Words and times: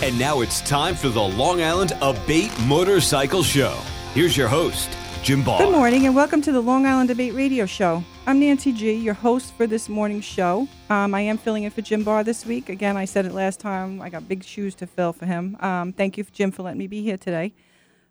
And 0.00 0.16
now 0.16 0.42
it's 0.42 0.60
time 0.60 0.94
for 0.94 1.08
the 1.08 1.20
Long 1.20 1.60
Island 1.60 1.92
Abate 2.00 2.56
Motorcycle 2.60 3.42
Show. 3.42 3.76
Here's 4.14 4.36
your 4.36 4.46
host, 4.46 4.88
Jim 5.24 5.42
Barr. 5.42 5.58
Good 5.58 5.72
morning 5.72 6.06
and 6.06 6.14
welcome 6.14 6.40
to 6.42 6.52
the 6.52 6.60
Long 6.60 6.86
Island 6.86 7.10
Abate 7.10 7.34
Radio 7.34 7.66
Show. 7.66 8.04
I'm 8.24 8.38
Nancy 8.38 8.70
G, 8.72 8.92
your 8.92 9.14
host 9.14 9.52
for 9.54 9.66
this 9.66 9.88
morning's 9.88 10.24
show. 10.24 10.68
Um, 10.88 11.16
I 11.16 11.22
am 11.22 11.36
filling 11.36 11.64
in 11.64 11.72
for 11.72 11.82
Jim 11.82 12.04
Barr 12.04 12.22
this 12.22 12.46
week. 12.46 12.68
Again, 12.68 12.96
I 12.96 13.06
said 13.06 13.26
it 13.26 13.32
last 13.32 13.58
time. 13.58 14.00
I 14.00 14.08
got 14.08 14.28
big 14.28 14.44
shoes 14.44 14.76
to 14.76 14.86
fill 14.86 15.12
for 15.12 15.26
him. 15.26 15.56
Um, 15.58 15.92
thank 15.92 16.16
you, 16.16 16.24
Jim, 16.30 16.52
for 16.52 16.62
letting 16.62 16.78
me 16.78 16.86
be 16.86 17.02
here 17.02 17.16
today. 17.16 17.52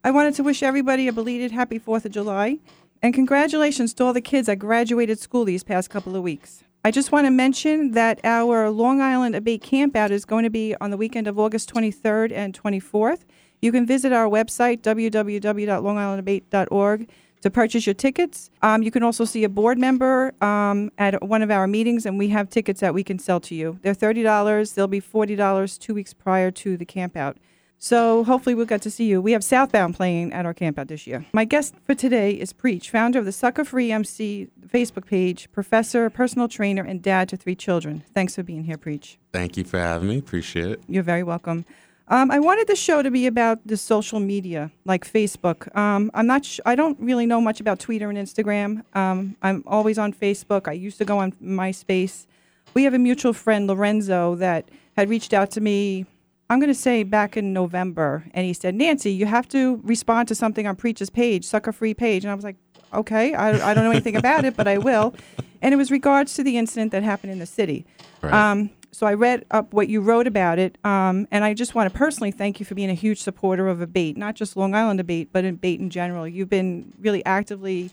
I 0.03 0.11
wanted 0.11 0.35
to 0.35 0.43
wish 0.43 0.61
everybody 0.61 1.07
a 1.07 1.13
belated 1.13 1.51
happy 1.51 1.79
4th 1.79 2.03
of 2.03 2.11
July 2.11 2.59
and 3.01 3.13
congratulations 3.13 3.93
to 3.93 4.03
all 4.03 4.11
the 4.11 4.19
kids 4.19 4.47
that 4.47 4.57
graduated 4.57 5.19
school 5.19 5.45
these 5.45 5.63
past 5.63 5.89
couple 5.89 6.17
of 6.17 6.21
weeks. 6.21 6.63
I 6.87 6.89
just 6.89 7.11
want 7.11 7.27
to 7.27 7.31
mention 7.31 7.91
that 7.91 8.21
our 8.23 8.69
Long 8.69 9.01
Island 9.01 9.35
Abate 9.35 9.61
Campout 9.61 10.09
is 10.09 10.23
going 10.23 10.45
to 10.45 10.49
be 10.49 10.73
on 10.79 10.89
the 10.89 10.95
weekend 10.95 11.27
of 11.27 11.37
August 11.37 11.69
23rd 11.73 12.31
and 12.31 12.57
24th. 12.57 13.25
You 13.61 13.73
can 13.73 13.85
visit 13.85 14.13
our 14.13 14.29
website, 14.29 14.83
www.longislandabate.org, 14.83 17.09
to 17.41 17.49
purchase 17.49 17.85
your 17.85 17.93
tickets. 17.93 18.49
Um, 18.61 18.83
you 18.83 18.91
can 18.91 19.03
also 19.03 19.25
see 19.25 19.43
a 19.43 19.49
board 19.49 19.77
member 19.77 20.33
um, 20.41 20.89
at 20.97 21.21
one 21.21 21.41
of 21.41 21.51
our 21.51 21.67
meetings, 21.67 22.05
and 22.05 22.17
we 22.17 22.29
have 22.29 22.49
tickets 22.49 22.79
that 22.79 22.93
we 22.93 23.03
can 23.03 23.19
sell 23.19 23.41
to 23.41 23.53
you. 23.53 23.79
They're 23.81 23.93
$30. 23.93 24.73
They'll 24.73 24.87
be 24.87 25.01
$40 25.01 25.79
two 25.79 25.93
weeks 25.93 26.13
prior 26.13 26.51
to 26.51 26.77
the 26.77 26.85
campout. 26.85 27.35
So 27.79 28.23
hopefully 28.23 28.55
we'll 28.55 28.65
get 28.65 28.81
to 28.83 28.91
see 28.91 29.05
you. 29.05 29.21
We 29.21 29.33
have 29.33 29.43
Southbound 29.43 29.95
playing 29.95 30.33
at 30.33 30.45
our 30.45 30.53
campout 30.53 30.87
this 30.87 31.05
year. 31.05 31.25
My 31.31 31.45
guest 31.45 31.75
for 31.85 31.93
today 31.93 32.31
is 32.31 32.51
Preach, 32.51 32.89
founder 32.89 33.19
of 33.19 33.25
the 33.25 33.31
Sucker 33.31 33.63
Free 33.63 33.91
MC 33.91 34.47
Facebook 34.67 35.05
page, 35.05 35.51
professor, 35.51 36.09
personal 36.09 36.47
trainer, 36.47 36.83
and 36.83 37.01
dad 37.01 37.29
to 37.29 37.37
three 37.37 37.55
children. 37.55 38.03
Thanks 38.13 38.35
for 38.35 38.43
being 38.43 38.63
here, 38.63 38.77
Preach. 38.77 39.19
Thank 39.31 39.57
you 39.57 39.63
for 39.63 39.79
having 39.79 40.09
me. 40.09 40.17
Appreciate 40.17 40.71
it. 40.71 40.83
You're 40.87 41.03
very 41.03 41.23
welcome. 41.23 41.65
Um, 42.09 42.31
I 42.31 42.39
wanted 42.39 42.67
the 42.67 42.75
show 42.75 43.01
to 43.01 43.11
be 43.11 43.27
about 43.27 43.59
the 43.67 43.75
social 43.75 44.19
media, 44.21 44.71
like 44.85 45.05
Facebook. 45.05 45.75
Um, 45.75 46.09
I'm 46.13 46.25
not. 46.25 46.45
Sh- 46.45 46.61
I 46.65 46.73
don't 46.75 46.97
really 47.01 47.25
know 47.25 47.41
much 47.41 47.59
about 47.59 47.79
Twitter 47.79 48.09
and 48.09 48.17
Instagram. 48.17 48.83
Um, 48.95 49.35
I'm 49.41 49.63
always 49.67 49.97
on 49.99 50.13
Facebook. 50.13 50.67
I 50.69 50.71
used 50.71 50.97
to 50.99 51.05
go 51.05 51.19
on 51.19 51.33
MySpace. 51.33 52.25
We 52.73 52.85
have 52.85 52.93
a 52.93 52.99
mutual 52.99 53.33
friend, 53.33 53.67
Lorenzo, 53.67 54.35
that 54.35 54.69
had 54.95 55.09
reached 55.09 55.33
out 55.33 55.51
to 55.51 55.61
me. 55.61 56.05
I'm 56.49 56.59
going 56.59 56.69
to 56.69 56.75
say 56.75 57.03
back 57.03 57.35
in 57.35 57.51
November, 57.51 58.23
and 58.33 58.45
he 58.45 58.53
said, 58.53 58.75
"Nancy, 58.75 59.11
you 59.11 59.25
have 59.25 59.47
to 59.49 59.81
respond 59.83 60.27
to 60.29 60.35
something 60.35 60.65
on 60.65 60.75
Preach's 60.75 61.09
page, 61.09 61.45
Sucker 61.45 61.71
Free 61.71 61.93
page." 61.93 62.23
And 62.23 62.31
I 62.31 62.35
was 62.35 62.43
like, 62.43 62.55
"Okay, 62.93 63.33
I, 63.33 63.71
I 63.71 63.73
don't 63.73 63.83
know 63.83 63.91
anything 63.91 64.15
about 64.15 64.45
it, 64.45 64.55
but 64.55 64.67
I 64.67 64.77
will." 64.77 65.13
And 65.61 65.73
it 65.73 65.77
was 65.77 65.91
regards 65.91 66.35
to 66.35 66.43
the 66.43 66.57
incident 66.57 66.91
that 66.91 67.03
happened 67.03 67.33
in 67.33 67.39
the 67.39 67.45
city. 67.45 67.85
Right. 68.21 68.33
Um, 68.33 68.69
so 68.91 69.05
I 69.05 69.13
read 69.13 69.45
up 69.51 69.73
what 69.73 69.89
you 69.89 70.01
wrote 70.01 70.25
about 70.25 70.57
it, 70.57 70.77
um, 70.83 71.27
and 71.29 71.43
I 71.43 71.53
just 71.53 71.75
want 71.75 71.91
to 71.91 71.97
personally 71.97 72.31
thank 72.31 72.59
you 72.59 72.65
for 72.65 72.73
being 72.75 72.89
a 72.89 72.95
huge 72.95 73.19
supporter 73.21 73.67
of 73.67 73.79
a 73.79 73.83
Abate, 73.83 74.17
not 74.17 74.35
just 74.35 74.57
Long 74.57 74.73
Island 74.73 74.99
Abate, 74.99 75.29
but 75.31 75.45
Abate 75.45 75.79
in 75.79 75.89
general. 75.89 76.27
You've 76.27 76.49
been 76.49 76.93
really 76.99 77.23
actively 77.25 77.91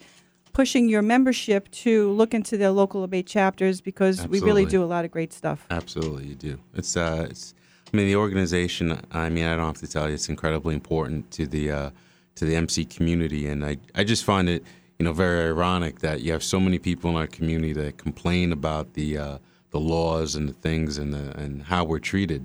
pushing 0.54 0.88
your 0.88 1.02
membership 1.02 1.70
to 1.72 2.10
look 2.12 2.32
into 2.32 2.56
their 2.56 2.70
local 2.70 3.04
Abate 3.04 3.26
chapters 3.26 3.80
because 3.80 4.26
we 4.28 4.40
really 4.40 4.64
do 4.64 4.82
a 4.82 4.86
lot 4.86 5.04
of 5.04 5.10
great 5.10 5.32
stuff. 5.32 5.66
Absolutely, 5.70 6.26
you 6.28 6.34
do. 6.36 6.58
It's 6.72 6.96
uh, 6.96 7.26
it's. 7.28 7.54
I 7.94 7.96
mean, 7.96 8.06
the 8.06 8.16
organization. 8.16 9.00
I 9.12 9.28
mean, 9.28 9.44
I 9.44 9.54
don't 9.54 9.66
have 9.66 9.78
to 9.78 9.86
tell 9.86 10.08
you, 10.08 10.14
it's 10.14 10.28
incredibly 10.28 10.74
important 10.74 11.30
to 11.30 11.46
the 11.46 11.70
uh, 11.70 11.90
to 12.34 12.44
the 12.44 12.56
MC 12.56 12.84
community, 12.84 13.46
and 13.46 13.64
I 13.64 13.76
I 13.94 14.02
just 14.02 14.24
find 14.24 14.48
it 14.48 14.64
you 14.98 15.04
know 15.04 15.12
very 15.12 15.46
ironic 15.46 16.00
that 16.00 16.20
you 16.20 16.32
have 16.32 16.42
so 16.42 16.58
many 16.58 16.80
people 16.80 17.10
in 17.10 17.16
our 17.16 17.28
community 17.28 17.72
that 17.74 17.96
complain 17.96 18.50
about 18.50 18.94
the 18.94 19.16
uh, 19.16 19.38
the 19.70 19.78
laws 19.78 20.34
and 20.34 20.48
the 20.48 20.54
things 20.54 20.98
and 20.98 21.14
the 21.14 21.38
and 21.38 21.62
how 21.62 21.84
we're 21.84 22.00
treated, 22.00 22.44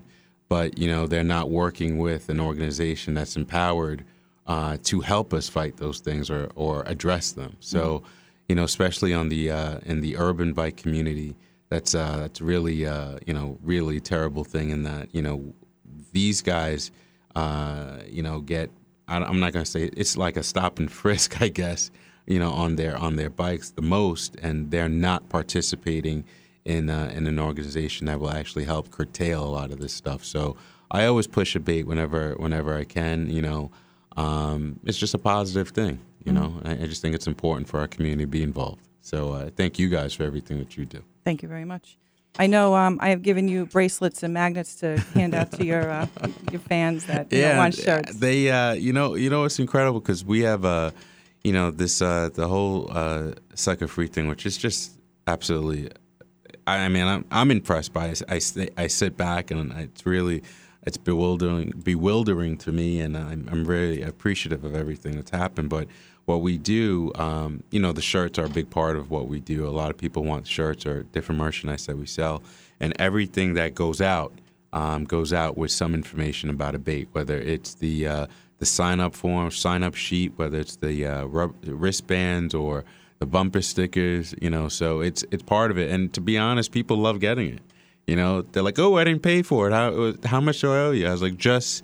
but 0.49 0.77
you 0.77 0.87
know 0.87 1.07
they're 1.07 1.23
not 1.23 1.49
working 1.49 1.97
with 1.97 2.29
an 2.29 2.39
organization 2.39 3.15
that's 3.15 3.35
empowered 3.35 4.05
uh, 4.45 4.77
to 4.83 4.99
help 4.99 5.33
us 5.33 5.49
fight 5.49 5.77
those 5.77 5.99
things 5.99 6.29
or 6.29 6.51
or 6.53 6.83
address 6.85 7.31
them. 7.31 7.57
So, 7.59 8.03
you 8.47 8.53
know, 8.53 8.65
especially 8.65 9.15
on 9.15 9.29
the 9.29 9.49
uh, 9.49 9.79
in 9.83 10.01
the 10.01 10.15
urban 10.15 10.53
bike 10.53 10.77
community, 10.77 11.35
that's 11.69 11.95
uh, 11.95 12.17
that's 12.17 12.41
really 12.41 12.85
uh, 12.85 13.19
you 13.25 13.33
know 13.33 13.57
really 13.63 13.99
terrible 13.99 14.43
thing 14.43 14.69
in 14.69 14.83
that 14.83 15.13
you 15.13 15.21
know 15.21 15.53
these 16.11 16.41
guys 16.41 16.91
uh, 17.35 17.99
you 18.07 18.23
know 18.23 18.39
get 18.39 18.71
I, 19.07 19.17
I'm 19.17 19.39
not 19.39 19.53
gonna 19.53 19.65
say 19.65 19.89
it's 19.95 20.17
like 20.17 20.37
a 20.37 20.43
stop 20.43 20.79
and 20.79 20.91
frisk 20.91 21.41
I 21.41 21.47
guess 21.47 21.91
you 22.25 22.39
know 22.39 22.51
on 22.51 22.75
their 22.75 22.97
on 22.97 23.15
their 23.15 23.29
bikes 23.29 23.71
the 23.71 23.81
most 23.81 24.35
and 24.41 24.71
they're 24.71 24.89
not 24.89 25.29
participating 25.29 26.25
in 26.65 26.89
uh, 26.89 27.11
in 27.15 27.27
an 27.27 27.39
organization 27.39 28.07
that 28.07 28.19
will 28.19 28.31
actually 28.31 28.65
help 28.65 28.91
curtail 28.91 29.43
a 29.43 29.49
lot 29.49 29.71
of 29.71 29.79
this 29.79 29.93
stuff. 29.93 30.23
So 30.23 30.55
I 30.91 31.05
always 31.05 31.27
push 31.27 31.55
Abate 31.55 31.85
whenever 31.85 32.33
whenever 32.35 32.75
I 32.75 32.83
can. 32.83 33.29
You 33.29 33.41
know, 33.41 33.71
um, 34.17 34.79
it's 34.85 34.97
just 34.97 35.13
a 35.13 35.17
positive 35.17 35.69
thing. 35.69 35.99
You 36.25 36.33
know, 36.33 36.61
I, 36.63 36.71
I 36.73 36.85
just 36.85 37.01
think 37.01 37.15
it's 37.15 37.27
important 37.27 37.67
for 37.67 37.79
our 37.79 37.87
community 37.87 38.23
to 38.23 38.27
be 38.27 38.43
involved. 38.43 38.87
So 39.01 39.31
uh, 39.31 39.49
thank 39.55 39.79
you 39.79 39.89
guys 39.89 40.13
for 40.13 40.23
everything 40.23 40.59
that 40.59 40.77
you 40.77 40.85
do. 40.85 41.03
Thank 41.23 41.43
you 41.43 41.49
very 41.49 41.65
much. 41.65 41.97
I 42.37 42.47
know 42.47 42.75
um, 42.75 42.99
I 43.01 43.09
have 43.09 43.21
given 43.21 43.47
you 43.47 43.65
bracelets 43.65 44.23
and 44.23 44.33
magnets 44.33 44.75
to 44.75 44.97
hand 45.13 45.33
out 45.33 45.51
to 45.53 45.65
your 45.65 45.89
uh, 45.89 46.07
your 46.51 46.61
fans 46.61 47.05
that 47.07 47.31
you 47.33 47.41
know, 47.41 47.57
want 47.57 47.75
shirts. 47.75 48.15
They, 48.15 48.49
uh, 48.49 48.73
you 48.73 48.93
know, 48.93 49.15
you 49.15 49.29
know, 49.29 49.43
it's 49.43 49.59
incredible 49.59 49.99
because 49.99 50.23
we 50.23 50.41
have, 50.41 50.63
uh, 50.63 50.91
you 51.43 51.51
know, 51.51 51.71
this 51.71 52.01
uh, 52.01 52.29
the 52.33 52.47
whole 52.47 52.89
uh, 52.91 53.33
sucker 53.55 53.87
free 53.87 54.07
thing, 54.07 54.27
which 54.27 54.45
is 54.45 54.57
just 54.57 54.93
absolutely. 55.27 55.91
I, 56.65 56.85
I 56.85 56.89
mean, 56.89 57.07
I'm 57.07 57.25
I'm 57.31 57.51
impressed 57.51 57.93
by 57.93 58.07
it. 58.07 58.21
I 58.29 58.39
I 58.77 58.87
sit 58.87 59.17
back 59.17 59.51
and 59.51 59.73
it's 59.73 60.05
really 60.05 60.43
it's 60.89 60.97
bewildering 60.97 61.71
bewildering 61.83 62.57
to 62.57 62.71
me, 62.71 62.99
and 62.99 63.15
I'm 63.15 63.47
I'm 63.51 63.63
really 63.63 64.01
appreciative 64.01 64.63
of 64.65 64.75
everything 64.75 65.15
that's 65.17 65.29
happened. 65.29 65.69
But 65.69 65.87
what 66.25 66.41
we 66.41 66.57
do, 66.57 67.11
um, 67.13 67.63
you 67.69 67.79
know, 67.79 67.91
the 67.91 68.01
shirts 68.01 68.39
are 68.39 68.45
a 68.45 68.49
big 68.49 68.71
part 68.71 68.95
of 68.95 69.11
what 69.11 69.27
we 69.27 69.39
do. 69.39 69.67
A 69.67 69.69
lot 69.69 69.91
of 69.91 69.97
people 69.97 70.23
want 70.23 70.47
shirts 70.47 70.87
or 70.87 71.03
different 71.03 71.37
merchandise 71.39 71.85
that 71.85 71.95
we 71.95 72.07
sell, 72.07 72.41
and 72.79 72.91
everything 72.99 73.53
that 73.53 73.75
goes 73.75 74.01
out 74.01 74.33
um, 74.73 75.05
goes 75.05 75.31
out 75.31 75.59
with 75.59 75.69
some 75.69 75.93
information 75.93 76.49
about 76.49 76.73
Abate, 76.73 77.09
whether 77.11 77.37
it's 77.37 77.75
the 77.75 78.07
uh, 78.07 78.27
the 78.57 78.65
sign 78.65 78.99
up 78.99 79.13
form, 79.13 79.51
sign 79.51 79.83
up 79.83 79.93
sheet, 79.93 80.33
whether 80.37 80.57
it's 80.57 80.77
the 80.77 81.05
uh, 81.05 81.25
rub- 81.25 81.55
wristbands 81.67 82.55
or 82.55 82.83
the 83.19 83.27
bumper 83.27 83.61
stickers, 83.61 84.33
you 84.41 84.49
know. 84.49 84.69
So 84.69 85.01
it's 85.01 85.23
it's 85.29 85.43
part 85.43 85.69
of 85.69 85.77
it, 85.77 85.91
and 85.91 86.11
to 86.15 86.21
be 86.21 86.35
honest, 86.35 86.71
people 86.71 86.97
love 86.97 87.19
getting 87.19 87.53
it. 87.53 87.61
You 88.09 88.15
know, 88.15 88.41
they're 88.41 88.63
like, 88.63 88.79
"Oh, 88.79 88.97
I 88.97 89.03
didn't 89.03 89.21
pay 89.21 89.43
for 89.43 89.67
it. 89.67 89.71
How 89.71 90.13
how 90.25 90.41
much 90.41 90.61
do 90.61 90.73
I 90.73 90.77
owe 90.77 90.91
you?" 90.91 91.07
I 91.07 91.11
was 91.11 91.21
like, 91.21 91.37
"Just 91.37 91.83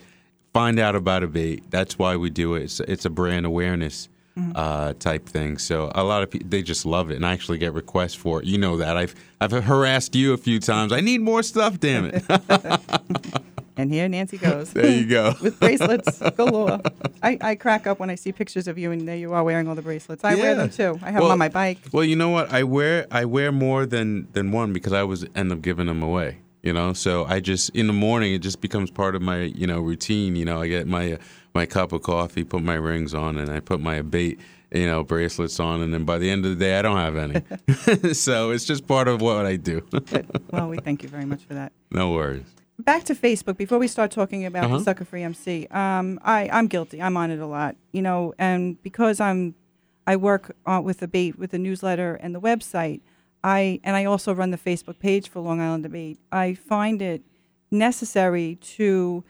find 0.54 0.80
out 0.80 0.96
about 0.96 1.22
Abate. 1.22 1.70
That's 1.70 2.00
why 2.00 2.16
we 2.16 2.32
do 2.32 2.56
it. 2.56 2.64
It's 2.64 2.80
it's 2.80 3.06
a 3.06 3.12
brand 3.12 3.46
awareness." 3.46 4.10
Uh, 4.54 4.92
type 5.00 5.30
thing. 5.30 5.58
So 5.58 5.90
a 5.96 6.04
lot 6.04 6.22
of 6.22 6.30
people 6.30 6.50
they 6.50 6.62
just 6.62 6.86
love 6.86 7.10
it, 7.10 7.16
and 7.16 7.26
I 7.26 7.32
actually 7.32 7.58
get 7.58 7.72
requests 7.74 8.16
for 8.16 8.42
it. 8.42 8.46
You 8.46 8.58
know 8.58 8.76
that 8.78 8.98
I've 8.98 9.16
I've 9.40 9.52
harassed 9.52 10.14
you 10.14 10.34
a 10.34 10.38
few 10.38 10.60
times. 10.60 10.92
I 10.92 11.00
need 11.00 11.22
more 11.22 11.42
stuff. 11.42 11.80
Damn 11.80 12.12
it! 12.12 12.24
And 13.78 13.92
here 13.92 14.08
Nancy 14.08 14.38
goes. 14.38 14.72
there 14.72 14.90
you 14.90 15.06
go. 15.06 15.34
with 15.42 15.60
bracelets 15.60 16.20
galore. 16.38 16.80
I, 17.22 17.38
I 17.42 17.56
crack 17.56 17.88
up 17.88 18.00
when 18.00 18.10
I 18.10 18.16
see 18.16 18.32
pictures 18.32 18.68
of 18.68 18.78
you 18.78 18.92
and 18.92 19.08
there 19.08 19.18
you 19.18 19.34
are 19.34 19.44
wearing 19.44 19.68
all 19.68 19.76
the 19.76 19.82
bracelets. 19.82 20.24
I 20.24 20.36
wear 20.36 20.56
them 20.56 20.70
too. 20.70 20.98
I 21.02 21.12
have 21.12 21.22
them 21.22 21.32
on 21.32 21.38
my 21.38 21.50
bike. 21.50 21.80
Well, 21.92 22.04
you 22.04 22.16
know 22.16 22.30
what? 22.30 22.54
I 22.54 22.64
wear 22.64 23.06
I 23.12 23.26
wear 23.26 23.52
more 23.52 23.86
than 23.86 24.28
than 24.32 24.52
one 24.52 24.72
because 24.72 24.94
I 24.94 25.02
always 25.02 25.26
end 25.36 25.52
up 25.52 25.62
giving 25.62 25.88
them 25.88 26.02
away. 26.02 26.38
You 26.64 26.74
know, 26.74 26.94
so 26.94 27.26
I 27.26 27.42
just 27.42 27.70
in 27.72 27.88
the 27.88 27.94
morning 27.94 28.34
it 28.34 28.40
just 28.40 28.60
becomes 28.62 28.90
part 28.90 29.16
of 29.16 29.22
my 29.22 29.42
you 29.42 29.68
know 29.68 29.82
routine. 29.82 30.36
You 30.36 30.46
know, 30.46 30.62
I 30.62 30.68
get 30.68 30.88
my 30.88 31.20
my 31.56 31.66
cup 31.66 31.92
of 31.94 32.04
coffee, 32.04 32.44
put 32.44 32.62
my 32.62 32.76
rings 32.76 33.14
on, 33.14 33.38
and 33.38 33.50
I 33.50 33.60
put 33.62 33.80
my 33.80 34.02
bait 34.02 34.40
you 34.72 34.86
know 34.88 35.04
bracelets 35.04 35.60
on, 35.60 35.82
and 35.82 35.94
then 35.94 36.04
by 36.06 36.18
the 36.18 36.30
end 36.30 36.46
of 36.46 36.58
the 36.58 36.64
day 36.66 36.78
I 36.78 36.82
don't 36.82 36.98
have 36.98 37.16
any. 37.16 38.14
so 38.14 38.52
it's 38.52 38.66
just 38.66 38.86
part 38.88 39.08
of 39.08 39.22
what 39.22 39.46
I 39.46 39.56
do. 39.56 39.82
Well, 40.52 40.68
we 40.70 40.78
thank 40.78 41.02
you 41.04 41.10
very 41.10 41.26
much 41.26 41.44
for 41.46 41.54
that. 41.54 41.72
no 41.92 42.12
worries. 42.12 42.46
Back 42.78 43.06
to 43.06 43.16
Facebook 43.16 43.56
before 43.56 43.80
we 43.80 43.88
start 43.88 44.12
talking 44.12 44.46
about 44.46 44.66
Uh-huh. 44.66 44.78
the 44.80 44.84
Sucker 44.84 45.06
Free 45.06 45.24
MC. 45.24 45.66
Um, 45.72 46.20
I 46.24 46.50
I'm 46.52 46.68
guilty. 46.68 47.02
I'm 47.02 47.16
on 47.16 47.32
it 47.32 47.40
a 47.40 47.46
lot. 47.48 47.78
You 47.94 48.02
know, 48.02 48.34
and 48.38 48.82
because 48.84 49.22
I'm 49.22 49.56
I 50.06 50.18
work 50.18 50.56
uh, 50.66 50.82
with 50.84 51.00
the 51.00 51.08
bait 51.08 51.40
with 51.40 51.52
the 51.52 51.58
newsletter 51.58 52.16
and 52.16 52.36
the 52.36 52.42
website. 52.42 53.00
I 53.46 53.80
and 53.84 53.96
I 53.96 54.04
also 54.06 54.34
run 54.34 54.50
the 54.52 54.58
Facebook 54.58 55.00
page 55.00 55.30
for 55.30 55.40
Long 55.40 55.62
Island 55.62 55.86
Abate. 55.86 56.18
I 56.34 56.56
find 56.56 57.02
it 57.02 57.22
necessary 57.72 58.56
to 58.78 59.24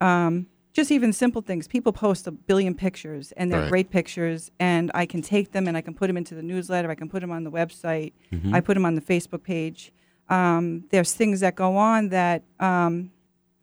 um, 0.00 0.46
just 0.72 0.90
even 0.92 1.12
simple 1.12 1.42
things. 1.42 1.66
People 1.66 1.92
post 1.92 2.26
a 2.26 2.30
billion 2.30 2.74
pictures, 2.74 3.32
and 3.32 3.50
they're 3.50 3.62
Right. 3.62 3.70
great 3.70 3.90
pictures, 3.90 4.50
and 4.60 4.90
I 4.94 5.04
can 5.06 5.20
take 5.22 5.52
them 5.52 5.66
and 5.66 5.76
I 5.76 5.80
can 5.80 5.94
put 5.94 6.06
them 6.06 6.16
into 6.16 6.34
the 6.34 6.42
newsletter. 6.42 6.90
I 6.90 6.94
can 6.94 7.08
put 7.08 7.20
them 7.20 7.30
on 7.32 7.44
the 7.44 7.50
website. 7.50 8.12
I 8.52 8.60
put 8.60 8.74
them 8.74 8.84
on 8.86 8.94
the 8.94 9.00
Facebook 9.00 9.42
page. 9.42 9.92
Um, 10.28 10.84
there's 10.90 11.12
things 11.12 11.40
that 11.40 11.56
go 11.56 11.76
on 11.76 12.10
that 12.10 12.44
um, 12.60 13.10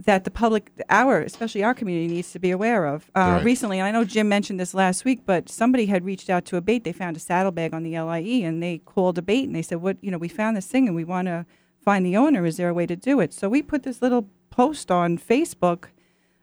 that 0.06 0.26
the 0.26 0.30
public, 0.32 0.70
our 0.90 1.22
especially 1.22 1.64
our 1.64 1.74
community, 1.74 2.08
needs 2.14 2.32
to 2.32 2.40
be 2.40 2.52
aware 2.52 2.86
of. 2.86 3.10
Uh, 3.16 3.20
Right. 3.38 3.44
Recently, 3.44 3.80
and 3.80 3.88
I 3.88 3.92
know 3.92 4.04
Jim 4.04 4.28
mentioned 4.30 4.60
this 4.60 4.74
last 4.76 5.06
week, 5.06 5.22
but 5.26 5.50
somebody 5.50 5.88
had 5.88 6.06
reached 6.06 6.30
out 6.30 6.46
to 6.46 6.58
Abate. 6.58 6.84
They 6.84 6.92
found 6.94 7.18
a 7.18 7.20
saddlebag 7.20 7.74
on 7.74 7.82
the 7.84 7.98
LIE, 7.98 8.44
and 8.46 8.62
they 8.62 8.78
called 8.80 9.18
Abate 9.18 9.48
and 9.48 9.56
they 9.56 9.64
said, 9.64 9.82
"What 9.82 9.98
you 10.02 10.12
know? 10.12 10.18
We 10.20 10.28
found 10.28 10.56
this 10.58 10.68
thing, 10.68 10.88
and 10.88 10.96
we 10.96 11.04
want 11.04 11.28
to 11.28 11.46
find 11.84 12.06
the 12.06 12.16
owner. 12.18 12.46
Is 12.46 12.58
there 12.58 12.70
a 12.70 12.74
way 12.74 12.86
to 12.86 12.96
do 12.98 13.20
it?" 13.22 13.34
So 13.34 13.48
we 13.50 13.62
put 13.64 13.82
this 13.84 14.02
little 14.02 14.28
post 14.52 14.92
on 14.92 15.18
Facebook 15.18 15.86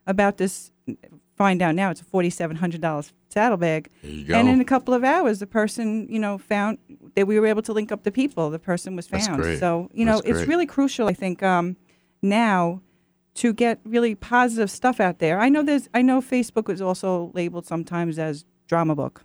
about 0.07 0.37
this. 0.37 0.71
Find 1.35 1.61
out 1.61 1.75
now 1.75 1.89
it's 1.89 2.01
a 2.01 2.05
forty-seven 2.05 2.57
hundred 2.57 2.81
dollars 2.81 3.11
saddlebag, 3.35 3.89
There 4.01 4.11
you 4.11 4.25
go. 4.25 4.35
and 4.35 4.47
in 4.47 4.61
a 4.61 4.65
couple 4.65 4.93
of 4.93 5.03
hours, 5.03 5.39
the 5.39 5.47
person 5.47 6.07
you 6.09 6.19
know 6.19 6.37
found 6.37 6.77
that 7.15 7.27
we 7.27 7.39
were 7.39 7.47
able 7.47 7.61
to 7.63 7.73
link 7.73 7.91
up 7.91 8.03
the 8.03 8.11
people. 8.11 8.49
The 8.49 8.59
person 8.59 8.95
was 8.95 9.07
found. 9.07 9.43
So 9.59 9.89
you 9.93 10.05
know, 10.05 10.21
it's 10.25 10.47
really 10.47 10.65
crucial. 10.65 11.07
I 11.07 11.13
think 11.13 11.43
um, 11.43 11.75
now 12.21 12.81
to 13.35 13.53
get 13.53 13.79
really 13.83 14.15
positive 14.15 14.71
stuff 14.71 14.99
out 14.99 15.19
there. 15.19 15.39
I 15.39 15.49
know 15.49 15.61
there's. 15.61 15.89
I 15.93 16.01
know 16.01 16.21
Facebook 16.21 16.69
is 16.69 16.81
also 16.81 17.31
labeled 17.33 17.67
sometimes 17.67 18.17
as 18.17 18.45
drama 18.67 18.95
book. 18.95 19.23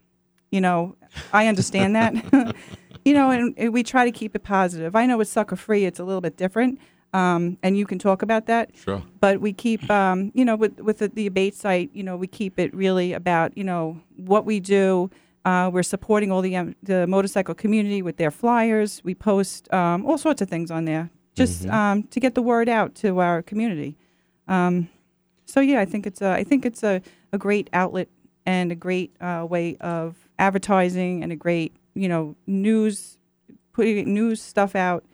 You 0.51 0.61
know, 0.61 0.97
I 1.33 1.47
understand 1.47 1.95
that. 1.95 2.57
you 3.05 3.15
know, 3.15 3.31
and, 3.31 3.55
and 3.57 3.73
we 3.73 3.85
try 3.85 4.05
to 4.05 4.11
keep 4.11 4.35
it 4.35 4.43
positive. 4.43 4.97
I 4.97 5.07
know 5.07 5.17
with 5.19 5.29
sucker 5.29 5.55
free, 5.55 5.85
it's 5.85 6.01
a 6.01 6.05
little 6.05 6.21
bit 6.21 6.37
different, 6.37 6.81
um, 7.13 7.59
and 7.63 7.77
you 7.77 7.87
can 7.87 7.99
talk 7.99 8.23
about 8.23 8.47
that. 8.47 8.71
Sure. 8.77 9.03
But 9.21 9.41
we 9.41 9.53
keep, 9.53 9.89
um, 9.91 10.31
you 10.35 10.45
know, 10.45 10.57
with 10.57 10.79
with 10.81 10.99
the, 10.99 11.09
the 11.09 11.27
abate 11.27 11.55
site, 11.55 11.91
you 11.93 12.03
know, 12.03 12.17
we 12.17 12.27
keep 12.27 12.59
it 12.59 12.73
really 12.75 13.13
about, 13.13 13.57
you 13.57 13.65
know, 13.65 14.01
what 14.17 14.45
we 14.45 14.61
do. 14.61 15.11
Uh, 15.45 15.71
we're 15.73 15.83
supporting 15.83 16.31
all 16.31 16.43
the 16.43 16.57
um, 16.57 16.75
the 16.83 17.07
motorcycle 17.07 17.55
community 17.55 18.03
with 18.03 18.17
their 18.17 18.31
flyers. 18.31 19.01
We 19.05 19.15
post 19.15 19.73
um, 19.73 20.07
all 20.07 20.19
sorts 20.19 20.43
of 20.43 20.49
things 20.49 20.71
on 20.71 20.85
there, 20.85 21.11
just 21.35 21.67
um, 21.67 22.05
to 22.05 22.21
get 22.21 22.35
the 22.35 22.43
word 22.43 22.69
out 22.69 22.95
to 22.97 23.21
our 23.21 23.43
community. 23.43 23.97
Um, 24.47 24.89
so 25.47 25.61
yeah, 25.61 25.81
I 25.81 25.85
think 25.85 26.07
it's 26.07 26.21
a 26.21 26.31
I 26.31 26.45
think 26.45 26.65
it's 26.67 26.83
a, 26.83 27.03
a 27.33 27.39
great 27.39 27.71
outlet 27.73 28.09
and 28.47 28.71
a 28.71 28.75
great 28.75 29.17
uh, 29.21 29.47
way 29.49 29.77
of 29.81 30.29
advertising 30.39 31.23
and 31.23 31.33
a 31.33 31.37
great 31.37 31.75
you 31.95 32.09
know 32.09 32.37
news 32.47 33.19
putting 33.73 34.13
news 34.13 34.41
stuff 34.43 34.77
out. 34.77 35.05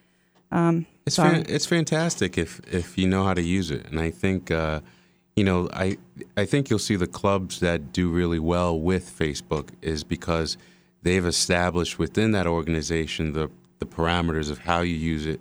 Um, 0.50 0.86
It's 1.06 1.16
so- 1.16 1.22
fan- 1.22 1.46
it's 1.48 1.66
fantastic 1.66 2.36
if 2.36 2.60
if 2.72 2.98
you 2.98 3.06
know 3.06 3.24
how 3.24 3.34
to 3.34 3.42
use 3.42 3.70
it, 3.70 3.86
and 3.90 4.00
I 4.00 4.10
think 4.10 4.50
uh, 4.50 4.80
you 5.36 5.44
know 5.44 5.68
I 5.72 5.98
I 6.36 6.44
think 6.44 6.68
you'll 6.68 6.78
see 6.80 6.96
the 6.96 7.06
clubs 7.06 7.60
that 7.60 7.92
do 7.92 8.10
really 8.10 8.38
well 8.40 8.78
with 8.78 9.16
Facebook 9.16 9.68
is 9.82 10.02
because 10.04 10.56
they've 11.02 11.24
established 11.26 11.98
within 11.98 12.32
that 12.32 12.46
organization 12.46 13.32
the 13.32 13.50
the 13.78 13.86
parameters 13.86 14.50
of 14.50 14.58
how 14.60 14.80
you 14.80 14.94
use 14.96 15.26
it, 15.26 15.40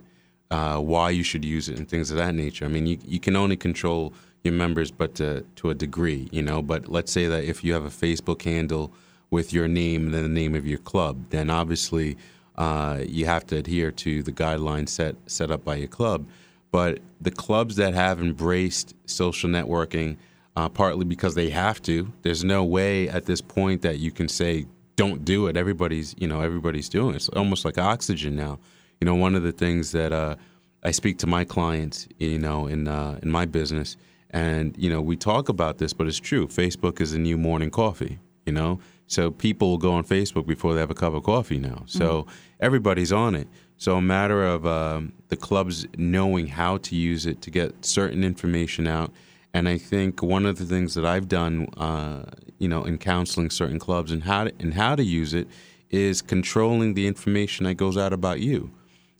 uh, 0.50 0.78
why 0.78 1.10
you 1.10 1.22
should 1.24 1.44
use 1.44 1.68
it, 1.68 1.78
and 1.78 1.88
things 1.88 2.10
of 2.10 2.16
that 2.18 2.34
nature. 2.34 2.64
I 2.64 2.68
mean, 2.68 2.86
you 2.86 2.98
you 3.04 3.18
can 3.18 3.34
only 3.34 3.56
control 3.56 4.12
your 4.44 4.54
members, 4.54 4.92
but 4.92 5.16
to 5.16 5.44
to 5.56 5.70
a 5.70 5.74
degree, 5.74 6.28
you 6.30 6.42
know. 6.42 6.62
But 6.62 6.88
let's 6.88 7.10
say 7.10 7.26
that 7.26 7.42
if 7.44 7.64
you 7.64 7.72
have 7.72 7.84
a 7.84 7.90
Facebook 7.90 8.42
handle 8.42 8.92
with 9.30 9.52
your 9.52 9.66
name 9.66 10.04
and 10.06 10.14
then 10.14 10.22
the 10.22 10.28
name 10.28 10.54
of 10.54 10.64
your 10.64 10.78
club, 10.78 11.30
then 11.30 11.50
obviously 11.50 12.16
uh, 12.56 13.00
you 13.06 13.26
have 13.26 13.46
to 13.46 13.56
adhere 13.56 13.90
to 13.90 14.22
the 14.22 14.32
guidelines 14.32 14.90
set 14.90 15.16
set 15.26 15.50
up 15.50 15.64
by 15.64 15.76
your 15.76 15.88
club. 15.88 16.26
But 16.70 16.98
the 17.20 17.30
clubs 17.30 17.76
that 17.76 17.94
have 17.94 18.20
embraced 18.20 18.94
social 19.06 19.48
networking, 19.48 20.16
uh, 20.56 20.68
partly 20.68 21.04
because 21.04 21.34
they 21.34 21.50
have 21.50 21.80
to, 21.82 22.12
there's 22.22 22.44
no 22.44 22.64
way 22.64 23.08
at 23.08 23.26
this 23.26 23.40
point 23.40 23.82
that 23.82 23.98
you 23.98 24.10
can 24.10 24.28
say 24.28 24.66
don't 24.96 25.24
do 25.24 25.46
it. 25.46 25.56
Everybody's 25.56 26.14
you 26.18 26.26
know 26.26 26.40
everybody's 26.40 26.88
doing 26.88 27.10
it. 27.10 27.16
It's 27.16 27.28
almost 27.30 27.64
like 27.64 27.78
oxygen 27.78 28.34
now. 28.34 28.58
You 29.00 29.04
know, 29.04 29.14
one 29.14 29.34
of 29.34 29.42
the 29.42 29.52
things 29.52 29.92
that 29.92 30.12
uh, 30.12 30.36
I 30.82 30.90
speak 30.90 31.18
to 31.18 31.26
my 31.26 31.44
clients, 31.44 32.08
you 32.18 32.38
know, 32.38 32.66
in 32.66 32.88
uh, 32.88 33.18
in 33.22 33.30
my 33.30 33.44
business, 33.44 33.96
and 34.30 34.74
you 34.78 34.88
know, 34.88 35.02
we 35.02 35.16
talk 35.16 35.48
about 35.48 35.78
this, 35.78 35.92
but 35.92 36.06
it's 36.06 36.18
true. 36.18 36.46
Facebook 36.46 37.00
is 37.00 37.12
the 37.12 37.18
new 37.18 37.36
morning 37.36 37.70
coffee. 37.70 38.18
You 38.46 38.52
know, 38.52 38.80
so 39.06 39.30
people 39.30 39.70
will 39.70 39.78
go 39.78 39.92
on 39.92 40.04
Facebook 40.04 40.46
before 40.46 40.74
they 40.74 40.80
have 40.80 40.90
a 40.90 40.94
cup 40.94 41.14
of 41.14 41.22
coffee 41.22 41.58
now. 41.58 41.84
So 41.86 42.26
everybody's 42.60 43.12
on 43.12 43.34
it. 43.34 43.48
So 43.78 43.96
a 43.96 44.02
matter 44.02 44.44
of 44.44 44.66
um, 44.66 45.12
the 45.28 45.36
clubs 45.36 45.86
knowing 45.96 46.46
how 46.48 46.78
to 46.78 46.96
use 46.96 47.26
it 47.26 47.42
to 47.42 47.50
get 47.50 47.84
certain 47.84 48.24
information 48.24 48.86
out. 48.86 49.12
And 49.52 49.68
I 49.68 49.78
think 49.78 50.22
one 50.22 50.44
of 50.44 50.58
the 50.58 50.64
things 50.64 50.94
that 50.94 51.04
I've 51.04 51.28
done, 51.28 51.68
uh, 51.76 52.24
you 52.58 52.68
know, 52.68 52.84
in 52.84 52.98
counseling 52.98 53.50
certain 53.50 53.78
clubs 53.78 54.12
and 54.12 54.24
how 54.24 54.44
to, 54.44 54.52
and 54.58 54.74
how 54.74 54.96
to 54.96 55.04
use 55.04 55.34
it 55.34 55.46
is 55.90 56.20
controlling 56.20 56.94
the 56.94 57.06
information 57.06 57.64
that 57.66 57.74
goes 57.74 57.96
out 57.96 58.12
about 58.12 58.40
you. 58.40 58.70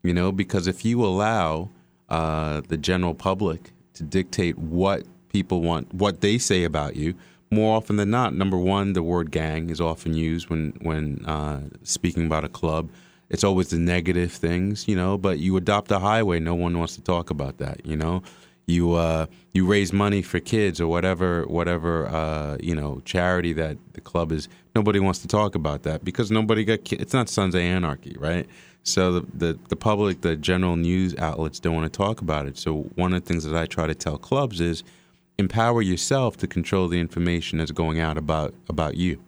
You 0.03 0.15
know, 0.15 0.33
because 0.33 0.67
if 0.67 0.85
you 0.85 1.05
allow 1.05 1.71
uh, 2.09 2.63
the 2.69 2.77
general 2.77 3.15
public 3.15 3.73
to 3.95 4.03
dictate 4.03 4.59
what 4.59 5.05
people 5.29 5.63
want, 5.63 5.93
what 5.93 6.21
they 6.21 6.39
say 6.39 6.65
about 6.65 6.97
you, 6.97 7.15
more 7.51 7.77
often 7.77 7.97
than 7.97 8.11
not, 8.11 8.35
number 8.35 8.59
one, 8.59 8.93
the 8.93 9.03
word 9.03 9.31
gang 9.31 9.71
is 9.71 9.81
often 9.81 10.15
used 10.15 10.51
when 10.51 10.75
when 10.83 11.25
uh, 11.27 11.63
speaking 11.83 12.27
about 12.27 12.45
a 12.45 12.49
club. 12.49 12.91
It's 13.29 13.43
always 13.45 13.71
the 13.71 13.79
negative 13.79 14.33
things, 14.33 14.87
you 14.87 14.95
know. 14.97 15.19
But 15.19 15.39
you 15.41 15.57
adopt 15.57 15.91
a 15.91 15.99
highway, 15.99 16.39
no 16.41 16.55
one 16.55 16.79
wants 16.79 16.95
to 16.97 17.03
talk 17.03 17.31
about 17.31 17.59
that, 17.59 17.85
you 17.85 17.97
know. 17.97 18.23
You 18.67 18.95
uh, 18.95 19.27
you 19.53 19.67
raise 19.67 19.93
money 19.93 20.23
for 20.23 20.41
kids 20.41 20.81
or 20.81 20.89
whatever 20.89 21.45
whatever 21.47 22.07
uh, 22.09 22.57
you 22.61 22.75
know 22.75 23.01
charity 23.05 23.53
that 23.55 23.79
the 23.95 24.01
club 24.01 24.33
is. 24.33 24.49
Nobody 24.75 25.01
wants 25.01 25.21
to 25.21 25.29
talk 25.29 25.55
about 25.55 25.83
that 25.85 26.05
because 26.05 26.31
nobody 26.31 26.65
got. 26.65 26.85
ki- 26.85 26.97
It's 26.97 27.13
not 27.15 27.29
Sons 27.29 27.55
of 27.55 27.61
Anarchy, 27.61 28.17
right? 28.19 28.47
So 28.83 29.13
the, 29.21 29.27
the 29.35 29.59
the 29.69 29.77
public, 29.77 30.21
the 30.23 30.37
general 30.37 30.77
news 30.77 31.17
outlets 31.17 31.61
don't 31.61 31.75
want 31.75 31.93
to 31.93 31.97
talk 31.97 32.21
about 32.21 32.47
it. 32.47 32.59
So 32.59 32.83
one 32.97 33.13
of 33.15 33.23
the 33.23 33.27
things 33.29 33.45
that 33.45 33.57
I 33.57 33.67
try 33.67 33.87
to 33.87 33.95
tell 33.95 34.19
clubs 34.19 34.61
is 34.61 34.85
empower 35.39 35.83
yourself 35.83 36.37
to 36.39 36.47
control 36.47 36.89
the 36.89 36.99
information 36.99 37.59
that's 37.59 37.71
going 37.71 38.01
out 38.01 38.17
about 38.17 38.55
about 38.69 38.97
you. 38.97 39.21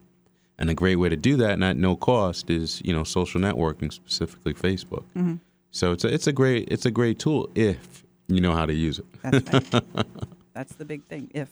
And 0.60 0.68
a 0.68 0.74
great 0.74 0.96
way 0.96 1.08
to 1.08 1.16
do 1.16 1.36
that, 1.36 1.52
and 1.52 1.62
at 1.62 1.76
no 1.76 1.94
cost, 1.94 2.50
is 2.50 2.82
you 2.84 2.92
know 2.92 3.04
social 3.04 3.40
networking, 3.40 3.92
specifically 3.92 4.54
Facebook. 4.54 5.04
Mm-hmm. 5.16 5.36
So 5.70 5.92
it's 5.92 6.04
a, 6.04 6.12
it's 6.12 6.26
a 6.26 6.32
great 6.32 6.68
it's 6.68 6.86
a 6.86 6.90
great 6.90 7.18
tool 7.18 7.48
if 7.54 8.04
you 8.26 8.40
know 8.40 8.52
how 8.52 8.66
to 8.66 8.74
use 8.74 8.98
it. 8.98 9.06
That's 9.22 9.72
right. 9.72 9.84
That's 10.54 10.74
the 10.74 10.84
big 10.84 11.04
thing. 11.04 11.30
If 11.32 11.48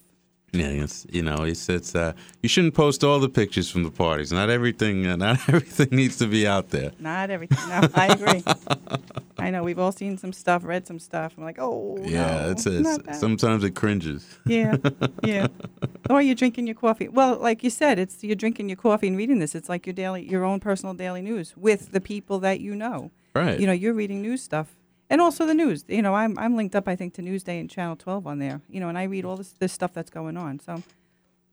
Yeah, 0.58 0.84
it's 0.84 1.06
you 1.10 1.22
know 1.22 1.42
it's 1.44 1.68
it's 1.68 1.94
uh, 1.94 2.12
you 2.42 2.48
shouldn't 2.48 2.74
post 2.74 3.04
all 3.04 3.20
the 3.20 3.28
pictures 3.28 3.70
from 3.70 3.82
the 3.84 3.90
parties. 3.90 4.32
Not 4.32 4.50
everything 4.50 5.06
uh, 5.06 5.16
not 5.26 5.48
everything 5.48 5.88
needs 5.90 6.16
to 6.18 6.26
be 6.26 6.46
out 6.46 6.70
there. 6.70 6.92
not 6.98 7.30
everything. 7.30 7.58
No, 7.68 7.88
I 7.94 8.06
agree. 8.08 8.42
I 9.38 9.50
know 9.50 9.62
we've 9.62 9.78
all 9.78 9.92
seen 9.92 10.16
some 10.18 10.32
stuff, 10.32 10.64
read 10.64 10.86
some 10.86 10.98
stuff. 10.98 11.34
I'm 11.36 11.44
like, 11.44 11.58
oh, 11.60 11.98
Yeah, 12.02 12.46
no, 12.46 12.54
it's 12.56 13.18
sometimes 13.20 13.62
it 13.64 13.72
cringes. 13.74 14.26
Yeah, 14.46 14.76
yeah. 15.22 15.48
or 16.10 16.22
you're 16.22 16.34
drinking 16.34 16.66
your 16.66 16.74
coffee. 16.74 17.08
Well, 17.08 17.36
like 17.38 17.62
you 17.62 17.70
said, 17.70 17.98
it's 17.98 18.24
you're 18.24 18.34
drinking 18.34 18.68
your 18.70 18.76
coffee 18.76 19.08
and 19.08 19.16
reading 19.16 19.38
this. 19.38 19.54
It's 19.54 19.68
like 19.68 19.86
your 19.86 19.92
daily, 19.92 20.28
your 20.28 20.44
own 20.44 20.58
personal 20.60 20.94
daily 20.94 21.20
news 21.22 21.54
with 21.56 21.92
the 21.92 22.00
people 22.00 22.38
that 22.40 22.60
you 22.60 22.74
know. 22.74 23.10
Right. 23.34 23.60
You 23.60 23.66
know, 23.66 23.72
you're 23.72 23.92
reading 23.92 24.22
news 24.22 24.42
stuff, 24.42 24.74
and 25.10 25.20
also 25.20 25.46
the 25.46 25.54
news. 25.54 25.84
You 25.88 26.02
know, 26.02 26.14
I'm 26.14 26.38
I'm 26.38 26.56
linked 26.56 26.74
up, 26.74 26.88
I 26.88 26.96
think, 26.96 27.14
to 27.14 27.22
Newsday 27.22 27.60
and 27.60 27.68
Channel 27.70 27.96
12 27.96 28.26
on 28.26 28.38
there. 28.38 28.60
You 28.68 28.80
know, 28.80 28.88
and 28.88 28.98
I 28.98 29.04
read 29.04 29.24
all 29.24 29.36
this 29.36 29.54
this 29.58 29.72
stuff 29.72 29.92
that's 29.92 30.10
going 30.10 30.36
on. 30.36 30.58
So, 30.60 30.82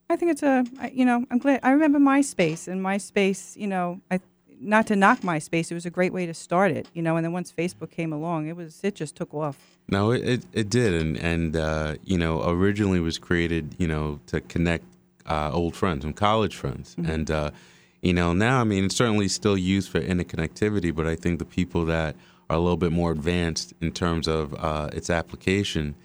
I 0.09 0.15
think 0.15 0.31
it's 0.31 0.43
a, 0.43 0.63
I- 0.79 0.91
you 0.93 1.05
know, 1.05 1.25
I'm 1.31 1.37
glad. 1.39 1.59
I 1.63 1.71
remember 1.71 1.99
MySpace, 1.99 2.67
and 2.67 2.81
MySpace, 2.83 3.55
you 3.57 3.67
know, 3.67 3.99
I 4.11 4.19
not 4.59 4.87
to 4.87 4.95
knock 4.95 5.19
MySpace, 5.21 5.71
it 5.71 5.73
was 5.73 5.85
a 5.85 5.89
great 5.89 6.13
way 6.13 6.25
to 6.25 6.33
start 6.33 6.71
it. 6.71 6.87
You 6.93 7.01
know, 7.01 7.17
and 7.17 7.25
then 7.25 7.33
once 7.33 7.51
Facebook 7.51 7.91
came 7.91 8.13
along, 8.13 8.47
it 8.47 8.55
was 8.55 8.79
it 8.83 8.95
just 8.95 9.15
took 9.15 9.33
off. 9.33 9.57
No, 9.89 10.11
it, 10.11 10.23
it, 10.23 10.45
it 10.53 10.69
did, 10.69 10.93
and 10.93 11.17
and 11.17 11.55
uh, 11.55 11.95
you 12.05 12.17
know 12.17 12.41
originally 12.49 12.99
was 12.99 13.17
created 13.17 13.75
you 13.77 13.87
know 13.87 14.19
to 14.27 14.39
connect 14.41 14.85
uh, 15.25 15.51
old 15.53 15.75
friends 15.75 16.05
and 16.05 16.15
college 16.15 16.55
friends, 16.55 16.95
and 17.05 17.29
uh, 17.29 17.51
you 18.01 18.13
know 18.13 18.31
now 18.33 18.61
I 18.61 18.63
mean 18.63 18.85
it's 18.85 18.95
certainly 18.95 19.27
still 19.27 19.57
used 19.57 19.89
for 19.89 19.99
interconnectivity, 19.99 20.95
but 20.95 21.05
I 21.07 21.15
think 21.15 21.39
the 21.39 21.45
people 21.45 21.83
that 21.85 22.15
are 22.53 22.57
a 22.57 22.59
little 22.59 22.77
bit 22.77 22.91
more 22.91 23.11
advanced 23.11 23.73
in 23.81 23.91
terms 23.91 24.27
of 24.27 24.53
uh, 24.55 24.89
its 24.93 25.09
application, 25.09 25.95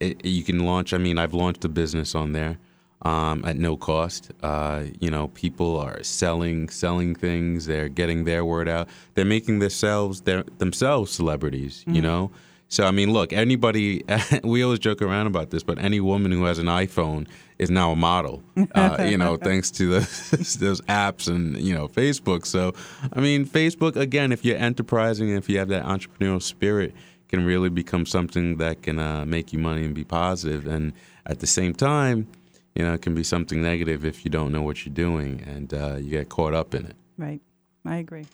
it, 0.00 0.24
you 0.24 0.42
can 0.42 0.64
launch. 0.64 0.92
I 0.92 0.98
mean 0.98 1.18
I've 1.18 1.34
launched 1.34 1.64
a 1.64 1.68
business 1.68 2.14
on 2.14 2.32
there. 2.32 2.58
Um, 3.02 3.44
at 3.44 3.56
no 3.56 3.76
cost, 3.76 4.32
uh, 4.42 4.82
you 4.98 5.08
know, 5.08 5.28
people 5.28 5.78
are 5.78 6.02
selling 6.02 6.68
selling 6.68 7.14
things. 7.14 7.66
They're 7.66 7.88
getting 7.88 8.24
their 8.24 8.44
word 8.44 8.68
out. 8.68 8.88
They're 9.14 9.24
making 9.24 9.60
themselves 9.60 10.22
their 10.22 10.42
themselves 10.58 11.12
celebrities. 11.12 11.84
You 11.86 12.02
know, 12.02 12.32
so 12.68 12.84
I 12.84 12.90
mean, 12.90 13.12
look, 13.12 13.32
anybody. 13.32 14.04
we 14.44 14.62
always 14.62 14.78
joke 14.78 15.02
around 15.02 15.26
about 15.26 15.50
this, 15.50 15.62
but 15.62 15.78
any 15.78 16.00
woman 16.00 16.32
who 16.32 16.44
has 16.44 16.58
an 16.58 16.66
iPhone 16.66 17.26
is 17.58 17.70
now 17.70 17.92
a 17.92 17.96
model. 17.96 18.42
Uh, 18.74 19.06
you 19.08 19.16
know, 19.16 19.36
thanks 19.42 19.70
to 19.72 20.00
those, 20.00 20.54
those 20.60 20.80
apps 20.82 21.28
and 21.28 21.56
you 21.58 21.74
know 21.74 21.88
Facebook. 21.88 22.46
So 22.46 22.74
I 23.12 23.20
mean, 23.20 23.46
Facebook 23.46 23.96
again, 23.96 24.32
if 24.32 24.44
you're 24.44 24.58
enterprising, 24.58 25.30
and 25.30 25.38
if 25.38 25.48
you 25.48 25.58
have 25.58 25.68
that 25.68 25.84
entrepreneurial 25.84 26.42
spirit, 26.42 26.94
can 27.28 27.44
really 27.44 27.68
become 27.68 28.06
something 28.06 28.56
that 28.56 28.82
can 28.82 28.98
uh, 28.98 29.24
make 29.24 29.52
you 29.52 29.58
money 29.58 29.84
and 29.84 29.94
be 29.94 30.04
positive. 30.04 30.66
And 30.66 30.92
at 31.26 31.40
the 31.40 31.46
same 31.46 31.74
time, 31.74 32.26
you 32.74 32.84
know, 32.84 32.94
it 32.94 33.02
can 33.02 33.14
be 33.14 33.24
something 33.24 33.62
negative 33.62 34.04
if 34.04 34.24
you 34.24 34.30
don't 34.30 34.52
know 34.52 34.62
what 34.62 34.84
you're 34.84 34.94
doing 34.94 35.42
and 35.46 35.72
uh, 35.74 35.96
you 35.96 36.10
get 36.10 36.28
caught 36.28 36.54
up 36.54 36.74
in 36.74 36.86
it. 36.86 36.96
Right. 37.16 37.40
I 37.84 37.96
agree. 37.96 38.26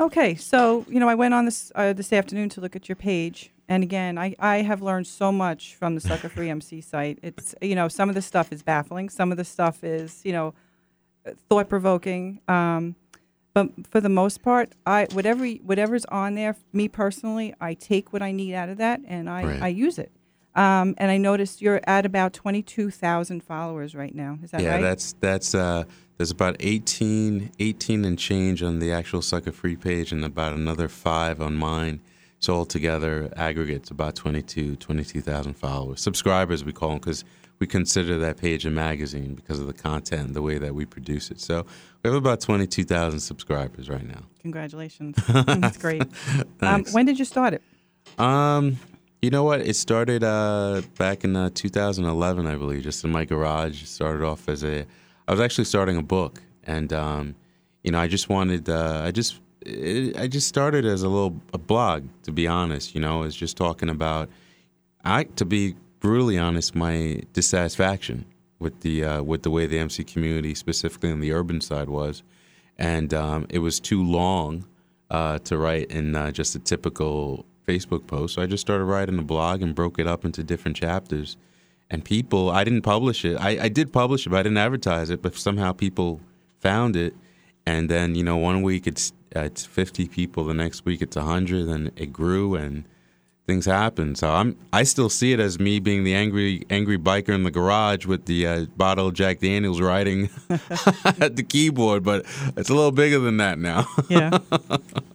Okay, 0.00 0.34
so 0.34 0.86
you 0.88 0.98
know, 0.98 1.08
I 1.08 1.14
went 1.14 1.34
on 1.34 1.44
this 1.44 1.70
uh, 1.74 1.92
this 1.92 2.10
afternoon 2.12 2.48
to 2.50 2.60
look 2.62 2.74
at 2.74 2.88
your 2.88 2.96
page, 2.96 3.50
and 3.68 3.82
again, 3.82 4.16
I, 4.16 4.34
I 4.38 4.62
have 4.62 4.80
learned 4.80 5.06
so 5.06 5.30
much 5.30 5.74
from 5.74 5.94
the 5.94 6.00
Sucker 6.00 6.30
Free 6.30 6.48
MC 6.48 6.80
site. 6.80 7.18
It's 7.22 7.54
you 7.60 7.74
know, 7.74 7.86
some 7.86 8.08
of 8.08 8.14
the 8.14 8.22
stuff 8.22 8.50
is 8.50 8.62
baffling, 8.62 9.10
some 9.10 9.30
of 9.30 9.36
the 9.36 9.44
stuff 9.44 9.84
is 9.84 10.22
you 10.24 10.32
know, 10.32 10.54
thought 11.50 11.68
provoking. 11.68 12.40
Um, 12.48 12.96
but 13.52 13.86
for 13.86 14.00
the 14.00 14.08
most 14.08 14.42
part, 14.42 14.72
I 14.86 15.06
whatever 15.12 15.46
whatever's 15.46 16.06
on 16.06 16.34
there, 16.34 16.56
me 16.72 16.88
personally, 16.88 17.54
I 17.60 17.74
take 17.74 18.10
what 18.10 18.22
I 18.22 18.32
need 18.32 18.54
out 18.54 18.70
of 18.70 18.78
that 18.78 19.00
and 19.06 19.28
I, 19.28 19.44
Right. 19.44 19.62
I 19.62 19.68
use 19.68 19.98
it. 19.98 20.10
Um, 20.54 20.94
and 20.98 21.10
I 21.10 21.16
noticed 21.16 21.62
you're 21.62 21.80
at 21.84 22.04
about 22.04 22.32
22,000 22.32 23.42
followers 23.42 23.94
right 23.94 24.14
now. 24.14 24.38
Is 24.42 24.50
that 24.50 24.62
yeah, 24.62 24.74
right? 24.74 24.82
that's 24.82 25.14
that's 25.20 25.54
uh, 25.54 25.84
there's 26.20 26.30
about 26.30 26.56
18, 26.60 27.50
18 27.58 28.04
and 28.04 28.18
change 28.18 28.62
on 28.62 28.78
the 28.78 28.92
actual 28.92 29.22
Sucker 29.22 29.52
Free 29.52 29.74
page, 29.74 30.12
and 30.12 30.22
about 30.22 30.52
another 30.52 30.86
five 30.86 31.40
on 31.40 31.56
mine. 31.56 32.02
So 32.40 32.52
altogether, 32.52 33.32
aggregates 33.36 33.90
about 33.90 34.16
22, 34.16 34.76
22,000 34.76 35.54
followers, 35.54 36.02
subscribers 36.02 36.62
we 36.62 36.74
call 36.74 36.90
them, 36.90 36.98
because 36.98 37.24
we 37.58 37.66
consider 37.66 38.18
that 38.18 38.36
page 38.36 38.66
a 38.66 38.70
magazine 38.70 39.34
because 39.34 39.60
of 39.60 39.66
the 39.66 39.72
content 39.72 40.26
and 40.26 40.36
the 40.36 40.42
way 40.42 40.58
that 40.58 40.74
we 40.74 40.84
produce 40.84 41.30
it. 41.30 41.40
So 41.40 41.64
we 42.02 42.10
have 42.10 42.16
about 42.18 42.42
22,000 42.42 43.18
subscribers 43.18 43.88
right 43.88 44.06
now. 44.06 44.24
Congratulations. 44.42 45.16
That's 45.26 45.78
great. 45.78 46.02
Um, 46.60 46.84
when 46.92 47.06
did 47.06 47.18
you 47.18 47.24
start 47.24 47.54
it? 47.54 47.62
Um, 48.18 48.76
you 49.22 49.30
know 49.30 49.44
what? 49.44 49.62
It 49.62 49.74
started 49.74 50.22
uh, 50.22 50.82
back 50.98 51.24
in 51.24 51.34
uh, 51.34 51.48
2011, 51.54 52.46
I 52.46 52.56
believe, 52.56 52.82
just 52.82 53.04
in 53.04 53.10
my 53.10 53.24
garage. 53.24 53.82
It 53.82 53.86
started 53.86 54.22
off 54.22 54.46
as 54.50 54.62
a, 54.64 54.84
I 55.30 55.32
was 55.32 55.38
actually 55.38 55.66
starting 55.66 55.96
a 55.96 56.02
book, 56.02 56.42
and 56.64 56.92
um, 56.92 57.36
you 57.84 57.92
know, 57.92 58.00
I 58.00 58.08
just 58.08 58.28
wanted, 58.28 58.68
uh, 58.68 59.02
I 59.04 59.12
just, 59.12 59.38
it, 59.64 60.18
I 60.18 60.26
just 60.26 60.48
started 60.48 60.84
as 60.84 61.04
a 61.04 61.08
little 61.08 61.40
a 61.54 61.58
blog, 61.58 62.08
to 62.24 62.32
be 62.32 62.48
honest. 62.48 62.96
You 62.96 63.00
know, 63.00 63.22
it's 63.22 63.36
just 63.36 63.56
talking 63.56 63.88
about, 63.88 64.28
I 65.04 65.22
to 65.36 65.44
be 65.44 65.76
brutally 66.00 66.36
honest, 66.36 66.74
my 66.74 67.22
dissatisfaction 67.32 68.24
with 68.58 68.80
the 68.80 69.04
uh, 69.04 69.22
with 69.22 69.44
the 69.44 69.52
way 69.52 69.68
the 69.68 69.78
MC 69.78 70.02
community, 70.02 70.52
specifically 70.52 71.12
on 71.12 71.20
the 71.20 71.32
urban 71.32 71.60
side, 71.60 71.88
was, 71.88 72.24
and 72.76 73.14
um, 73.14 73.46
it 73.50 73.60
was 73.60 73.78
too 73.78 74.02
long 74.02 74.66
uh, 75.10 75.38
to 75.44 75.56
write 75.56 75.92
in 75.92 76.16
uh, 76.16 76.32
just 76.32 76.56
a 76.56 76.58
typical 76.58 77.46
Facebook 77.68 78.08
post. 78.08 78.34
So 78.34 78.42
I 78.42 78.46
just 78.46 78.62
started 78.62 78.86
writing 78.86 79.16
a 79.16 79.22
blog 79.22 79.62
and 79.62 79.76
broke 79.76 80.00
it 80.00 80.08
up 80.08 80.24
into 80.24 80.42
different 80.42 80.76
chapters. 80.76 81.36
And 81.90 82.04
people, 82.04 82.50
I 82.50 82.62
didn't 82.62 82.82
publish 82.82 83.24
it. 83.24 83.36
I, 83.36 83.64
I 83.64 83.68
did 83.68 83.92
publish 83.92 84.26
it, 84.26 84.30
but 84.30 84.38
I 84.38 84.42
didn't 84.44 84.58
advertise 84.58 85.10
it. 85.10 85.22
But 85.22 85.34
somehow 85.34 85.72
people 85.72 86.20
found 86.60 86.94
it, 86.94 87.14
and 87.66 87.88
then 87.88 88.14
you 88.14 88.22
know, 88.22 88.36
one 88.36 88.62
week 88.62 88.86
it's 88.86 89.12
uh, 89.34 89.40
it's 89.40 89.64
50 89.64 90.08
people, 90.08 90.44
the 90.44 90.54
next 90.54 90.84
week 90.84 91.02
it's 91.02 91.16
100, 91.16 91.68
and 91.68 91.90
it 91.96 92.12
grew 92.12 92.54
and 92.54 92.84
things 93.50 93.66
happen. 93.66 94.14
So 94.14 94.30
I'm 94.30 94.56
I 94.72 94.84
still 94.84 95.10
see 95.10 95.32
it 95.32 95.40
as 95.40 95.58
me 95.58 95.80
being 95.80 96.04
the 96.04 96.14
angry 96.14 96.64
angry 96.70 96.98
biker 96.98 97.30
in 97.30 97.42
the 97.42 97.50
garage 97.50 98.06
with 98.06 98.26
the 98.26 98.46
uh, 98.46 98.66
bottle 98.76 99.08
of 99.08 99.14
Jack 99.14 99.40
Daniels 99.40 99.80
writing 99.80 100.30
at 100.48 101.34
the 101.34 101.42
keyboard, 101.42 102.04
but 102.04 102.24
it's 102.56 102.70
a 102.70 102.74
little 102.74 102.92
bigger 102.92 103.18
than 103.18 103.38
that 103.38 103.58
now. 103.58 103.86
Yeah. 104.08 104.38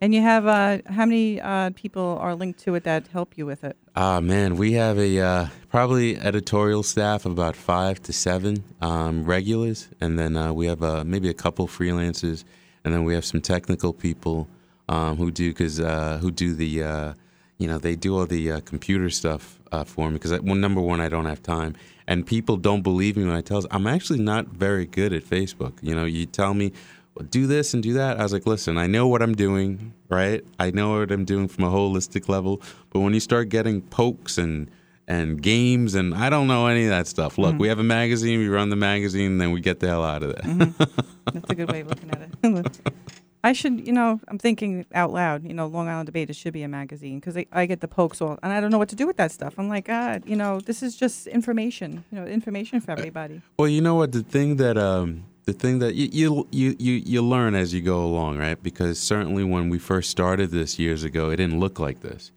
and 0.00 0.14
you 0.14 0.22
have 0.22 0.46
uh, 0.46 0.78
how 0.86 1.04
many 1.04 1.40
uh, 1.40 1.70
people 1.74 2.18
are 2.20 2.34
linked 2.34 2.58
to 2.60 2.74
it 2.74 2.84
that 2.84 3.08
help 3.08 3.36
you 3.36 3.46
with 3.46 3.64
it? 3.64 3.76
Ah 3.96 4.20
man, 4.20 4.56
we 4.56 4.72
have 4.72 4.98
a 4.98 5.20
uh, 5.20 5.46
probably 5.68 6.16
editorial 6.16 6.82
staff 6.82 7.26
of 7.26 7.32
about 7.32 7.56
five 7.56 8.02
to 8.02 8.12
seven 8.12 8.64
um, 8.80 9.24
regulars, 9.24 9.88
and 10.00 10.18
then 10.18 10.36
uh, 10.36 10.52
we 10.52 10.66
have 10.66 10.82
uh, 10.82 11.04
maybe 11.04 11.28
a 11.28 11.34
couple 11.34 11.68
freelancers, 11.68 12.44
and 12.84 12.94
then 12.94 13.04
we 13.04 13.14
have 13.14 13.24
some 13.24 13.40
technical 13.40 13.92
people 13.92 14.48
um, 14.88 15.16
who 15.16 15.30
do 15.30 15.50
because 15.50 15.80
uh, 15.80 16.18
who 16.20 16.30
do 16.30 16.54
the 16.54 16.82
uh, 16.82 17.14
you 17.58 17.68
know 17.68 17.78
they 17.78 17.94
do 17.94 18.18
all 18.18 18.26
the 18.26 18.52
uh, 18.52 18.60
computer 18.60 19.10
stuff 19.10 19.60
uh, 19.72 19.84
for 19.84 20.08
me 20.08 20.14
because 20.14 20.38
well, 20.40 20.54
number 20.54 20.80
one 20.80 21.00
I 21.00 21.08
don't 21.08 21.26
have 21.26 21.42
time, 21.42 21.76
and 22.06 22.26
people 22.26 22.56
don't 22.56 22.82
believe 22.82 23.16
me 23.16 23.24
when 23.24 23.36
I 23.36 23.42
tell 23.42 23.60
them 23.60 23.70
I'm 23.70 23.86
actually 23.86 24.20
not 24.20 24.46
very 24.46 24.86
good 24.86 25.12
at 25.12 25.24
Facebook. 25.24 25.74
You 25.82 25.94
know, 25.94 26.04
you 26.04 26.26
tell 26.26 26.54
me 26.54 26.72
do 27.22 27.46
this 27.46 27.74
and 27.74 27.82
do 27.82 27.94
that. 27.94 28.18
I 28.18 28.22
was 28.22 28.32
like, 28.32 28.46
listen, 28.46 28.78
I 28.78 28.86
know 28.86 29.08
what 29.08 29.22
I'm 29.22 29.34
doing, 29.34 29.92
right? 30.08 30.44
I 30.58 30.70
know 30.70 30.98
what 30.98 31.10
I'm 31.10 31.24
doing 31.24 31.48
from 31.48 31.64
a 31.64 31.70
holistic 31.70 32.28
level. 32.28 32.62
But 32.90 33.00
when 33.00 33.14
you 33.14 33.20
start 33.20 33.48
getting 33.48 33.82
pokes 33.82 34.38
and 34.38 34.70
and 35.10 35.42
games 35.42 35.96
and 35.96 36.14
I 36.14 36.30
don't 36.30 36.46
know 36.46 36.68
any 36.68 36.84
of 36.84 36.90
that 36.90 37.08
stuff. 37.08 37.36
Look, 37.36 37.58
we 37.58 37.66
have 37.66 37.80
a 37.80 37.84
magazine, 37.84 38.38
we 38.38 38.46
run 38.46 38.70
the 38.70 38.76
magazine, 38.76 39.38
then 39.38 39.50
we 39.50 39.60
get 39.60 39.80
the 39.80 39.88
hell 39.88 40.04
out 40.04 40.22
of 40.22 40.36
there. 40.36 40.66
That's 41.32 41.50
a 41.50 41.54
good 41.56 41.70
way 41.70 41.80
of 41.80 41.88
looking 41.88 42.10
at 42.10 42.28
it. 42.44 42.78
I 43.42 43.52
should, 43.52 43.86
you 43.86 43.92
know, 43.92 44.20
I'm 44.28 44.38
thinking 44.38 44.86
out 44.94 45.12
loud. 45.12 45.44
You 45.44 45.54
know, 45.54 45.66
Long 45.66 45.88
Island 45.88 46.06
Debaters 46.06 46.36
should 46.36 46.52
be 46.52 46.62
a 46.62 46.68
magazine 46.68 47.18
because 47.18 47.36
I, 47.36 47.46
I 47.52 47.66
get 47.66 47.80
the 47.80 47.88
pokes 47.88 48.20
all, 48.20 48.38
and 48.42 48.52
I 48.52 48.60
don't 48.60 48.70
know 48.70 48.78
what 48.78 48.90
to 48.90 48.96
do 48.96 49.06
with 49.06 49.16
that 49.16 49.32
stuff. 49.32 49.54
I'm 49.58 49.68
like, 49.68 49.86
ah, 49.88 50.18
you 50.24 50.36
know, 50.36 50.60
this 50.60 50.82
is 50.82 50.94
just 50.94 51.26
information. 51.26 52.04
You 52.12 52.20
know, 52.20 52.26
information 52.26 52.80
for 52.80 52.90
everybody. 52.92 53.40
Well, 53.58 53.68
you 53.68 53.80
know 53.80 53.94
what? 53.94 54.12
The 54.12 54.22
thing 54.22 54.56
that 54.56 54.76
um, 54.76 55.24
the 55.44 55.52
thing 55.52 55.78
that 55.80 55.94
you, 55.94 56.46
you 56.50 56.76
you 56.78 56.92
you 57.04 57.22
learn 57.22 57.54
as 57.54 57.72
you 57.74 57.80
go 57.80 58.04
along, 58.04 58.38
right? 58.38 58.62
Because 58.62 58.98
certainly 58.98 59.44
when 59.44 59.68
we 59.68 59.78
first 59.78 60.10
started 60.10 60.50
this 60.50 60.78
years 60.78 61.04
ago, 61.04 61.30
it 61.30 61.36
didn't 61.36 61.60
look 61.60 61.78
like 61.78 62.00
this. 62.00 62.30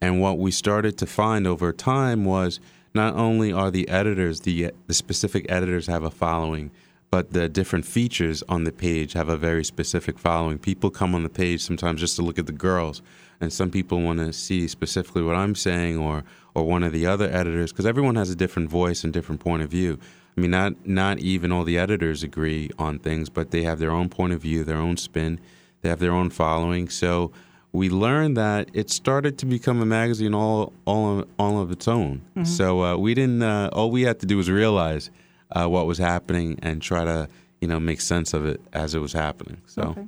And 0.00 0.20
what 0.20 0.38
we 0.38 0.50
started 0.50 0.96
to 0.98 1.06
find 1.06 1.46
over 1.46 1.72
time 1.72 2.24
was 2.24 2.60
not 2.94 3.14
only 3.14 3.52
are 3.52 3.70
the 3.70 3.88
editors 3.88 4.40
the 4.40 4.72
the 4.86 4.94
specific 4.94 5.46
editors 5.48 5.86
have 5.86 6.02
a 6.02 6.10
following, 6.10 6.70
but 7.10 7.32
the 7.32 7.48
different 7.48 7.84
features 7.84 8.42
on 8.48 8.64
the 8.64 8.72
page 8.72 9.14
have 9.14 9.28
a 9.28 9.36
very 9.36 9.64
specific 9.64 10.18
following. 10.18 10.58
People 10.58 10.90
come 10.90 11.14
on 11.14 11.22
the 11.22 11.28
page 11.28 11.62
sometimes 11.62 12.00
just 12.00 12.16
to 12.16 12.22
look 12.22 12.38
at 12.38 12.46
the 12.46 12.52
girls, 12.52 13.02
and 13.40 13.52
some 13.52 13.70
people 13.70 14.00
want 14.00 14.18
to 14.20 14.32
see 14.32 14.68
specifically 14.68 15.22
what 15.22 15.36
I'm 15.36 15.54
saying 15.54 15.98
or 15.98 16.24
or 16.54 16.64
one 16.64 16.82
of 16.82 16.92
the 16.92 17.06
other 17.06 17.28
editors 17.30 17.72
because 17.72 17.86
everyone 17.86 18.16
has 18.16 18.30
a 18.30 18.36
different 18.36 18.68
voice 18.68 19.04
and 19.04 19.12
different 19.12 19.40
point 19.40 19.62
of 19.62 19.70
view. 19.70 19.98
I 20.40 20.42
mean, 20.42 20.52
not 20.52 20.86
not 20.86 21.18
even 21.18 21.52
all 21.52 21.64
the 21.64 21.76
editors 21.76 22.22
agree 22.22 22.70
on 22.78 22.98
things, 22.98 23.28
but 23.28 23.50
they 23.50 23.62
have 23.64 23.78
their 23.78 23.90
own 23.90 24.08
point 24.08 24.32
of 24.32 24.40
view, 24.40 24.64
their 24.64 24.78
own 24.78 24.96
spin, 24.96 25.38
they 25.82 25.90
have 25.90 25.98
their 25.98 26.12
own 26.12 26.30
following. 26.30 26.88
So 26.88 27.30
we 27.72 27.90
learned 27.90 28.38
that 28.38 28.70
it 28.72 28.88
started 28.88 29.36
to 29.38 29.46
become 29.46 29.82
a 29.82 29.84
magazine 29.84 30.32
all 30.32 30.72
all 30.86 31.26
all 31.38 31.60
of 31.60 31.70
its 31.70 31.86
own. 31.86 32.22
So 32.44 32.82
uh, 32.82 32.96
we 32.96 33.12
didn't. 33.12 33.42
Uh, 33.42 33.68
all 33.74 33.90
we 33.90 34.02
had 34.02 34.18
to 34.20 34.26
do 34.26 34.38
was 34.38 34.48
realize 34.50 35.10
uh, 35.52 35.66
what 35.66 35.86
was 35.86 35.98
happening 35.98 36.58
and 36.62 36.80
try 36.80 37.04
to 37.04 37.28
you 37.60 37.68
know 37.68 37.78
make 37.78 38.00
sense 38.00 38.32
of 38.32 38.46
it 38.46 38.62
as 38.72 38.94
it 38.94 39.00
was 39.00 39.12
happening. 39.12 39.60
So. 39.66 39.82
Okay. 39.82 40.06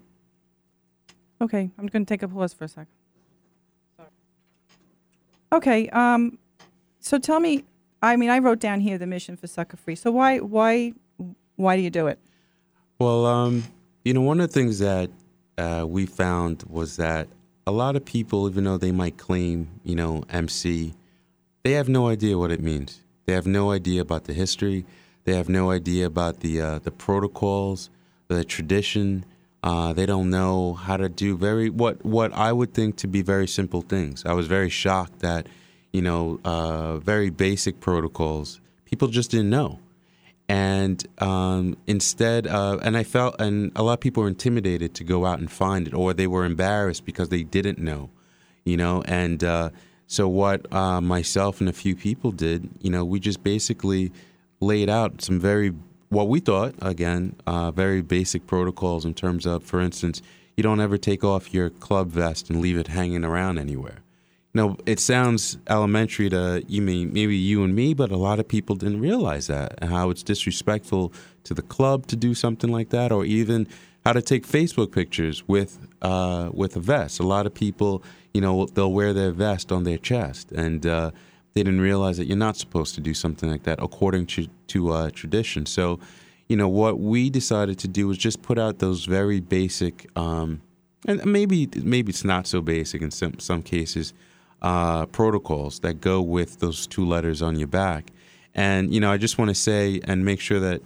Okay, 1.43 1.71
I'm 1.77 1.89
going 1.89 2.07
to 2.07 2.09
take 2.09 2.23
a 2.23 2.29
pause 2.29 2.55
for 2.55 2.65
a 2.65 2.69
second. 2.69 2.87
Okay. 5.53 5.91
Um. 5.91 6.39
So 7.01 7.19
tell 7.19 7.39
me. 7.39 7.65
I 8.03 8.17
mean, 8.17 8.31
I 8.31 8.41
wrote 8.41 8.59
down 8.59 8.81
here 8.81 8.99
the 8.99 9.07
mission 9.07 9.37
for 9.37 9.47
Sucker 9.47 9.77
Free. 9.77 9.95
So 9.95 10.11
why 10.11 10.39
why 10.39 10.93
why 11.57 11.77
do 11.77 11.83
you 11.83 11.91
do 11.91 12.09
it? 12.09 12.19
Well, 12.99 13.27
um, 13.27 13.65
you 14.05 14.13
know, 14.13 14.21
one 14.21 14.41
of 14.41 14.49
the 14.49 14.53
things 14.53 14.81
that 14.81 15.11
uh, 15.57 15.85
we 15.89 16.07
found 16.07 16.65
was 16.69 16.97
that 16.97 17.29
a 17.67 17.73
lot 17.73 17.95
of 17.95 18.05
people, 18.05 18.49
even 18.49 18.65
though 18.65 18.77
they 18.77 18.93
might 18.93 19.17
claim, 19.17 19.69
you 19.85 19.95
know, 19.95 20.25
MC, 20.29 20.95
they 21.63 21.73
have 21.73 21.89
no 21.89 22.09
idea 22.09 22.37
what 22.37 22.51
it 22.51 22.61
means. 22.61 23.01
They 23.27 23.35
have 23.35 23.47
no 23.47 23.71
idea 23.71 24.01
about 24.01 24.25
the 24.25 24.33
history. 24.33 24.85
They 25.25 25.35
have 25.35 25.49
no 25.49 25.71
idea 25.71 26.07
about 26.07 26.41
the 26.41 26.61
uh, 26.61 26.79
the 26.81 26.91
protocols, 26.91 27.91
the 28.29 28.45
tradition. 28.45 29.25
Uh, 29.63 29.93
they 29.93 30.07
don't 30.07 30.29
know 30.29 30.75
how 30.75 30.97
to 30.97 31.09
do 31.09 31.37
very 31.37 31.71
what 31.71 32.05
what 32.05 32.33
I 32.33 32.53
would 32.53 32.75
think 32.75 32.97
to 32.97 33.07
be 33.07 33.23
very 33.23 33.47
simple 33.47 33.83
things. 33.83 34.25
I 34.27 34.33
was 34.33 34.49
very 34.49 34.69
shocked 34.69 35.21
that, 35.21 35.47
you 35.93 36.03
know, 36.03 36.41
uh, 36.45 36.99
very 36.99 37.31
basic 37.31 37.81
protocols 37.81 38.61
people 38.85 39.09
just 39.09 39.31
didn't 39.31 39.49
know 39.49 39.79
and 40.53 41.07
um, 41.17 41.79
instead, 41.87 42.47
uh, 42.47 42.79
and 42.83 42.95
I 42.95 43.05
felt, 43.05 43.41
and 43.41 43.73
a 43.75 43.83
lot 43.83 43.95
of 43.95 44.01
people 44.01 44.23
were 44.23 44.29
intimidated 44.29 44.93
to 44.97 45.05
go 45.05 45.25
out 45.25 45.39
and 45.39 45.51
find 45.51 45.87
it, 45.87 45.95
or 45.95 46.13
they 46.13 46.27
were 46.27 46.45
embarrassed 46.45 47.07
because 47.07 47.31
they 47.31 47.43
didn't 47.43 47.79
know, 47.79 48.11
you 48.65 48.77
know. 48.77 49.03
And 49.07 49.43
uh, 49.43 49.71
so, 50.07 50.29
what 50.29 50.71
uh, 50.71 51.01
myself 51.01 51.61
and 51.61 51.71
a 51.71 51.73
few 51.73 51.97
people 51.97 52.33
did, 52.33 52.69
you 52.81 52.91
know, 52.91 53.03
we 53.03 53.19
just 53.19 53.43
basically 53.43 54.13
laid 54.61 54.91
out 54.91 55.23
some 55.23 55.41
very, 55.41 55.73
what 56.11 56.29
we 56.29 56.39
thought, 56.39 56.75
again, 56.83 57.35
uh, 57.47 57.71
very 57.71 58.03
basic 58.03 58.47
protocols 58.47 59.07
in 59.07 59.15
terms 59.15 59.47
of, 59.47 59.63
for 59.65 59.81
instance, 59.81 60.21
you 60.55 60.63
don't 60.63 60.81
ever 60.81 60.99
take 60.99 61.25
off 61.25 61.55
your 61.55 61.71
club 61.71 62.11
vest 62.11 62.51
and 62.51 62.61
leave 62.61 62.77
it 62.77 62.89
hanging 62.89 63.25
around 63.25 63.59
anywhere. 63.59 64.03
No, 64.55 64.77
it 64.85 65.01
sounds 65.01 65.57
elementary 65.67 66.29
to 66.29 66.63
you 66.69 66.83
mean 66.83 67.13
maybe 67.13 67.37
you 67.37 67.65
and 67.65 67.75
me, 67.75 67.95
but 67.95 68.11
a 68.11 68.19
lot 68.19 68.39
of 68.39 68.47
people 68.47 68.77
didn't 68.77 69.01
realize 69.01 69.47
that 69.47 69.75
and 69.79 69.91
how 69.91 70.11
it's 70.11 70.23
disrespectful 70.23 71.13
to 71.45 71.55
the 71.55 71.63
club 71.63 72.07
to 72.09 72.17
do 72.17 72.35
something 72.35 72.71
like 72.71 72.91
that, 72.91 73.13
or 73.13 73.25
even 73.25 73.67
how 74.05 74.13
to 74.13 74.21
take 74.21 74.47
Facebook 74.47 74.93
pictures 74.93 75.49
with 75.49 75.79
uh, 76.03 76.51
with 76.53 76.77
a 76.77 76.81
vest. 76.81 77.19
A 77.19 77.23
lot 77.23 77.47
of 77.47 77.55
people, 77.55 78.03
you 78.35 78.43
know, 78.43 78.67
they'll 78.67 78.93
wear 78.93 79.15
their 79.15 79.33
vest 79.33 79.73
on 79.73 79.85
their 79.85 79.99
chest, 79.99 80.53
and 80.53 80.87
uh, 80.87 81.13
they 81.55 81.63
didn't 81.63 81.81
realize 81.81 82.19
that 82.19 82.27
you're 82.27 82.37
not 82.37 82.57
supposed 82.57 82.95
to 82.97 83.01
do 83.01 83.15
something 83.15 83.51
like 83.51 83.63
that 83.63 83.83
according 83.83 84.27
to 84.27 84.49
to 84.69 84.91
uh, 84.91 85.11
tradition. 85.15 85.65
So, 85.65 85.99
you 86.49 86.57
know, 86.59 86.69
what 86.69 86.99
we 86.99 87.31
decided 87.31 87.79
to 87.79 87.89
do 87.89 88.07
was 88.07 88.19
just 88.19 88.43
put 88.43 88.59
out 88.59 88.81
those 88.81 89.07
very 89.07 89.41
basic, 89.41 90.11
um, 90.15 90.61
and 91.07 91.25
maybe 91.25 91.71
maybe 91.77 92.11
it's 92.11 92.25
not 92.25 92.47
so 92.47 92.61
basic 92.61 93.01
in 93.01 93.11
some 93.11 93.39
some 93.39 93.63
cases 93.63 94.13
uh, 94.63 95.07
protocols 95.07 95.81
that 95.81 96.01
go 96.01 96.23
with 96.23 96.61
those 96.61 96.87
two 96.87 97.05
letters 97.05 97.43
on 97.43 97.59
your 97.59 97.69
back. 97.69 98.11
And, 98.55 98.95
you 98.95 99.01
know, 99.01 99.11
I 99.13 99.19
just 99.19 99.39
want 99.39 99.49
to 99.51 99.55
say 99.55 100.01
and 100.05 100.25
make 100.25 100.41
sure 100.41 100.61
that 100.61 100.81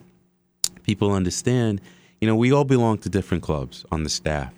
people 0.82 1.12
understand, 1.12 1.80
you 2.20 2.26
know, 2.28 2.36
we 2.36 2.52
all 2.52 2.64
belong 2.64 2.98
to 2.98 3.08
different 3.08 3.42
clubs 3.42 3.84
on 3.92 4.02
the 4.02 4.10
staff. 4.10 4.52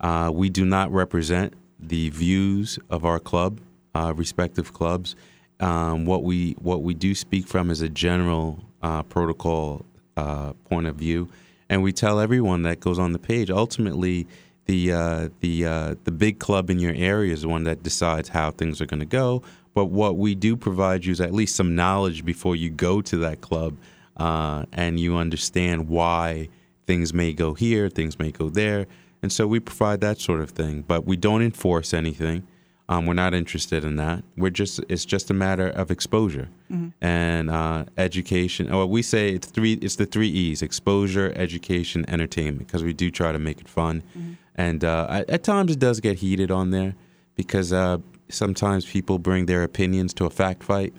Uh, 0.00 0.30
we 0.32 0.48
do 0.50 0.64
not 0.64 0.92
represent 0.92 1.54
the 1.80 2.10
views 2.10 2.78
of 2.90 3.04
our 3.04 3.20
club, 3.20 3.60
uh, 3.94 4.12
respective 4.16 4.72
clubs. 4.72 5.16
um, 5.60 6.04
what 6.04 6.22
we 6.22 6.52
what 6.60 6.82
we 6.82 6.94
do 6.94 7.14
speak 7.14 7.46
from 7.46 7.70
is 7.70 7.80
a 7.80 7.88
general 7.88 8.64
uh, 8.82 9.02
protocol 9.04 9.84
uh, 10.16 10.52
point 10.64 10.86
of 10.86 10.96
view, 10.96 11.28
and 11.68 11.82
we 11.82 11.92
tell 11.92 12.20
everyone 12.20 12.62
that 12.62 12.80
goes 12.80 12.98
on 12.98 13.12
the 13.12 13.18
page. 13.18 13.50
Ultimately, 13.50 14.26
the 14.68 14.92
uh, 14.92 15.28
the 15.40 15.66
uh, 15.66 15.94
the 16.04 16.12
big 16.12 16.38
club 16.38 16.70
in 16.70 16.78
your 16.78 16.94
area 16.94 17.32
is 17.32 17.42
the 17.42 17.48
one 17.48 17.64
that 17.64 17.82
decides 17.82 18.28
how 18.28 18.50
things 18.52 18.80
are 18.80 18.86
going 18.86 19.00
to 19.00 19.06
go. 19.06 19.42
But 19.74 19.86
what 19.86 20.16
we 20.16 20.34
do 20.34 20.56
provide 20.56 21.04
you 21.04 21.12
is 21.12 21.20
at 21.20 21.32
least 21.32 21.56
some 21.56 21.74
knowledge 21.74 22.24
before 22.24 22.54
you 22.54 22.70
go 22.70 23.00
to 23.00 23.16
that 23.18 23.40
club, 23.40 23.76
uh, 24.18 24.66
and 24.72 25.00
you 25.00 25.16
understand 25.16 25.88
why 25.88 26.48
things 26.86 27.14
may 27.14 27.32
go 27.32 27.54
here, 27.54 27.88
things 27.88 28.18
may 28.18 28.30
go 28.30 28.50
there, 28.50 28.86
and 29.22 29.32
so 29.32 29.46
we 29.46 29.58
provide 29.58 30.00
that 30.02 30.20
sort 30.20 30.40
of 30.40 30.50
thing. 30.50 30.82
But 30.82 31.06
we 31.06 31.16
don't 31.16 31.42
enforce 31.42 31.94
anything. 31.94 32.46
Um, 32.90 33.04
we're 33.04 33.14
not 33.14 33.34
interested 33.34 33.84
in 33.84 33.96
that. 33.96 34.24
We're 34.36 34.50
just 34.50 34.80
it's 34.88 35.04
just 35.04 35.30
a 35.30 35.34
matter 35.34 35.68
of 35.68 35.90
exposure 35.90 36.48
mm-hmm. 36.70 36.88
and 37.04 37.50
uh, 37.50 37.84
education. 37.98 38.72
Or 38.72 38.86
we 38.86 39.02
say 39.02 39.30
it's 39.30 39.46
three. 39.46 39.74
It's 39.74 39.96
the 39.96 40.06
three 40.06 40.28
E's: 40.28 40.62
exposure, 40.62 41.32
education, 41.36 42.04
entertainment. 42.08 42.66
Because 42.66 42.82
we 42.82 42.94
do 42.94 43.10
try 43.10 43.32
to 43.32 43.38
make 43.38 43.60
it 43.60 43.68
fun, 43.68 44.02
mm-hmm. 44.16 44.32
and 44.54 44.84
uh, 44.84 45.24
at 45.28 45.42
times 45.42 45.72
it 45.72 45.78
does 45.78 46.00
get 46.00 46.18
heated 46.18 46.50
on 46.50 46.70
there 46.70 46.94
because 47.36 47.72
uh, 47.72 47.98
sometimes 48.30 48.86
people 48.86 49.18
bring 49.18 49.46
their 49.46 49.62
opinions 49.62 50.14
to 50.14 50.24
a 50.24 50.30
fact 50.30 50.62
fight, 50.62 50.94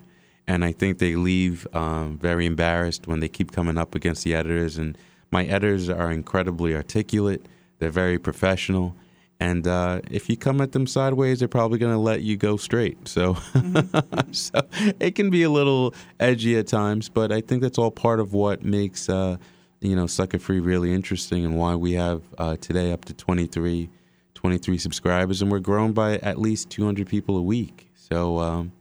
and 0.48 0.64
I 0.64 0.72
think 0.72 1.00
they 1.00 1.16
leave 1.16 1.68
um, 1.74 2.20
very 2.20 2.46
embarrassed 2.46 3.08
when 3.08 3.20
they 3.20 3.28
keep 3.28 3.52
coming 3.52 3.80
up 3.80 3.96
against 3.96 4.24
the 4.24 4.36
editors. 4.36 4.78
And 4.78 4.96
my 5.32 5.46
editors 5.46 5.90
are 5.90 6.12
incredibly 6.12 6.76
articulate. 6.76 7.46
They're 7.80 7.90
very 7.90 8.20
professional 8.20 8.96
and 9.40 9.66
uh, 9.68 10.02
if 10.12 10.30
you 10.30 10.36
come 10.36 10.60
at 10.60 10.74
them 10.74 10.86
sideways, 10.86 11.40
they're 11.40 11.48
probably 11.48 11.80
going 11.80 11.94
to 11.94 12.00
let 12.00 12.22
you 12.22 12.36
go 12.36 12.58
straight. 12.58 13.08
So, 13.08 13.36
mm-hmm. 13.36 14.32
so 14.34 14.62
it 15.00 15.16
can 15.16 15.30
be 15.30 15.44
a 15.44 15.50
little 15.50 15.94
edgy 16.20 16.58
at 16.58 16.68
times, 16.68 17.08
but 17.08 17.32
I 17.32 17.40
think 17.40 17.62
that's 17.62 17.78
all 17.78 17.92
part 17.92 18.20
of 18.20 18.34
what 18.34 18.64
makes 18.64 19.08
uh, 19.08 19.38
you 19.80 19.96
know 19.96 20.08
Sucker 20.08 20.40
Free 20.40 20.60
really 20.60 20.94
interesting 20.94 21.46
and 21.46 21.58
why 21.58 21.76
we 21.76 21.94
have 21.94 22.22
uh, 22.38 22.58
today 22.58 22.92
up 22.92 23.06
to 23.06 23.14
23, 23.14 23.90
23 24.34 24.78
subscribers, 24.78 25.42
and 25.42 25.50
we're 25.50 25.60
growing 25.60 25.94
by 25.94 26.18
at 26.18 26.38
least 26.38 26.70
200 26.72 27.08
people 27.08 27.38
a 27.38 27.42
week. 27.42 27.90
So 27.96 28.40
um, 28.40 28.74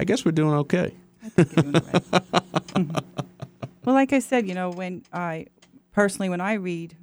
I 0.00 0.04
guess 0.04 0.24
we're 0.24 0.32
doing 0.32 0.54
okay. 0.54 0.94
Doing 1.36 1.72
right. 1.72 2.04
well, 3.84 3.94
like 3.94 4.14
I 4.14 4.20
said, 4.20 4.48
you 4.48 4.54
know, 4.54 4.70
when 4.70 5.02
I 5.12 5.46
personally 5.92 6.30
when 6.30 6.40
I 6.40 6.54
read 6.54 6.96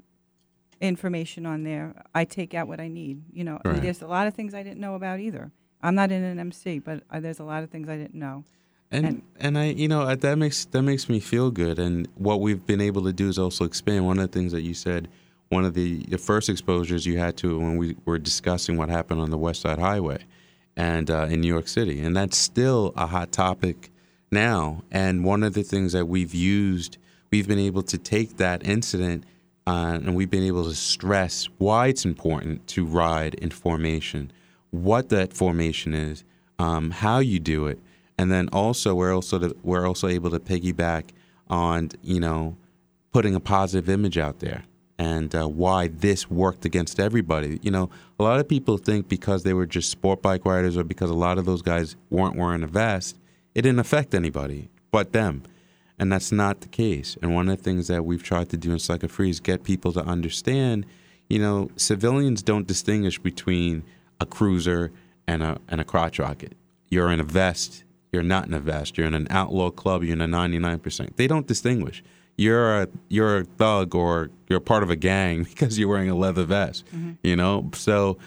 information 0.84 1.46
on 1.46 1.64
there. 1.64 1.96
I 2.14 2.26
take 2.26 2.54
out 2.54 2.68
what 2.68 2.80
I 2.80 2.88
need. 2.88 3.24
You 3.32 3.46
know, 3.46 3.60
right. 3.64 3.82
there's 3.82 4.02
a 4.02 4.08
lot 4.08 4.28
of 4.28 4.34
things 4.34 4.54
I 4.54 4.64
didn't 4.64 4.80
know 4.80 4.96
about 4.96 5.20
either. 5.20 5.52
I'm 5.82 5.96
not 5.96 6.12
in 6.12 6.24
an 6.24 6.40
MC, 6.40 6.80
but 6.80 7.04
uh, 7.10 7.20
there's 7.20 7.40
a 7.40 7.44
lot 7.44 7.64
of 7.64 7.70
things 7.70 7.90
I 7.90 7.98
didn't 7.98 8.16
know. 8.16 8.44
And, 8.92 9.06
and, 9.06 9.22
and 9.40 9.58
I 9.58 9.66
you 9.66 9.88
know 9.88 10.02
uh, 10.04 10.16
that 10.16 10.38
makes 10.38 10.66
that 10.66 10.84
makes 10.84 11.10
me 11.10 11.20
feel 11.20 11.50
good. 11.50 11.80
And 11.80 12.08
what 12.16 12.42
we've 12.42 12.64
been 12.66 12.82
able 12.82 13.04
to 13.04 13.14
do 13.14 13.28
is 13.28 13.40
also 13.40 13.64
expand. 13.64 14.06
One 14.06 14.20
of 14.20 14.32
the 14.32 14.40
things 14.40 14.52
that 14.52 14.62
you 14.62 14.74
said, 14.74 15.08
one 15.50 15.66
of 15.66 15.74
the 15.74 16.04
the 16.10 16.18
first 16.18 16.48
exposures 16.48 17.06
you 17.06 17.18
had 17.18 17.36
to 17.38 17.58
when 17.60 17.78
we 17.78 17.96
were 18.06 18.20
discussing 18.20 18.78
what 18.78 18.90
happened 18.90 19.20
on 19.20 19.32
the 19.32 19.38
West 19.38 19.62
Side 19.62 19.80
Highway, 19.80 20.26
and 20.76 21.10
uh, 21.10 21.28
in 21.30 21.42
New 21.42 21.48
York 21.48 21.68
City, 21.68 22.02
and 22.02 22.16
that's 22.16 22.38
still 22.38 22.94
a 22.96 23.08
hot 23.08 23.32
topic 23.32 23.90
now. 24.32 24.84
And 24.92 25.24
one 25.26 25.44
of 25.44 25.54
the 25.54 25.64
things 25.64 25.94
that 25.94 26.06
we've 26.06 26.34
used, 26.34 26.98
we've 27.32 27.48
been 27.48 27.60
able 27.60 27.84
to 27.84 27.98
take 27.98 28.38
that 28.38 28.64
incident 28.66 29.24
uh, 29.66 30.00
and 30.02 30.16
we've 30.16 30.30
been 30.30 30.44
able 30.44 30.66
to 30.66 30.76
stress 30.76 31.48
why 31.58 31.88
it's 31.88 32.06
important 32.06 32.66
to 32.68 32.86
ride 32.86 33.36
in 33.36 33.50
formation, 33.50 34.32
what 34.72 35.10
that 35.10 35.34
formation 35.34 35.94
is, 35.94 36.24
um, 36.60 36.92
how 36.92 37.20
you 37.20 37.40
do 37.40 37.68
it, 37.68 37.80
and 38.18 38.32
then 38.32 38.50
also 38.50 38.94
we're 38.96 39.14
also 39.14 39.40
to, 39.40 39.56
we're 39.64 39.88
also 39.88 40.08
able 40.08 40.30
to 40.30 40.40
piggyback 40.40 41.10
on 41.50 41.90
you 42.02 42.20
know 42.20 42.56
putting 43.12 43.36
a 43.36 43.40
positive 43.40 43.90
image 43.90 44.18
out 44.18 44.40
there 44.40 44.64
and 44.98 45.36
uh, 45.36 45.48
why 45.48 45.88
this 45.88 46.30
worked 46.30 46.66
against 46.66 47.00
everybody. 47.00 47.60
You 47.62 47.72
know, 47.72 47.90
a 48.20 48.24
lot 48.24 48.40
of 48.40 48.48
people 48.48 48.78
think 48.78 49.08
because 49.10 49.44
they 49.44 49.54
were 49.54 49.66
just 49.66 49.90
sport 49.90 50.22
bike 50.22 50.46
riders 50.46 50.78
or 50.78 50.84
because 50.84 51.10
a 51.10 51.16
lot 51.16 51.38
of 51.38 51.46
those 51.46 51.62
guys 51.62 51.96
weren't 52.10 52.36
wearing 52.36 52.64
a 52.64 52.68
vest, 52.68 53.18
it 53.56 53.64
didn't 53.64 53.80
affect 53.80 54.14
anybody 54.14 54.70
but 54.92 55.12
them. 55.12 55.44
And 56.00 56.12
that's 56.12 56.32
not 56.32 56.62
the 56.62 56.68
case. 56.68 57.18
And 57.22 57.34
one 57.36 57.50
of 57.50 57.58
the 57.58 57.64
things 57.64 57.88
that 57.88 58.04
we've 58.04 58.24
tried 58.24 58.50
to 58.50 58.58
do 58.58 58.72
in 58.72 58.80
Sucker 58.80 59.08
Free 59.08 59.30
is 59.30 59.40
get 59.40 59.64
people 59.64 59.94
to 59.94 60.02
understand, 60.02 60.86
you 61.30 61.40
know, 61.40 61.70
civilians 61.76 62.42
don't 62.42 62.68
distinguish 62.68 63.20
between 63.20 63.84
a 64.20 64.26
cruiser 64.26 64.92
and 65.28 65.44
a 65.44 65.60
and 65.68 65.80
a 65.80 65.84
crotch 65.84 66.20
rocket. 66.20 66.54
You're 66.90 67.12
in 67.12 67.20
a 67.20 67.24
vest, 67.24 67.84
you're 68.14 68.24
not 68.24 68.48
in 68.48 68.54
a 68.54 68.60
vest. 68.60 68.98
You're 68.98 69.08
in 69.08 69.16
an 69.16 69.28
outlaw 69.32 69.72
club, 69.72 70.04
you're 70.04 70.14
in 70.14 70.22
a 70.22 70.28
99%. 70.28 71.16
They 71.16 71.28
don't 71.28 71.48
distinguish. 71.48 72.04
You're 72.38 72.84
a 72.84 72.88
you're 73.10 73.40
a 73.40 73.44
thug 73.44 73.96
or 73.96 74.30
you're 74.48 74.60
part 74.60 74.84
of 74.84 74.90
a 74.90 74.96
gang 74.96 75.44
because 75.50 75.78
you're 75.78 75.90
wearing 75.90 76.10
a 76.10 76.16
leather 76.16 76.44
vest. 76.44 76.86
Mm-hmm. 76.88 77.14
You 77.24 77.36
know, 77.36 77.70
so 77.74 78.18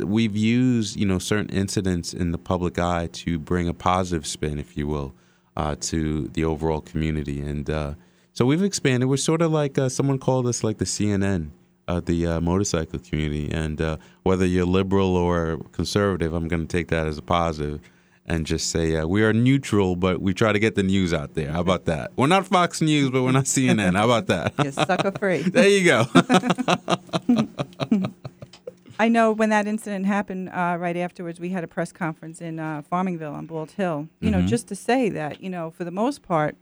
we've 0.00 0.36
used 0.36 0.96
you 0.96 1.06
know 1.06 1.18
certain 1.18 1.50
incidents 1.50 2.14
in 2.14 2.30
the 2.32 2.38
public 2.38 2.78
eye 2.78 3.08
to 3.12 3.38
bring 3.38 3.68
a 3.68 3.74
positive 3.74 4.26
spin, 4.26 4.58
if 4.58 4.76
you 4.76 4.86
will, 4.86 5.12
uh, 5.56 5.76
to 5.80 6.28
the 6.28 6.44
overall 6.44 6.80
community. 6.80 7.40
And 7.40 7.68
uh, 7.68 7.94
so 8.32 8.46
we've 8.46 8.62
expanded. 8.62 9.08
We're 9.08 9.16
sort 9.16 9.42
of 9.42 9.52
like 9.52 9.78
uh, 9.78 9.88
someone 9.88 10.18
called 10.18 10.46
us 10.46 10.64
like 10.64 10.78
the 10.78 10.84
CNN 10.84 11.50
of 11.88 12.06
the 12.06 12.26
uh, 12.26 12.40
motorcycle 12.40 12.98
community. 12.98 13.50
And 13.50 13.80
uh, 13.80 13.96
whether 14.22 14.46
you're 14.46 14.66
liberal 14.66 15.16
or 15.16 15.58
conservative, 15.72 16.32
I'm 16.32 16.48
going 16.48 16.66
to 16.66 16.76
take 16.76 16.88
that 16.88 17.06
as 17.06 17.18
a 17.18 17.22
positive 17.22 17.80
and 18.24 18.46
just 18.46 18.70
say 18.70 18.96
uh, 18.96 19.06
we 19.06 19.24
are 19.24 19.32
neutral, 19.32 19.96
but 19.96 20.22
we 20.22 20.32
try 20.32 20.52
to 20.52 20.58
get 20.58 20.74
the 20.76 20.82
news 20.82 21.12
out 21.12 21.34
there. 21.34 21.50
How 21.50 21.60
about 21.60 21.86
that? 21.86 22.12
We're 22.16 22.28
not 22.28 22.46
Fox 22.46 22.80
News, 22.80 23.10
but 23.10 23.22
we're 23.22 23.32
not 23.32 23.44
CNN. 23.44 23.96
How 23.96 24.04
about 24.04 24.28
that? 24.28 24.54
Yes, 24.64 24.74
sucker 24.76 25.10
free. 25.18 25.42
there 25.42 25.68
you 25.68 25.84
go. 25.84 26.06
I 28.98 29.08
know 29.08 29.32
when 29.32 29.48
that 29.50 29.66
incident 29.66 30.06
happened, 30.06 30.48
uh, 30.50 30.76
right 30.78 30.96
afterwards, 30.96 31.40
we 31.40 31.50
had 31.50 31.64
a 31.64 31.68
press 31.68 31.92
conference 31.92 32.40
in 32.40 32.58
uh, 32.58 32.82
Farmingville 32.90 33.32
on 33.32 33.46
Bald 33.46 33.72
Hill. 33.72 34.08
You 34.20 34.30
know, 34.30 34.42
just 34.42 34.68
to 34.68 34.74
say 34.74 35.08
that, 35.10 35.42
you 35.42 35.50
know, 35.50 35.70
for 35.70 35.84
the 35.84 35.90
most 35.90 36.22
part, 36.22 36.56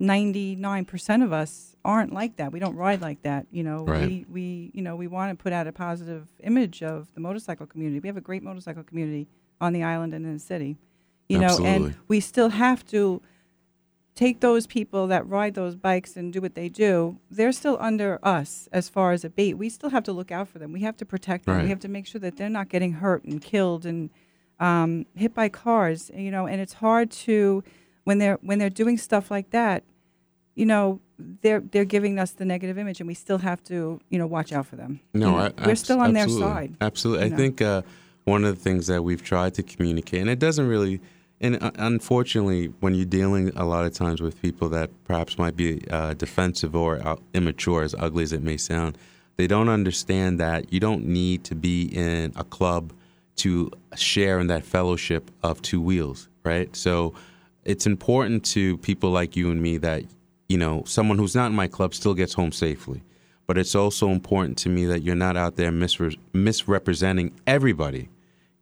99% 0.00 1.22
of 1.22 1.32
us 1.32 1.76
aren't 1.84 2.12
like 2.12 2.36
that. 2.36 2.52
We 2.52 2.58
don't 2.58 2.76
ride 2.76 3.00
like 3.00 3.22
that. 3.22 3.46
You 3.50 3.62
know, 3.62 3.84
right. 3.84 4.06
we, 4.06 4.26
we, 4.28 4.70
you 4.74 4.82
know, 4.82 4.96
we 4.96 5.06
want 5.06 5.36
to 5.36 5.42
put 5.42 5.52
out 5.52 5.66
a 5.66 5.72
positive 5.72 6.26
image 6.42 6.82
of 6.82 7.12
the 7.14 7.20
motorcycle 7.20 7.66
community. 7.66 8.00
We 8.00 8.08
have 8.08 8.16
a 8.16 8.22
great 8.22 8.42
motorcycle 8.42 8.82
community 8.82 9.28
on 9.60 9.72
the 9.72 9.82
island 9.82 10.14
and 10.14 10.24
in 10.24 10.34
the 10.34 10.38
city. 10.38 10.78
You 11.28 11.42
Absolutely. 11.42 11.78
know, 11.78 11.86
and 11.86 11.96
we 12.08 12.20
still 12.20 12.48
have 12.48 12.84
to 12.86 13.22
take 14.20 14.40
those 14.40 14.66
people 14.66 15.06
that 15.06 15.26
ride 15.26 15.54
those 15.54 15.74
bikes 15.74 16.14
and 16.14 16.30
do 16.30 16.42
what 16.42 16.54
they 16.54 16.68
do, 16.68 17.16
they're 17.30 17.52
still 17.52 17.78
under 17.80 18.18
us 18.22 18.68
as 18.70 18.86
far 18.86 19.12
as 19.12 19.24
Abate. 19.24 19.56
We 19.56 19.70
still 19.70 19.88
have 19.88 20.04
to 20.04 20.12
look 20.12 20.30
out 20.30 20.46
for 20.46 20.58
them. 20.58 20.72
We 20.72 20.80
have 20.82 20.98
to 20.98 21.06
protect 21.06 21.46
them. 21.46 21.56
Right. 21.56 21.62
We 21.62 21.70
have 21.70 21.80
to 21.80 21.88
make 21.88 22.06
sure 22.06 22.20
that 22.20 22.36
they're 22.36 22.50
not 22.50 22.68
getting 22.68 22.92
hurt 22.92 23.24
and 23.24 23.40
killed 23.40 23.86
and 23.86 24.10
um, 24.58 25.06
hit 25.14 25.34
by 25.34 25.48
cars. 25.48 26.10
You 26.14 26.30
know, 26.30 26.46
and 26.46 26.60
it's 26.60 26.74
hard 26.74 27.10
to 27.12 27.64
when 28.04 28.18
they're 28.18 28.38
when 28.42 28.58
they're 28.58 28.68
doing 28.68 28.98
stuff 28.98 29.30
like 29.30 29.50
that. 29.52 29.84
You 30.54 30.66
know, 30.66 31.00
they're 31.18 31.60
they're 31.60 31.86
giving 31.86 32.18
us 32.18 32.32
the 32.32 32.44
negative 32.44 32.76
image, 32.76 33.00
and 33.00 33.08
we 33.08 33.14
still 33.14 33.38
have 33.38 33.64
to 33.64 34.02
you 34.10 34.18
know 34.18 34.26
watch 34.26 34.52
out 34.52 34.66
for 34.66 34.76
them. 34.76 35.00
No, 35.14 35.30
you 35.30 35.32
know, 35.32 35.52
I, 35.56 35.66
we're 35.66 35.74
still 35.76 35.98
on 35.98 36.14
absolutely. 36.14 36.46
their 36.46 36.54
side. 36.54 36.76
Absolutely, 36.82 37.24
I 37.24 37.28
know? 37.30 37.36
think 37.38 37.62
uh, 37.62 37.82
one 38.24 38.44
of 38.44 38.54
the 38.54 38.62
things 38.62 38.86
that 38.88 39.02
we've 39.02 39.22
tried 39.22 39.54
to 39.54 39.62
communicate, 39.62 40.20
and 40.20 40.28
it 40.28 40.38
doesn't 40.38 40.68
really 40.68 41.00
and 41.40 41.62
uh, 41.62 41.70
unfortunately, 41.76 42.66
when 42.80 42.94
you're 42.94 43.06
dealing 43.06 43.50
a 43.56 43.64
lot 43.64 43.86
of 43.86 43.94
times 43.94 44.20
with 44.20 44.40
people 44.42 44.68
that 44.70 44.90
perhaps 45.04 45.38
might 45.38 45.56
be 45.56 45.82
uh, 45.90 46.14
defensive 46.14 46.76
or 46.76 47.06
uh, 47.06 47.16
immature, 47.32 47.82
as 47.82 47.94
ugly 47.98 48.22
as 48.22 48.32
it 48.32 48.42
may 48.42 48.56
sound, 48.56 48.98
they 49.36 49.46
don't 49.46 49.70
understand 49.70 50.38
that 50.38 50.72
you 50.72 50.80
don't 50.80 51.04
need 51.06 51.44
to 51.44 51.54
be 51.54 51.84
in 51.84 52.32
a 52.36 52.44
club 52.44 52.92
to 53.36 53.70
share 53.96 54.38
in 54.38 54.48
that 54.48 54.64
fellowship 54.64 55.30
of 55.42 55.62
two 55.62 55.80
wheels, 55.80 56.28
right? 56.44 56.74
So 56.76 57.14
it's 57.64 57.86
important 57.86 58.44
to 58.46 58.76
people 58.78 59.10
like 59.10 59.34
you 59.34 59.50
and 59.50 59.62
me 59.62 59.78
that, 59.78 60.04
you 60.48 60.58
know, 60.58 60.84
someone 60.84 61.16
who's 61.16 61.34
not 61.34 61.46
in 61.46 61.54
my 61.54 61.68
club 61.68 61.94
still 61.94 62.12
gets 62.12 62.34
home 62.34 62.52
safely. 62.52 63.02
But 63.46 63.56
it's 63.58 63.74
also 63.74 64.10
important 64.10 64.58
to 64.58 64.68
me 64.68 64.84
that 64.86 65.02
you're 65.02 65.16
not 65.16 65.36
out 65.36 65.56
there 65.56 65.72
misre- 65.72 66.16
misrepresenting 66.32 67.32
everybody. 67.46 68.08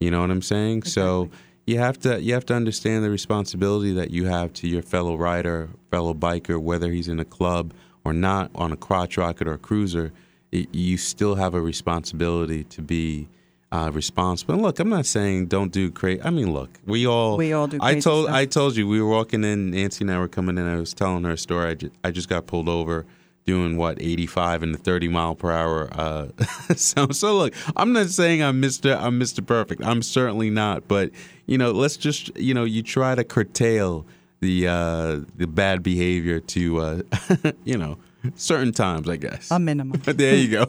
You 0.01 0.11
know 0.11 0.21
what 0.21 0.31
I'm 0.31 0.43
saying? 0.43 0.79
Exactly. 0.79 0.93
So 0.93 1.31
you 1.69 1.79
have 1.79 1.99
to 2.01 2.21
you 2.23 2.33
have 2.33 2.47
to 2.47 2.55
understand 2.55 3.05
the 3.05 3.11
responsibility 3.11 3.93
that 3.93 4.11
you 4.11 4.25
have 4.25 4.55
to 4.55 4.67
your 4.67 4.81
fellow 4.81 5.17
rider, 5.17 5.69
fellow 5.91 6.15
biker, 6.15 6.59
whether 6.59 6.91
he's 6.91 7.09
in 7.09 7.21
a 7.21 7.27
club 7.27 7.75
or 8.05 8.15
not, 8.15 8.51
on 8.55 8.73
a 8.73 8.77
crotch 8.77 9.19
rocket 9.19 9.47
or 9.47 9.53
a 9.53 9.59
cruiser. 9.59 10.11
It, 10.51 10.75
you 10.75 10.97
still 10.97 11.35
have 11.35 11.53
a 11.53 11.61
responsibility 11.61 12.65
to 12.65 12.81
be 12.81 13.29
uh, 13.71 13.91
responsible. 13.93 14.55
And 14.55 14.63
look, 14.63 14.81
I'm 14.81 14.89
not 14.89 15.05
saying 15.05 15.49
don't 15.49 15.71
do 15.71 15.91
crazy. 15.91 16.23
I 16.23 16.31
mean, 16.31 16.55
look, 16.55 16.71
we 16.87 17.07
all 17.07 17.37
we 17.37 17.53
all 17.53 17.67
do. 17.67 17.79
I 17.83 18.01
told 18.01 18.25
stuff. 18.25 18.37
I 18.37 18.47
told 18.47 18.75
you 18.75 18.89
we 18.89 19.03
were 19.03 19.11
walking 19.11 19.45
in. 19.45 19.73
Nancy 19.73 20.05
and 20.05 20.11
I 20.11 20.19
were 20.19 20.27
coming 20.27 20.57
in. 20.57 20.67
I 20.67 20.77
was 20.77 20.95
telling 20.95 21.25
her 21.25 21.33
a 21.33 21.39
story. 21.39 21.69
I 21.69 21.75
just, 21.75 21.93
I 22.03 22.11
just 22.11 22.31
got 22.31 22.47
pulled 22.47 22.71
over 22.71 23.05
doing 23.49 23.79
what 23.79 23.97
85 23.99 24.63
and 24.63 24.75
the 24.75 24.79
30 24.79 25.09
mile 25.09 25.35
per 25.35 25.51
hour 25.51 25.89
uh, 25.93 26.27
so 26.77 27.09
so 27.09 27.35
look 27.35 27.55
i'm 27.77 27.95
not 27.95 28.09
saying 28.09 28.43
i'm 28.43 28.61
mr 28.61 28.95
i'm 29.01 29.19
mr 29.19 29.45
perfect. 29.45 29.83
I'm 29.83 30.03
certainly 30.03 30.51
not 30.51 30.87
but 30.87 31.11
you 31.47 31.57
know 31.57 31.71
let's 31.71 31.97
just 31.97 32.37
you 32.37 32.53
know 32.53 32.65
you 32.65 32.83
try 32.83 33.15
to 33.15 33.25
curtail 33.25 34.05
the 34.41 34.69
uh 34.69 35.21
the 35.35 35.47
bad 35.47 35.83
behavior 35.83 36.41
to 36.41 36.79
uh 36.79 37.03
you 37.65 37.79
know 37.79 37.97
certain 38.35 38.73
times 38.73 39.09
i 39.09 39.17
guess. 39.17 39.51
A 39.51 39.59
minimum. 39.59 40.03
But 40.05 40.19
there 40.23 40.35
you 40.35 40.51
go 40.51 40.67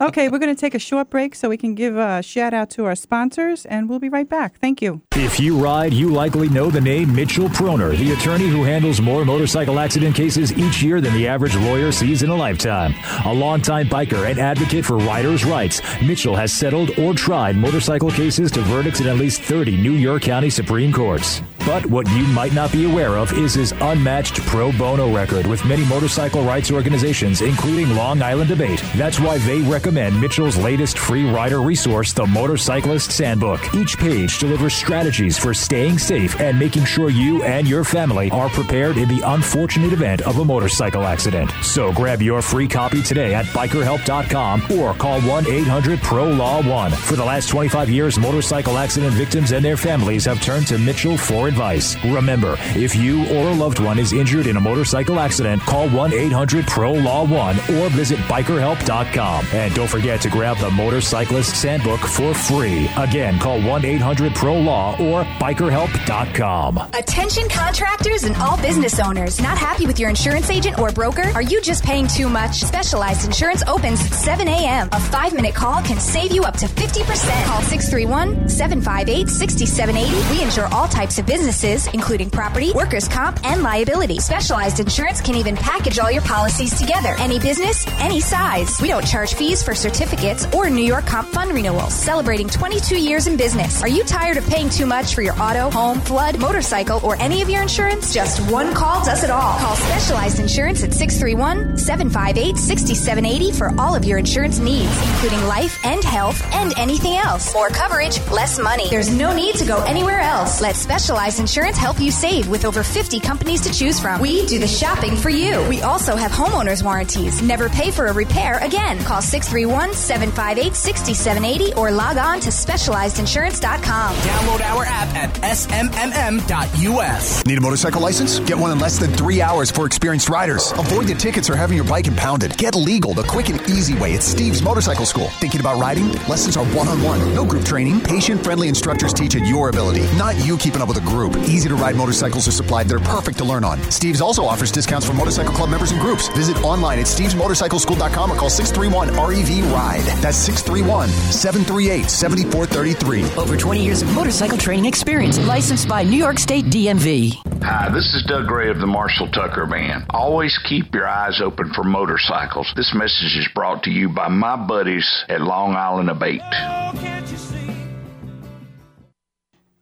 Okay, 0.00 0.28
we're 0.28 0.38
going 0.38 0.54
to 0.54 0.60
take 0.60 0.76
a 0.76 0.78
short 0.78 1.10
break 1.10 1.34
so 1.34 1.48
we 1.48 1.56
can 1.56 1.74
give 1.74 1.96
a 1.96 2.22
shout 2.22 2.54
out 2.54 2.70
to 2.70 2.84
our 2.84 2.94
sponsors, 2.94 3.66
and 3.66 3.88
we'll 3.88 3.98
be 3.98 4.08
right 4.08 4.28
back. 4.28 4.56
Thank 4.60 4.80
you. 4.80 5.02
If 5.16 5.40
you 5.40 5.58
ride, 5.58 5.92
you 5.92 6.08
likely 6.10 6.48
know 6.48 6.70
the 6.70 6.80
name 6.80 7.12
Mitchell 7.12 7.48
Proner, 7.48 7.96
the 7.96 8.12
attorney 8.12 8.46
who 8.46 8.62
handles 8.62 9.00
more 9.00 9.24
motorcycle 9.24 9.80
accident 9.80 10.14
cases 10.14 10.56
each 10.56 10.84
year 10.84 11.00
than 11.00 11.12
the 11.14 11.26
average 11.26 11.56
lawyer 11.56 11.90
sees 11.90 12.22
in 12.22 12.30
a 12.30 12.34
lifetime. 12.34 12.94
A 13.24 13.32
longtime 13.32 13.88
biker 13.88 14.30
and 14.30 14.38
advocate 14.38 14.84
for 14.84 14.98
riders' 14.98 15.44
rights, 15.44 15.82
Mitchell 16.00 16.36
has 16.36 16.52
settled 16.52 16.96
or 16.96 17.12
tried 17.12 17.56
motorcycle 17.56 18.12
cases 18.12 18.52
to 18.52 18.60
verdicts 18.62 19.00
in 19.00 19.08
at 19.08 19.16
least 19.16 19.42
30 19.42 19.76
New 19.78 19.94
York 19.94 20.22
County 20.22 20.48
Supreme 20.48 20.92
Courts. 20.92 21.42
But 21.66 21.84
what 21.86 22.08
you 22.12 22.24
might 22.28 22.54
not 22.54 22.70
be 22.72 22.90
aware 22.90 23.18
of 23.18 23.32
is 23.32 23.54
his 23.54 23.72
unmatched 23.72 24.40
pro 24.46 24.70
bono 24.72 25.12
record 25.12 25.46
with 25.46 25.62
many 25.64 25.84
motorcycle 25.86 26.44
rights 26.44 26.70
organizations, 26.70 27.42
including 27.42 27.94
Long 27.96 28.22
Island 28.22 28.52
Abate. 28.52 28.82
That's 28.94 29.18
why 29.18 29.38
they 29.38 29.60
recommend 29.62 29.87
Mitchell's 29.92 30.56
latest 30.56 30.98
free 30.98 31.28
rider 31.28 31.62
resource, 31.62 32.12
the 32.12 32.26
Motorcyclist's 32.26 33.18
Handbook. 33.18 33.74
Each 33.74 33.96
page 33.96 34.38
delivers 34.38 34.74
strategies 34.74 35.38
for 35.38 35.54
staying 35.54 35.98
safe 35.98 36.38
and 36.40 36.58
making 36.58 36.84
sure 36.84 37.10
you 37.10 37.42
and 37.42 37.66
your 37.66 37.84
family 37.84 38.30
are 38.30 38.48
prepared 38.48 38.96
in 38.96 39.08
the 39.08 39.22
unfortunate 39.24 39.92
event 39.92 40.22
of 40.22 40.38
a 40.38 40.44
motorcycle 40.44 41.04
accident. 41.04 41.50
So 41.62 41.92
grab 41.92 42.20
your 42.20 42.42
free 42.42 42.68
copy 42.68 43.02
today 43.02 43.34
at 43.34 43.46
bikerhelp.com 43.46 44.72
or 44.72 44.94
call 44.94 45.20
1 45.22 45.46
800 45.48 46.00
PRO 46.00 46.30
LAW 46.30 46.62
1. 46.62 46.90
For 46.92 47.16
the 47.16 47.24
last 47.24 47.48
25 47.48 47.88
years, 47.88 48.18
motorcycle 48.18 48.76
accident 48.78 49.14
victims 49.14 49.52
and 49.52 49.64
their 49.64 49.76
families 49.76 50.24
have 50.24 50.42
turned 50.42 50.66
to 50.68 50.78
Mitchell 50.78 51.16
for 51.16 51.48
advice. 51.48 51.96
Remember, 52.04 52.56
if 52.74 52.94
you 52.94 53.24
or 53.28 53.48
a 53.48 53.54
loved 53.54 53.78
one 53.78 53.98
is 53.98 54.12
injured 54.12 54.46
in 54.46 54.56
a 54.56 54.60
motorcycle 54.60 55.18
accident, 55.18 55.62
call 55.62 55.88
1 55.88 56.12
800 56.12 56.66
PRO 56.66 56.92
LAW 56.92 57.24
1 57.24 57.56
or 57.58 57.88
visit 57.90 58.18
bikerhelp.com. 58.20 59.46
And 59.52 59.77
don't 59.78 59.88
forget 59.88 60.20
to 60.20 60.28
grab 60.28 60.56
the 60.56 60.68
Motorcyclist's 60.72 61.62
Handbook 61.62 62.00
for 62.00 62.34
free. 62.34 62.90
Again, 62.96 63.38
call 63.38 63.62
1 63.62 63.84
800 63.84 64.34
PRO 64.34 64.58
LAW 64.58 64.96
or 64.98 65.22
bikerhelp.com. 65.38 66.78
Attention 66.94 67.48
contractors 67.48 68.24
and 68.24 68.34
all 68.38 68.60
business 68.60 68.98
owners. 68.98 69.40
Not 69.40 69.56
happy 69.56 69.86
with 69.86 70.00
your 70.00 70.10
insurance 70.10 70.50
agent 70.50 70.80
or 70.80 70.90
broker? 70.90 71.30
Are 71.32 71.42
you 71.42 71.60
just 71.60 71.84
paying 71.84 72.08
too 72.08 72.28
much? 72.28 72.56
Specialized 72.56 73.24
Insurance 73.24 73.62
opens 73.68 74.04
at 74.04 74.12
7 74.12 74.48
a.m. 74.48 74.88
A 74.90 74.98
five 74.98 75.32
minute 75.32 75.54
call 75.54 75.80
can 75.82 76.00
save 76.00 76.32
you 76.32 76.42
up 76.42 76.56
to 76.56 76.66
50%. 76.66 77.44
Call 77.44 77.62
631 77.62 78.48
758 78.48 79.28
6780. 79.28 80.36
We 80.36 80.42
insure 80.42 80.66
all 80.74 80.88
types 80.88 81.20
of 81.20 81.26
businesses, 81.26 81.86
including 81.94 82.30
property, 82.30 82.72
workers' 82.72 83.06
comp, 83.06 83.38
and 83.44 83.62
liability. 83.62 84.18
Specialized 84.18 84.80
Insurance 84.80 85.20
can 85.20 85.36
even 85.36 85.54
package 85.54 86.00
all 86.00 86.10
your 86.10 86.22
policies 86.22 86.76
together. 86.76 87.14
Any 87.20 87.38
business, 87.38 87.86
any 88.00 88.20
size. 88.20 88.80
We 88.82 88.88
don't 88.88 89.06
charge 89.06 89.34
fees 89.34 89.62
for 89.68 89.74
certificates 89.74 90.46
or 90.54 90.70
New 90.70 90.82
York 90.82 91.04
Comp 91.04 91.28
Fund 91.28 91.52
renewals. 91.52 91.92
Celebrating 91.92 92.48
22 92.48 92.98
years 92.98 93.26
in 93.26 93.36
business. 93.36 93.82
Are 93.82 93.88
you 93.88 94.02
tired 94.02 94.38
of 94.38 94.46
paying 94.48 94.70
too 94.70 94.86
much 94.86 95.14
for 95.14 95.20
your 95.20 95.34
auto, 95.38 95.68
home, 95.68 96.00
flood, 96.00 96.38
motorcycle, 96.38 97.00
or 97.04 97.16
any 97.16 97.42
of 97.42 97.50
your 97.50 97.60
insurance? 97.60 98.14
Just 98.14 98.40
one 98.50 98.72
call 98.72 99.04
does 99.04 99.24
it 99.24 99.28
all. 99.28 99.58
Call 99.58 99.76
Specialized 99.76 100.40
Insurance 100.40 100.82
at 100.84 100.94
631 100.94 101.76
758 101.76 102.56
6780 102.56 103.52
for 103.52 103.78
all 103.78 103.94
of 103.94 104.06
your 104.06 104.16
insurance 104.16 104.58
needs, 104.58 104.90
including 105.10 105.46
life 105.46 105.78
and 105.84 106.02
health 106.02 106.42
and 106.54 106.72
anything 106.78 107.18
else. 107.18 107.52
More 107.52 107.68
coverage, 107.68 108.18
less 108.30 108.58
money. 108.58 108.88
There's 108.88 109.12
no 109.12 109.36
need 109.36 109.56
to 109.56 109.66
go 109.66 109.84
anywhere 109.84 110.20
else. 110.20 110.62
Let 110.62 110.76
Specialized 110.76 111.40
Insurance 111.40 111.76
help 111.76 112.00
you 112.00 112.10
save 112.10 112.48
with 112.48 112.64
over 112.64 112.82
50 112.82 113.20
companies 113.20 113.60
to 113.60 113.70
choose 113.70 114.00
from. 114.00 114.18
We 114.22 114.46
do 114.46 114.58
the 114.58 114.66
shopping 114.66 115.14
for 115.14 115.28
you. 115.28 115.68
We 115.68 115.82
also 115.82 116.16
have 116.16 116.30
homeowners 116.30 116.82
warranties. 116.82 117.42
Never 117.42 117.68
pay 117.68 117.90
for 117.90 118.06
a 118.06 118.14
repair 118.14 118.56
again. 118.60 118.98
Call 119.04 119.20
631 119.20 119.57
758 119.66 120.74
6780 120.74 121.74
or 121.74 121.90
log 121.90 122.16
on 122.16 122.40
to 122.40 122.50
specializedinsurance.com. 122.50 124.14
Download 124.14 124.60
our 124.62 124.84
app 124.84 125.08
at 125.14 125.34
smmm.us. 125.56 127.46
Need 127.46 127.58
a 127.58 127.60
motorcycle 127.60 128.00
license? 128.00 128.38
Get 128.40 128.56
one 128.56 128.70
in 128.70 128.78
less 128.78 128.98
than 128.98 129.12
three 129.12 129.40
hours 129.42 129.70
for 129.70 129.86
experienced 129.86 130.28
riders. 130.28 130.72
Avoid 130.72 131.06
the 131.06 131.14
tickets 131.14 131.50
or 131.50 131.56
having 131.56 131.76
your 131.76 131.86
bike 131.86 132.06
impounded. 132.06 132.56
Get 132.56 132.74
legal 132.74 133.14
the 133.14 133.24
quick 133.24 133.48
and 133.48 133.60
easy 133.68 133.94
way 133.94 134.14
at 134.14 134.22
Steve's 134.22 134.62
Motorcycle 134.62 135.06
School. 135.06 135.28
Thinking 135.40 135.60
about 135.60 135.80
riding? 135.80 136.12
Lessons 136.28 136.56
are 136.56 136.64
one 136.66 136.88
on 136.88 137.02
one. 137.02 137.18
No 137.34 137.44
group 137.44 137.64
training. 137.64 138.00
Patient 138.00 138.42
friendly 138.44 138.68
instructors 138.68 139.12
teach 139.12 139.34
at 139.34 139.46
your 139.46 139.68
ability, 139.70 140.02
not 140.16 140.36
you 140.44 140.56
keeping 140.56 140.80
up 140.80 140.88
with 140.88 140.98
a 140.98 141.02
group. 141.02 141.36
Easy 141.48 141.68
to 141.68 141.74
ride 141.74 141.96
motorcycles 141.96 142.46
are 142.46 142.52
supplied 142.52 142.88
that 142.88 142.96
are 142.96 143.04
perfect 143.04 143.38
to 143.38 143.44
learn 143.44 143.64
on. 143.64 143.82
Steve's 143.90 144.20
also 144.20 144.44
offers 144.44 144.70
discounts 144.70 145.06
for 145.06 145.14
motorcycle 145.14 145.52
club 145.52 145.70
members 145.70 145.90
and 145.90 146.00
groups. 146.00 146.28
Visit 146.28 146.56
online 146.62 146.98
at 146.98 147.06
stevesmotorcycleschool.com 147.06 148.30
or 148.30 148.36
call 148.36 148.50
631 148.50 149.08
REV 149.14 149.47
RIDE. 149.48 150.04
That's 150.20 150.36
631 150.36 151.08
738 151.08 152.10
7433. 152.10 153.42
Over 153.42 153.56
20 153.56 153.84
years 153.84 154.02
of 154.02 154.14
motorcycle 154.14 154.58
training 154.58 154.84
experience, 154.84 155.38
licensed 155.46 155.88
by 155.88 156.02
New 156.02 156.16
York 156.16 156.38
State 156.38 156.66
DMV. 156.66 157.34
Hi, 157.62 157.88
this 157.88 158.14
is 158.14 158.24
Doug 158.28 158.46
Gray 158.46 158.70
of 158.70 158.78
the 158.78 158.86
Marshall 158.86 159.28
Tucker 159.30 159.66
Band. 159.66 160.04
Always 160.10 160.58
keep 160.68 160.94
your 160.94 161.08
eyes 161.08 161.40
open 161.42 161.72
for 161.74 161.82
motorcycles. 161.82 162.70
This 162.76 162.94
message 162.94 163.36
is 163.36 163.48
brought 163.54 163.82
to 163.84 163.90
you 163.90 164.08
by 164.08 164.28
my 164.28 164.56
buddies 164.56 165.24
at 165.28 165.40
Long 165.40 165.74
Island 165.74 166.10
Abate. 166.10 166.42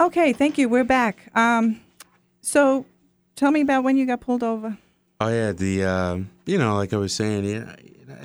Okay, 0.01 0.33
thank 0.33 0.59
you. 0.59 0.69
We're 0.69 0.85
back. 0.85 1.31
Um, 1.35 1.81
so 2.41 2.87
tell 3.35 3.51
me 3.51 3.61
about 3.61 3.85
when 3.85 3.97
you 3.97 4.07
got 4.07 4.21
pulled 4.21 4.43
over. 4.43 4.79
Oh 5.21 5.29
yeah, 5.29 5.53
the 5.53 5.85
uh, 5.85 6.19
you 6.45 6.59
know, 6.59 6.77
like 6.77 6.93
I 6.93 6.99
was 6.99 7.13
saying, 7.15 7.45
yeah, 7.45 7.75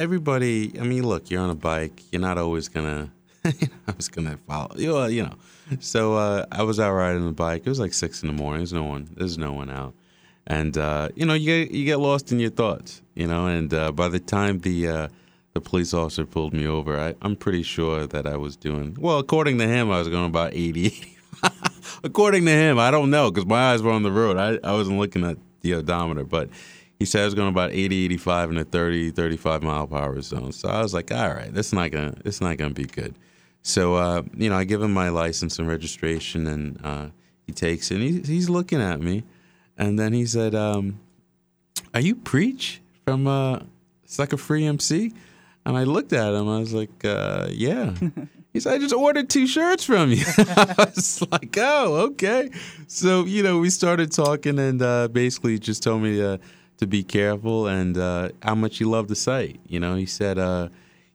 everybody. 0.01 0.73
I 0.79 0.83
mean, 0.83 1.03
look, 1.07 1.29
you're 1.29 1.41
on 1.41 1.51
a 1.51 1.55
bike. 1.55 2.01
You're 2.11 2.21
not 2.21 2.37
always 2.39 2.67
gonna. 2.67 3.11
I 3.45 3.53
was 3.95 4.09
gonna 4.09 4.37
follow 4.47 4.75
you. 4.75 4.87
Know, 4.87 5.05
you 5.05 5.23
know, 5.23 5.35
so 5.79 6.15
uh, 6.15 6.45
I 6.51 6.63
was 6.63 6.79
out 6.79 6.93
riding 6.93 7.25
the 7.25 7.31
bike. 7.31 7.61
It 7.65 7.69
was 7.69 7.79
like 7.79 7.93
six 7.93 8.23
in 8.23 8.27
the 8.27 8.33
morning. 8.33 8.59
There's 8.59 8.73
no 8.73 8.83
one. 8.83 9.09
There's 9.15 9.37
no 9.37 9.53
one 9.53 9.69
out, 9.69 9.93
and 10.47 10.75
uh, 10.75 11.09
you 11.15 11.25
know, 11.25 11.35
you 11.35 11.45
get 11.45 11.71
you 11.71 11.85
get 11.85 11.99
lost 11.99 12.31
in 12.31 12.39
your 12.39 12.49
thoughts. 12.49 13.03
You 13.13 13.27
know, 13.27 13.45
and 13.45 13.71
uh, 13.73 13.91
by 13.91 14.07
the 14.07 14.19
time 14.19 14.59
the 14.59 14.87
uh, 14.87 15.07
the 15.53 15.61
police 15.61 15.93
officer 15.93 16.25
pulled 16.25 16.53
me 16.53 16.65
over, 16.65 16.99
I, 16.99 17.15
I'm 17.21 17.35
pretty 17.35 17.61
sure 17.61 18.07
that 18.07 18.25
I 18.25 18.37
was 18.37 18.55
doing 18.55 18.97
well. 18.99 19.19
According 19.19 19.59
to 19.59 19.67
him, 19.67 19.91
I 19.91 19.99
was 19.99 20.09
going 20.09 20.25
about 20.25 20.53
80. 20.53 21.17
according 22.03 22.45
to 22.45 22.51
him, 22.51 22.79
I 22.79 22.89
don't 22.89 23.11
know 23.11 23.29
because 23.29 23.45
my 23.45 23.71
eyes 23.71 23.83
were 23.83 23.91
on 23.91 24.03
the 24.03 24.11
road. 24.11 24.37
I, 24.37 24.67
I 24.67 24.73
wasn't 24.73 24.97
looking 24.97 25.25
at 25.25 25.37
the 25.61 25.75
odometer, 25.75 26.23
but 26.23 26.49
he 27.01 27.05
said 27.05 27.23
I 27.23 27.25
was 27.25 27.33
going 27.33 27.49
about 27.49 27.71
80, 27.71 28.05
85 28.05 28.51
in 28.51 28.57
a 28.59 28.63
30, 28.63 29.09
35 29.09 29.63
mile 29.63 29.87
per 29.87 29.97
hour 29.97 30.21
zone. 30.21 30.51
So 30.51 30.69
I 30.69 30.83
was 30.83 30.93
like, 30.93 31.11
all 31.11 31.33
right, 31.33 31.51
that's 31.51 31.73
not 31.73 31.89
gonna, 31.89 32.13
it's 32.23 32.39
not 32.39 32.57
gonna 32.57 32.75
be 32.75 32.83
good. 32.83 33.15
So 33.63 33.95
uh, 33.95 34.21
you 34.37 34.51
know, 34.51 34.55
I 34.55 34.65
give 34.65 34.83
him 34.83 34.93
my 34.93 35.09
license 35.09 35.57
and 35.57 35.67
registration, 35.67 36.45
and 36.45 36.79
uh, 36.83 37.07
he 37.47 37.53
takes 37.53 37.89
it. 37.89 37.95
And 37.95 38.03
he, 38.03 38.21
he's 38.21 38.51
looking 38.51 38.79
at 38.79 39.01
me, 39.01 39.23
and 39.79 39.97
then 39.97 40.13
he 40.13 40.27
said, 40.27 40.53
um, 40.53 40.99
"Are 41.95 42.01
you 42.01 42.13
preach 42.13 42.81
from 43.03 43.25
uh, 43.25 43.61
Sucker 44.05 44.37
Free 44.37 44.67
MC?" 44.67 45.11
And 45.65 45.75
I 45.75 45.85
looked 45.85 46.13
at 46.13 46.35
him. 46.35 46.47
I 46.47 46.59
was 46.59 46.71
like, 46.71 47.03
uh, 47.03 47.47
"Yeah." 47.49 47.95
He 48.53 48.59
said, 48.59 48.73
I 48.73 48.77
just 48.79 48.93
ordered 48.93 49.29
two 49.29 49.47
shirts 49.47 49.85
from 49.85 50.11
you. 50.11 50.25
I 50.37 50.75
was 50.77 51.25
like, 51.31 51.57
oh, 51.57 52.09
okay. 52.09 52.51
So, 52.85 53.23
you 53.23 53.43
know, 53.43 53.59
we 53.59 53.69
started 53.69 54.11
talking 54.11 54.59
and 54.59 54.81
uh, 54.81 55.07
basically 55.07 55.57
just 55.57 55.83
told 55.83 56.01
me 56.01 56.21
uh, 56.21 56.37
to 56.81 56.87
be 56.87 57.03
careful 57.03 57.67
and 57.67 57.95
uh, 57.95 58.29
how 58.41 58.55
much 58.55 58.79
he 58.79 58.85
loved 58.85 59.07
the 59.07 59.15
site. 59.15 59.59
You 59.67 59.79
know, 59.79 59.95
he 59.95 60.07
said, 60.07 60.39
uh, 60.39 60.69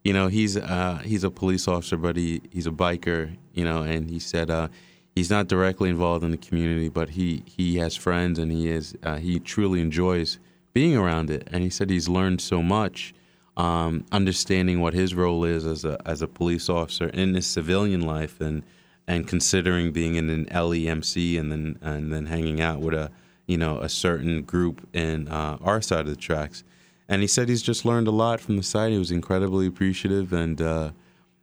you 0.05 0.13
know, 0.13 0.29
he's 0.29 0.57
uh, 0.57 1.03
he's 1.05 1.25
a 1.25 1.31
police 1.31 1.67
officer, 1.67 1.97
but 1.97 2.17
he, 2.17 2.41
he's 2.53 2.69
a 2.69 2.71
biker, 2.71 3.37
you 3.53 3.65
know, 3.65 3.83
and 3.83 4.09
he 4.09 4.21
said 4.21 4.49
uh, 4.49 4.69
he's 5.17 5.29
not 5.29 5.49
directly 5.49 5.91
involved 5.91 6.25
in 6.25 6.31
the 6.31 6.37
community, 6.37 6.89
but 6.89 7.11
he, 7.11 7.43
he 7.47 7.79
has 7.79 7.97
friends 7.97 8.39
and 8.39 8.53
he 8.53 8.69
is 8.69 8.97
he 9.19 9.41
truly 9.41 9.81
enjoys 9.81 10.39
being 10.73 10.97
around 10.97 11.31
it. 11.31 11.49
And 11.51 11.65
he 11.65 11.71
said 11.71 11.91
he's 11.91 12.09
learned 12.09 12.41
so 12.41 12.63
much 12.63 13.13
um, 13.57 14.05
understanding 14.13 14.81
what 14.81 14.95
his 14.95 15.17
role 15.17 15.45
is 15.45 15.67
as 15.67 15.85
a 15.85 15.99
as 16.07 16.23
a 16.23 16.29
police 16.29 16.69
officer 16.69 17.09
in 17.09 17.35
his 17.35 17.47
civilian 17.47 18.03
life, 18.03 18.41
and 18.41 18.63
and 19.09 19.27
considering 19.27 19.91
being 19.91 20.15
in 20.15 20.31
an 20.31 20.47
LEMC 20.47 21.41
and 21.41 21.51
then 21.51 21.77
and 21.83 22.13
then 22.13 22.27
hanging 22.27 22.61
out 22.61 22.79
with 22.81 22.95
a 22.95 23.11
you 23.47 23.57
know 23.57 23.79
a 23.79 23.89
certain 23.89 24.43
group 24.43 24.87
in 24.93 25.29
uh, 25.29 25.59
our 25.61 25.81
side 25.81 26.01
of 26.01 26.07
the 26.09 26.17
tracks. 26.17 26.65
And 27.09 27.23
he 27.23 27.29
said 27.29 27.49
he's 27.49 27.63
just 27.63 27.85
learned 27.85 28.09
a 28.09 28.13
lot 28.13 28.41
from 28.41 28.57
the 28.57 28.65
site. 28.65 28.91
He 28.91 28.99
was 28.99 29.13
incredibly 29.13 29.67
appreciative, 29.67 30.33
and 30.33 30.61
uh, 30.61 30.91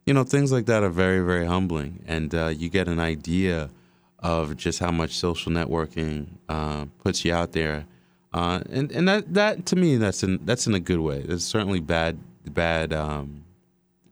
you 0.06 0.12
know 0.12 0.24
things 0.24 0.52
like 0.52 0.66
that 0.66 0.82
are 0.82 0.90
very 0.90 1.20
very 1.20 1.46
humbling, 1.46 2.02
and 2.06 2.34
uh, 2.34 2.48
you 2.48 2.68
get 2.68 2.88
an 2.88 3.00
idea 3.00 3.70
of 4.18 4.56
just 4.56 4.78
how 4.78 4.90
much 4.90 5.16
social 5.16 5.52
networking 5.52 6.26
uh, 6.48 6.86
puts 7.02 7.24
you 7.24 7.34
out 7.34 7.52
there 7.52 7.86
uh, 8.34 8.60
and 8.68 8.90
and 8.90 9.08
that 9.08 9.32
that 9.32 9.64
to 9.64 9.76
me 9.76 9.96
that's 9.96 10.24
in 10.24 10.44
that's 10.44 10.66
in 10.66 10.74
a 10.74 10.80
good 10.80 10.98
way. 10.98 11.22
There's 11.22 11.44
certainly 11.44 11.78
bad 11.78 12.18
bad. 12.44 12.92
Um, 12.92 13.44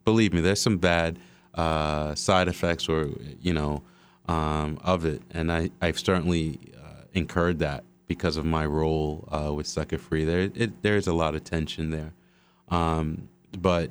believe 0.04 0.32
me, 0.32 0.40
there's 0.40 0.60
some 0.60 0.78
bad 0.78 1.18
uh, 1.54 2.14
side 2.14 2.46
effects 2.46 2.88
or 2.88 3.10
you 3.40 3.52
know 3.52 3.82
um, 4.28 4.78
of 4.84 5.04
it, 5.04 5.22
and 5.32 5.50
I 5.50 5.70
I've 5.80 5.98
certainly 5.98 6.60
incurred 7.14 7.58
that 7.60 7.84
because 8.06 8.36
of 8.36 8.44
my 8.44 8.66
role 8.66 9.28
uh, 9.30 9.52
with 9.52 9.66
Sucker 9.66 9.98
Free. 9.98 10.24
There 10.24 10.50
it, 10.54 10.82
there's 10.82 11.06
a 11.06 11.12
lot 11.12 11.34
of 11.34 11.44
tension 11.44 11.90
there, 11.90 12.12
um, 12.68 13.28
but 13.58 13.90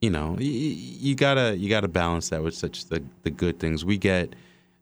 you 0.00 0.10
know 0.10 0.36
you 0.38 1.14
gotta 1.14 1.56
you 1.56 1.68
gotta 1.68 1.88
balance 1.88 2.28
that 2.30 2.42
with 2.42 2.54
such 2.54 2.86
the 2.86 3.02
the 3.22 3.30
good 3.30 3.58
things 3.58 3.84
we 3.84 3.98
get. 3.98 4.34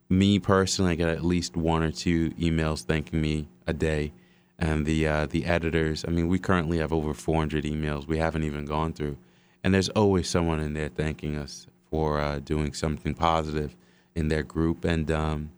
Me 0.07 0.37
personally, 0.37 0.91
I 0.91 0.95
get 0.95 1.09
at 1.09 1.25
least 1.25 1.57
one 1.57 1.81
or 1.81 1.91
two 1.91 2.29
emails 2.31 2.83
thanking 2.83 3.19
me 3.21 3.47
a 3.65 3.73
day 3.73 4.11
and 4.59 4.85
the 4.85 5.07
uh, 5.07 5.25
the 5.27 5.45
editors. 5.45 6.05
I 6.07 6.11
mean, 6.11 6.27
we 6.27 6.39
currently 6.39 6.77
have 6.77 6.93
over 6.93 7.13
400 7.13 7.63
emails 7.65 8.07
we 8.07 8.17
haven't 8.17 8.43
even 8.43 8.65
gone 8.65 8.93
through, 8.93 9.17
and 9.63 9.73
there's 9.73 9.89
always 9.89 10.29
someone 10.29 10.59
in 10.59 10.73
there 10.73 10.89
thanking 10.89 11.35
us 11.35 11.67
for 11.89 12.19
uh, 12.19 12.39
doing 12.39 12.73
something 12.73 13.13
positive 13.13 13.75
in 14.15 14.27
their 14.27 14.43
group. 14.43 14.85
And 14.85 15.09
um, 15.11 15.51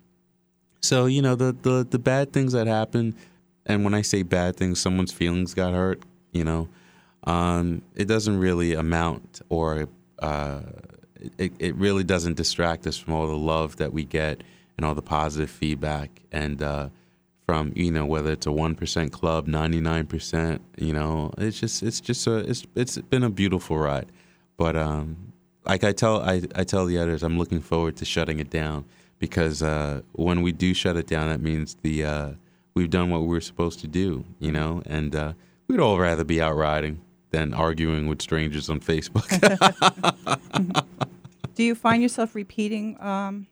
so, 0.87 1.05
you 1.05 1.21
know, 1.21 1.35
the, 1.35 1.55
the 1.61 1.85
the 1.89 1.99
bad 1.99 2.31
things 2.31 2.53
that 2.53 2.65
happen, 2.65 3.13
and 3.65 3.83
when 3.83 3.93
I 3.93 4.01
say 4.01 4.23
bad 4.23 4.55
things, 4.55 4.79
someone's 4.79 5.11
feelings 5.11 5.53
got 5.53 5.73
hurt. 5.73 6.01
You 6.31 6.45
know, 6.45 6.69
um, 7.25 7.81
it 7.93 8.05
doesn't 8.05 8.39
really 8.39 8.73
amount 8.73 9.41
or 9.49 9.89
uh, 10.19 10.61
it, 11.37 11.51
it 11.59 11.75
really 11.75 12.05
doesn't 12.05 12.37
distract 12.37 12.87
us 12.87 12.97
from 12.97 13.13
all 13.13 13.27
the 13.27 13.35
love 13.35 13.75
that 13.77 13.91
we 13.91 14.05
get 14.05 14.43
and 14.77 14.85
all 14.85 14.95
the 14.95 15.01
positive 15.01 15.49
feedback 15.49 16.21
and 16.31 16.61
uh, 16.61 16.87
from 17.45 17.73
you 17.75 17.91
know 17.91 18.05
whether 18.05 18.31
it's 18.31 18.45
a 18.45 18.51
one 18.51 18.73
percent 18.73 19.11
club, 19.11 19.45
ninety 19.45 19.81
nine 19.81 20.05
percent. 20.05 20.61
You 20.77 20.93
know, 20.93 21.33
it's 21.37 21.59
just 21.59 21.83
it's 21.83 21.99
just 21.99 22.25
a 22.27 22.37
it's 22.37 22.65
it's 22.75 22.97
been 22.97 23.23
a 23.23 23.29
beautiful 23.29 23.77
ride. 23.77 24.09
But 24.55 24.77
um, 24.77 25.33
like 25.65 25.83
I 25.83 25.91
tell 25.91 26.21
I, 26.21 26.43
I 26.55 26.63
tell 26.63 26.85
the 26.85 26.97
others, 26.97 27.23
I'm 27.23 27.37
looking 27.37 27.59
forward 27.59 27.97
to 27.97 28.05
shutting 28.05 28.39
it 28.39 28.49
down 28.49 28.85
because 29.19 29.63
uh, 29.63 30.01
when 30.13 30.41
we 30.41 30.51
do 30.51 30.73
shut 30.73 30.97
it 30.97 31.07
down, 31.07 31.29
that 31.29 31.41
means 31.41 31.75
the 31.81 32.03
uh, 32.05 32.29
we've 32.73 32.89
done 32.89 33.09
what 33.09 33.21
we 33.21 33.27
were 33.27 33.41
supposed 33.41 33.79
to 33.81 33.87
do. 33.87 34.25
You 34.39 34.51
know, 34.51 34.81
and 34.85 35.15
uh, 35.15 35.33
we'd 35.67 35.79
all 35.79 35.99
rather 35.99 36.23
be 36.23 36.41
out 36.41 36.55
riding 36.55 37.01
than 37.31 37.53
arguing 37.53 38.07
with 38.07 38.21
strangers 38.21 38.69
on 38.69 38.79
Facebook. 38.79 39.27
Do 41.55 41.63
you 41.63 41.75
find 41.75 42.01
yourself 42.01 42.35
repeating 42.35 43.01
um, 43.01 43.47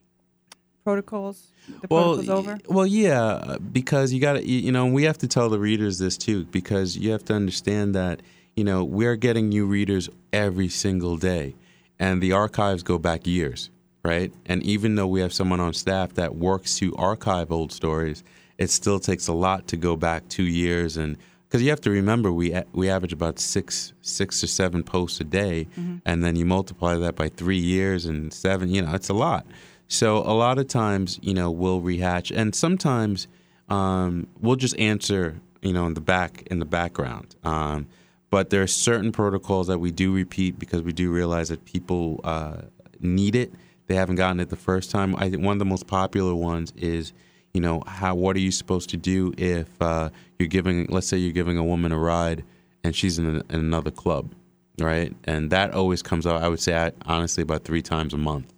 protocols? 0.83 1.47
The 1.81 1.87
well, 1.89 2.15
protocol's 2.15 2.29
over. 2.29 2.59
well, 2.67 2.85
yeah, 2.85 3.57
because 3.71 4.13
you 4.13 4.21
got 4.21 4.33
to, 4.33 4.47
you 4.47 4.71
know, 4.71 4.85
we 4.85 5.03
have 5.03 5.17
to 5.19 5.27
tell 5.27 5.49
the 5.49 5.59
readers 5.59 5.97
this 5.97 6.17
too, 6.17 6.45
because 6.45 6.95
you 6.95 7.11
have 7.11 7.25
to 7.25 7.33
understand 7.33 7.95
that, 7.95 8.21
you 8.55 8.63
know, 8.63 8.83
we're 8.83 9.15
getting 9.15 9.49
new 9.49 9.65
readers 9.65 10.09
every 10.31 10.69
single 10.69 11.17
day, 11.17 11.55
and 11.99 12.21
the 12.21 12.31
archives 12.31 12.83
go 12.83 12.99
back 12.99 13.25
years, 13.25 13.71
right? 14.05 14.31
And 14.45 14.61
even 14.63 14.95
though 14.95 15.07
we 15.07 15.19
have 15.21 15.33
someone 15.33 15.59
on 15.59 15.73
staff 15.73 16.13
that 16.13 16.35
works 16.35 16.77
to 16.77 16.95
archive 16.95 17.51
old 17.51 17.71
stories, 17.71 18.23
it 18.57 18.69
still 18.69 18.99
takes 18.99 19.27
a 19.27 19.33
lot 19.33 19.67
to 19.69 19.77
go 19.77 19.95
back 19.95 20.29
two 20.29 20.43
years, 20.45 20.95
and 20.95 21.17
because 21.47 21.61
you 21.61 21.69
have 21.69 21.81
to 21.81 21.89
remember, 21.89 22.31
we 22.31 22.55
we 22.73 22.89
average 22.89 23.13
about 23.13 23.39
six 23.39 23.93
six 24.01 24.43
or 24.43 24.47
seven 24.47 24.83
posts 24.83 25.19
a 25.19 25.23
day, 25.23 25.67
and 26.05 26.23
then 26.23 26.35
you 26.35 26.45
multiply 26.45 26.95
that 26.95 27.15
by 27.15 27.29
three 27.29 27.57
years 27.57 28.05
and 28.05 28.31
seven, 28.31 28.69
you 28.69 28.81
know, 28.81 28.93
it's 28.93 29.09
a 29.09 29.13
lot. 29.13 29.45
So 29.87 30.17
a 30.17 30.33
lot 30.33 30.57
of 30.57 30.67
times, 30.67 31.19
you 31.21 31.33
know, 31.33 31.51
we'll 31.51 31.81
rehatch, 31.81 32.35
and 32.35 32.55
sometimes 32.55 33.27
um, 33.69 34.27
we'll 34.39 34.55
just 34.55 34.77
answer, 34.79 35.39
you 35.61 35.73
know, 35.73 35.85
in 35.87 35.93
the 35.93 36.01
back 36.01 36.43
in 36.51 36.59
the 36.59 36.65
background. 36.65 37.35
Um, 37.43 37.87
but 38.29 38.49
there 38.49 38.61
are 38.61 38.67
certain 38.67 39.11
protocols 39.11 39.67
that 39.67 39.79
we 39.79 39.91
do 39.91 40.13
repeat 40.13 40.59
because 40.59 40.81
we 40.81 40.93
do 40.93 41.11
realize 41.11 41.49
that 41.49 41.63
people 41.65 42.19
uh, 42.23 42.61
need 42.99 43.35
it. 43.35 43.53
They 43.87 43.95
haven't 43.95 44.15
gotten 44.15 44.39
it 44.39 44.49
the 44.49 44.55
first 44.55 44.91
time. 44.91 45.15
I 45.15 45.29
think 45.29 45.43
one 45.43 45.53
of 45.53 45.59
the 45.59 45.65
most 45.65 45.87
popular 45.87 46.33
ones 46.33 46.73
is, 46.75 47.13
you 47.53 47.61
know, 47.61 47.83
how 47.85 48.15
what 48.15 48.35
are 48.35 48.39
you 48.39 48.51
supposed 48.51 48.89
to 48.89 48.97
do 48.97 49.33
if 49.37 49.69
uh, 49.81 50.09
you're 50.39 50.47
giving, 50.47 50.87
let's 50.87 51.07
say, 51.07 51.17
you're 51.17 51.31
giving 51.33 51.57
a 51.57 51.63
woman 51.63 51.91
a 51.91 51.99
ride 51.99 52.43
and 52.83 52.95
she's 52.95 53.19
in, 53.19 53.25
in 53.27 53.43
another 53.49 53.91
club, 53.91 54.33
right? 54.79 55.15
And 55.25 55.49
that 55.51 55.73
always 55.73 56.01
comes 56.01 56.25
out. 56.27 56.41
I 56.41 56.49
would 56.49 56.59
say, 56.59 56.75
I, 56.75 56.91
honestly, 57.05 57.43
about 57.43 57.63
three 57.63 57.81
times 57.81 58.13
a 58.13 58.17
month. 58.17 58.53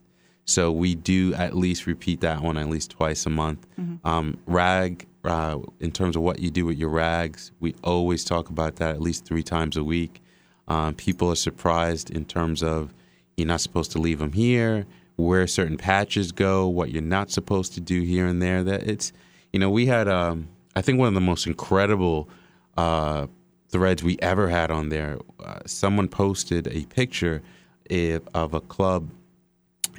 So 0.46 0.72
we 0.72 0.96
do 0.96 1.34
at 1.34 1.58
least 1.58 1.86
repeat 1.88 2.22
that 2.22 2.42
one 2.42 2.58
at 2.58 2.70
least 2.70 2.92
twice 2.92 3.26
a 3.26 3.30
month. 3.30 3.68
Um, 4.06 4.38
rag, 4.48 5.06
uh, 5.26 5.60
in 5.82 5.92
terms 5.92 6.16
of 6.16 6.22
what 6.22 6.40
you 6.40 6.50
do 6.50 6.66
with 6.66 6.78
your 6.78 6.90
rags, 6.90 7.52
we 7.60 7.76
always 7.84 8.24
talk 8.24 8.50
about 8.50 8.78
that 8.78 8.92
at 8.92 9.02
least 9.02 9.26
three 9.26 9.44
times 9.44 9.76
a 9.76 9.84
week. 9.84 10.22
Um, 10.70 10.96
people 10.96 11.30
are 11.30 11.36
surprised 11.36 12.10
in 12.12 12.24
terms 12.24 12.64
of 12.64 12.94
you're 13.36 13.48
not 13.48 13.60
supposed 13.62 13.92
to 13.92 14.00
leave 14.00 14.20
them 14.20 14.32
here, 14.32 14.86
where 15.18 15.46
certain 15.48 15.78
patches 15.78 16.32
go, 16.32 16.68
what 16.68 16.92
you're 16.92 17.02
not 17.02 17.30
supposed 17.30 17.74
to 17.74 17.82
do 17.82 18.02
here 18.02 18.26
and 18.26 18.42
there. 18.42 18.64
That 18.64 18.84
it's, 18.84 19.12
you 19.52 19.60
know, 19.60 19.70
we 19.70 19.88
had, 19.88 20.08
um, 20.08 20.48
I 20.76 20.82
think, 20.82 21.00
one 21.00 21.10
of 21.10 21.14
the 21.14 21.22
most 21.22 21.46
incredible 21.46 22.30
uh, 22.78 23.28
threads 23.70 24.04
we 24.04 24.18
ever 24.22 24.48
had 24.48 24.72
on 24.72 24.90
there. 24.90 25.20
Uh, 25.44 25.60
someone 25.66 26.08
posted 26.08 26.68
a 26.68 26.86
picture 26.86 27.42
if, 27.90 28.22
of 28.34 28.54
a 28.54 28.62
club 28.62 29.10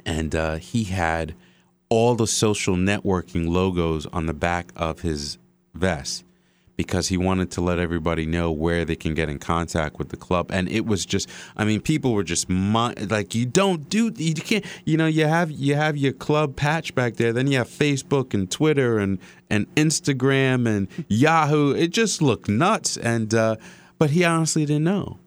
and 0.05 0.35
uh, 0.35 0.55
he 0.55 0.85
had 0.85 1.35
all 1.89 2.15
the 2.15 2.27
social 2.27 2.75
networking 2.75 3.47
logos 3.49 4.05
on 4.07 4.25
the 4.25 4.33
back 4.33 4.71
of 4.75 5.01
his 5.01 5.37
vest 5.73 6.23
because 6.79 7.09
he 7.09 7.17
wanted 7.17 7.51
to 7.51 7.59
let 7.59 7.77
everybody 7.77 8.25
know 8.25 8.49
where 8.49 8.85
they 8.85 8.95
can 8.95 9.13
get 9.13 9.27
in 9.27 9.37
contact 9.37 9.99
with 9.99 10.07
the 10.07 10.15
club 10.15 10.49
and 10.49 10.69
it 10.69 10.85
was 10.85 11.05
just 11.05 11.27
i 11.57 11.65
mean 11.65 11.81
people 11.81 12.13
were 12.13 12.23
just 12.23 12.49
like 12.49 13.35
you 13.35 13.45
don't 13.45 13.89
do 13.89 14.13
you 14.15 14.33
can't 14.33 14.63
you 14.85 14.95
know 14.95 15.05
you 15.05 15.27
have 15.27 15.51
you 15.51 15.75
have 15.75 15.97
your 15.97 16.13
club 16.13 16.55
patch 16.55 16.95
back 16.95 17.17
there 17.17 17.33
then 17.33 17.47
you 17.47 17.57
have 17.57 17.67
facebook 17.67 18.33
and 18.33 18.49
twitter 18.49 18.97
and 18.97 19.19
and 19.49 19.67
instagram 19.75 20.65
and 20.65 20.87
yahoo 21.09 21.73
it 21.75 21.89
just 21.89 22.21
looked 22.21 22.47
nuts 22.47 22.95
and 22.95 23.33
uh, 23.33 23.57
but 23.97 24.11
he 24.11 24.23
honestly 24.23 24.65
didn't 24.65 24.85
know 24.85 25.19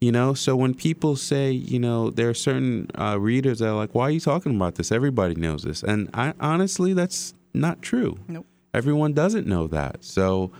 you 0.00 0.12
know, 0.12 0.34
so 0.34 0.54
when 0.54 0.74
people 0.74 1.16
say, 1.16 1.50
you 1.50 1.78
know, 1.78 2.10
there 2.10 2.28
are 2.28 2.34
certain 2.34 2.90
uh, 2.94 3.18
readers 3.18 3.60
that 3.60 3.68
are 3.68 3.74
like, 3.74 3.94
"Why 3.94 4.08
are 4.08 4.10
you 4.10 4.20
talking 4.20 4.54
about 4.54 4.74
this? 4.74 4.92
Everybody 4.92 5.34
knows 5.34 5.62
this," 5.62 5.82
and 5.82 6.10
I 6.12 6.34
honestly, 6.38 6.92
that's 6.92 7.32
not 7.54 7.80
true. 7.80 8.18
Nope. 8.28 8.44
Everyone 8.74 9.14
doesn't 9.14 9.46
know 9.46 9.66
that. 9.68 10.04
So, 10.04 10.50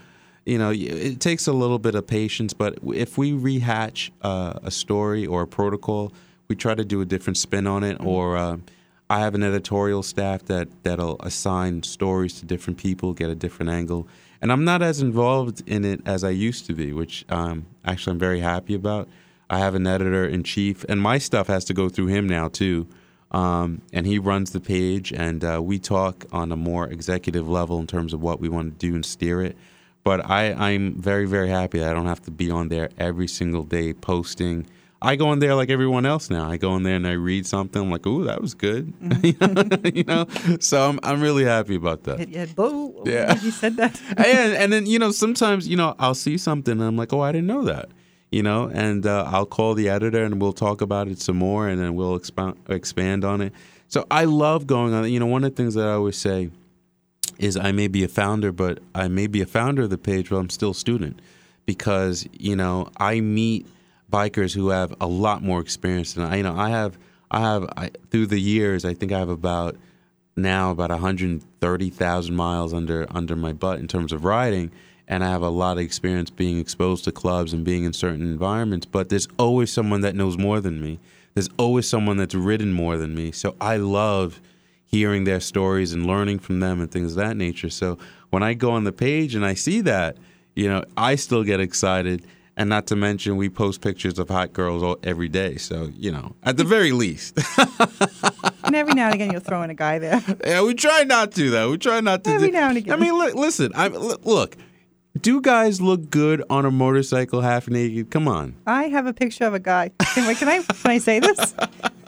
you 0.45 0.59
know, 0.59 0.71
it 0.71 1.19
takes 1.19 1.47
a 1.47 1.53
little 1.53 1.79
bit 1.79 1.95
of 1.95 2.05
patience. 2.05 2.53
But 2.53 2.77
if 2.93 3.17
we 3.17 3.31
rehatch 3.31 4.11
uh, 4.21 4.59
a 4.63 4.71
story 4.71 5.25
or 5.25 5.41
a 5.41 5.47
protocol, 5.47 6.13
we 6.47 6.55
try 6.55 6.75
to 6.75 6.85
do 6.85 7.01
a 7.01 7.05
different 7.05 7.37
spin 7.37 7.65
on 7.65 7.83
it. 7.83 7.97
Or 7.99 8.37
uh, 8.37 8.57
I 9.09 9.19
have 9.19 9.33
an 9.33 9.43
editorial 9.43 10.03
staff 10.03 10.45
that 10.45 10.67
that'll 10.83 11.19
assign 11.21 11.83
stories 11.83 12.39
to 12.39 12.45
different 12.45 12.77
people, 12.77 13.13
get 13.13 13.29
a 13.29 13.35
different 13.35 13.71
angle. 13.71 14.07
And 14.41 14.51
I'm 14.51 14.63
not 14.63 14.83
as 14.83 15.01
involved 15.01 15.63
in 15.67 15.83
it 15.83 16.01
as 16.05 16.23
I 16.23 16.29
used 16.29 16.67
to 16.67 16.73
be, 16.73 16.93
which 16.93 17.25
um, 17.29 17.65
actually 17.83 18.11
I'm 18.11 18.19
very 18.19 18.41
happy 18.41 18.75
about. 18.75 19.07
I 19.49 19.59
have 19.59 19.75
an 19.75 19.87
editor 19.87 20.25
in 20.25 20.43
chief, 20.43 20.83
and 20.89 21.01
my 21.01 21.17
stuff 21.17 21.47
has 21.47 21.65
to 21.65 21.73
go 21.73 21.89
through 21.89 22.07
him 22.07 22.27
now 22.27 22.49
too. 22.49 22.87
Um, 23.31 23.81
and 23.91 24.05
he 24.05 24.19
runs 24.19 24.51
the 24.51 24.59
page, 24.59 25.11
and 25.11 25.43
uh, 25.43 25.61
we 25.61 25.79
talk 25.79 26.25
on 26.31 26.51
a 26.51 26.55
more 26.55 26.87
executive 26.87 27.49
level 27.49 27.79
in 27.79 27.87
terms 27.87 28.13
of 28.13 28.21
what 28.21 28.39
we 28.39 28.49
want 28.49 28.79
to 28.79 28.87
do 28.87 28.93
and 28.93 29.05
steer 29.05 29.41
it. 29.41 29.57
But 30.05 30.29
I, 30.29 30.53
I'm 30.53 30.93
very, 31.01 31.25
very 31.25 31.49
happy 31.49 31.79
that 31.79 31.89
I 31.89 31.93
don't 31.93 32.05
have 32.05 32.21
to 32.25 32.31
be 32.31 32.51
on 32.51 32.69
there 32.69 32.91
every 32.99 33.27
single 33.27 33.63
day 33.63 33.91
posting. 33.91 34.67
I 35.01 35.15
go 35.15 35.31
in 35.33 35.39
there 35.39 35.55
like 35.55 35.71
everyone 35.71 36.05
else 36.05 36.29
now. 36.29 36.47
I 36.47 36.57
go 36.57 36.75
in 36.75 36.83
there 36.83 36.95
and 36.95 37.07
I 37.07 37.13
read 37.13 37.47
something. 37.47 37.81
I'm 37.81 37.89
like, 37.89 38.05
"Ooh, 38.05 38.23
that 38.25 38.39
was 38.39 38.53
good," 38.53 38.93
you 39.95 40.03
know. 40.03 40.27
So 40.59 40.89
I'm, 40.89 40.99
I'm 41.01 41.21
really 41.21 41.43
happy 41.43 41.75
about 41.75 42.03
that. 42.03 42.29
Yeah. 42.29 42.45
Yeah. 43.05 43.33
You 43.41 43.49
said 43.49 43.77
that. 43.77 43.99
and, 44.17 44.53
and 44.53 44.71
then 44.71 44.85
you 44.85 44.99
know 44.99 45.11
sometimes 45.11 45.67
you 45.67 45.75
know 45.75 45.95
I'll 45.97 46.13
see 46.15 46.37
something 46.37 46.73
and 46.73 46.83
I'm 46.83 46.97
like, 46.97 47.11
oh, 47.11 47.21
I 47.21 47.31
didn't 47.31 47.47
know 47.47 47.63
that, 47.65 47.89
you 48.31 48.43
know, 48.43 48.69
and 48.71 49.07
uh, 49.07 49.27
I'll 49.27 49.47
call 49.47 49.73
the 49.73 49.89
editor 49.89 50.23
and 50.23 50.39
we'll 50.39 50.53
talk 50.53 50.81
about 50.81 51.07
it 51.07 51.19
some 51.19 51.37
more 51.37 51.67
and 51.67 51.81
then 51.81 51.95
we'll 51.95 52.15
expound, 52.15 52.59
expand 52.69 53.25
on 53.25 53.41
it. 53.41 53.53
So 53.87 54.05
I 54.11 54.25
love 54.25 54.67
going 54.67 54.93
on. 54.93 55.11
You 55.11 55.19
know, 55.19 55.25
one 55.25 55.43
of 55.43 55.51
the 55.51 55.55
things 55.55 55.73
that 55.73 55.87
I 55.87 55.93
always 55.93 56.17
say 56.17 56.51
is 57.39 57.57
I 57.57 57.71
may 57.71 57.87
be 57.87 58.03
a 58.03 58.07
founder, 58.07 58.51
but 58.51 58.79
I 58.93 59.07
may 59.07 59.27
be 59.27 59.41
a 59.41 59.45
founder 59.45 59.83
of 59.83 59.89
the 59.89 59.97
page, 59.97 60.29
but 60.29 60.37
I'm 60.37 60.49
still 60.49 60.71
a 60.71 60.75
student 60.75 61.21
because 61.65 62.27
you 62.33 62.55
know 62.55 62.89
I 62.97 63.19
meet 63.21 63.67
bikers 64.11 64.53
who 64.53 64.69
have 64.69 64.93
a 65.01 65.07
lot 65.07 65.43
more 65.43 65.59
experience 65.59 66.13
than 66.13 66.25
I. 66.25 66.37
You 66.37 66.43
know, 66.43 66.55
I 66.55 66.69
have. 66.69 66.97
I 67.31 67.39
have 67.39 67.65
I, 67.75 67.89
through 68.11 68.27
the 68.27 68.39
years. 68.39 68.85
I 68.85 68.93
think 68.93 69.11
I 69.11 69.17
have 69.17 69.29
about 69.29 69.75
now 70.37 70.71
about 70.71 70.89
130,000 70.89 72.35
miles 72.35 72.73
under 72.73 73.07
under 73.09 73.35
my 73.35 73.53
butt 73.53 73.79
in 73.79 73.87
terms 73.87 74.11
of 74.11 74.25
riding 74.25 74.71
and 75.07 75.23
I 75.23 75.29
have 75.29 75.41
a 75.41 75.49
lot 75.49 75.77
of 75.77 75.83
experience 75.83 76.29
being 76.29 76.59
exposed 76.59 77.05
to 77.05 77.11
clubs 77.11 77.53
and 77.53 77.63
being 77.63 77.85
in 77.85 77.93
certain 77.93 78.21
environments 78.21 78.85
but 78.85 79.07
there's 79.07 79.29
always 79.39 79.71
someone 79.71 80.01
that 80.01 80.13
knows 80.13 80.37
more 80.37 80.59
than 80.59 80.81
me 80.81 80.99
there's 81.35 81.49
always 81.57 81.87
someone 81.87 82.17
that's 82.17 82.35
ridden 82.35 82.73
more 82.73 82.97
than 82.97 83.15
me 83.15 83.31
so 83.31 83.55
I 83.61 83.77
love 83.77 84.41
hearing 84.95 85.23
their 85.25 85.39
stories 85.39 85.93
and 85.93 86.05
learning 86.05 86.39
from 86.39 86.59
them 86.59 86.79
and 86.81 86.91
things 86.91 87.11
of 87.11 87.17
that 87.17 87.35
nature 87.35 87.69
so 87.69 87.97
when 88.29 88.43
I 88.43 88.53
go 88.53 88.71
on 88.71 88.83
the 88.83 88.91
page 88.91 89.35
and 89.35 89.45
I 89.45 89.53
see 89.53 89.81
that 89.81 90.17
you 90.55 90.69
know, 90.69 90.83
I 90.97 91.15
still 91.15 91.43
get 91.43 91.59
excited. 91.59 92.25
And 92.57 92.69
not 92.69 92.87
to 92.87 92.95
mention, 92.95 93.35
we 93.35 93.49
post 93.49 93.81
pictures 93.81 94.17
of 94.17 94.29
hot 94.29 94.53
girls 94.53 94.81
all, 94.81 94.97
every 95.03 95.27
day. 95.27 95.57
So, 95.57 95.91
you 95.93 96.09
know, 96.09 96.35
at 96.43 96.55
the 96.55 96.63
very 96.63 96.93
least. 96.93 97.37
and 98.63 98.73
every 98.73 98.93
now 98.93 99.07
and 99.07 99.15
again, 99.15 99.29
you'll 99.31 99.41
throw 99.41 99.61
in 99.63 99.69
a 99.69 99.73
guy 99.73 99.99
there. 99.99 100.23
yeah, 100.45 100.61
we 100.61 100.73
try 100.73 101.03
not 101.03 101.33
to, 101.33 101.49
though. 101.49 101.71
We 101.71 101.77
try 101.77 101.99
not 101.99 102.23
to. 102.23 102.29
Every 102.29 102.47
do, 102.47 102.53
now 102.53 102.69
and 102.69 102.77
again. 102.77 102.93
I 102.93 102.97
mean, 102.97 103.19
li- 103.19 103.33
listen, 103.33 103.73
I, 103.75 103.87
look, 103.89 104.55
do 105.19 105.41
guys 105.41 105.81
look 105.81 106.09
good 106.09 106.43
on 106.49 106.65
a 106.65 106.71
motorcycle 106.71 107.41
half 107.41 107.69
naked? 107.69 108.11
Come 108.11 108.27
on. 108.27 108.55
I 108.67 108.83
have 108.85 109.05
a 109.05 109.13
picture 109.13 109.45
of 109.45 109.53
a 109.53 109.59
guy. 109.59 109.91
Can, 110.13 110.27
wait, 110.27 110.37
can 110.37 110.47
I 110.47 110.61
can 110.61 110.91
I 110.91 110.97
say 110.97 111.19
this? 111.19 111.53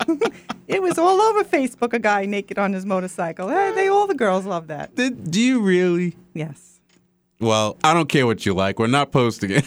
it 0.67 0.81
was 0.81 0.97
all 0.97 1.21
over 1.21 1.43
Facebook. 1.43 1.93
A 1.93 1.99
guy 1.99 2.25
naked 2.25 2.57
on 2.57 2.73
his 2.73 2.85
motorcycle. 2.85 3.49
Eh, 3.49 3.71
they 3.73 3.87
all 3.87 4.07
the 4.07 4.15
girls 4.15 4.45
love 4.45 4.67
that. 4.67 4.95
Did, 4.95 5.31
do 5.31 5.39
you 5.39 5.61
really? 5.61 6.17
Yes. 6.33 6.79
Well, 7.39 7.77
I 7.83 7.93
don't 7.93 8.09
care 8.09 8.25
what 8.25 8.45
you 8.45 8.53
like. 8.53 8.79
We're 8.79 8.87
not 8.87 9.11
posting 9.11 9.51
it. 9.53 9.65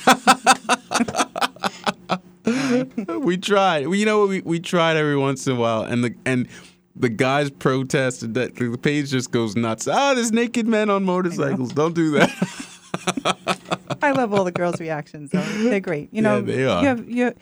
we 3.24 3.36
tried. 3.36 3.86
We, 3.86 3.98
you 3.98 4.06
know, 4.06 4.20
what 4.20 4.28
we 4.28 4.40
we 4.42 4.60
tried 4.60 4.96
every 4.96 5.16
once 5.16 5.46
in 5.46 5.56
a 5.56 5.60
while, 5.60 5.82
and 5.82 6.04
the 6.04 6.14
and 6.26 6.48
the 6.96 7.08
guys 7.08 7.50
protested 7.50 8.34
that 8.34 8.56
the 8.56 8.76
page 8.76 9.10
just 9.10 9.30
goes 9.30 9.56
nuts. 9.56 9.88
Ah, 9.88 10.14
there's 10.14 10.32
naked 10.32 10.66
men 10.66 10.90
on 10.90 11.04
motorcycles. 11.04 11.72
Don't 11.72 11.94
do 11.94 12.10
that. 12.12 12.66
I 14.02 14.12
love 14.12 14.32
all 14.32 14.44
the 14.44 14.52
girls' 14.52 14.80
reactions. 14.80 15.30
Though. 15.30 15.40
They're 15.40 15.80
great. 15.80 16.08
You 16.12 16.22
know, 16.22 16.36
Yeah, 16.36 16.42
they 16.42 16.64
are. 16.66 16.82
You, 16.82 16.88
have, 16.88 17.08
you, 17.10 17.34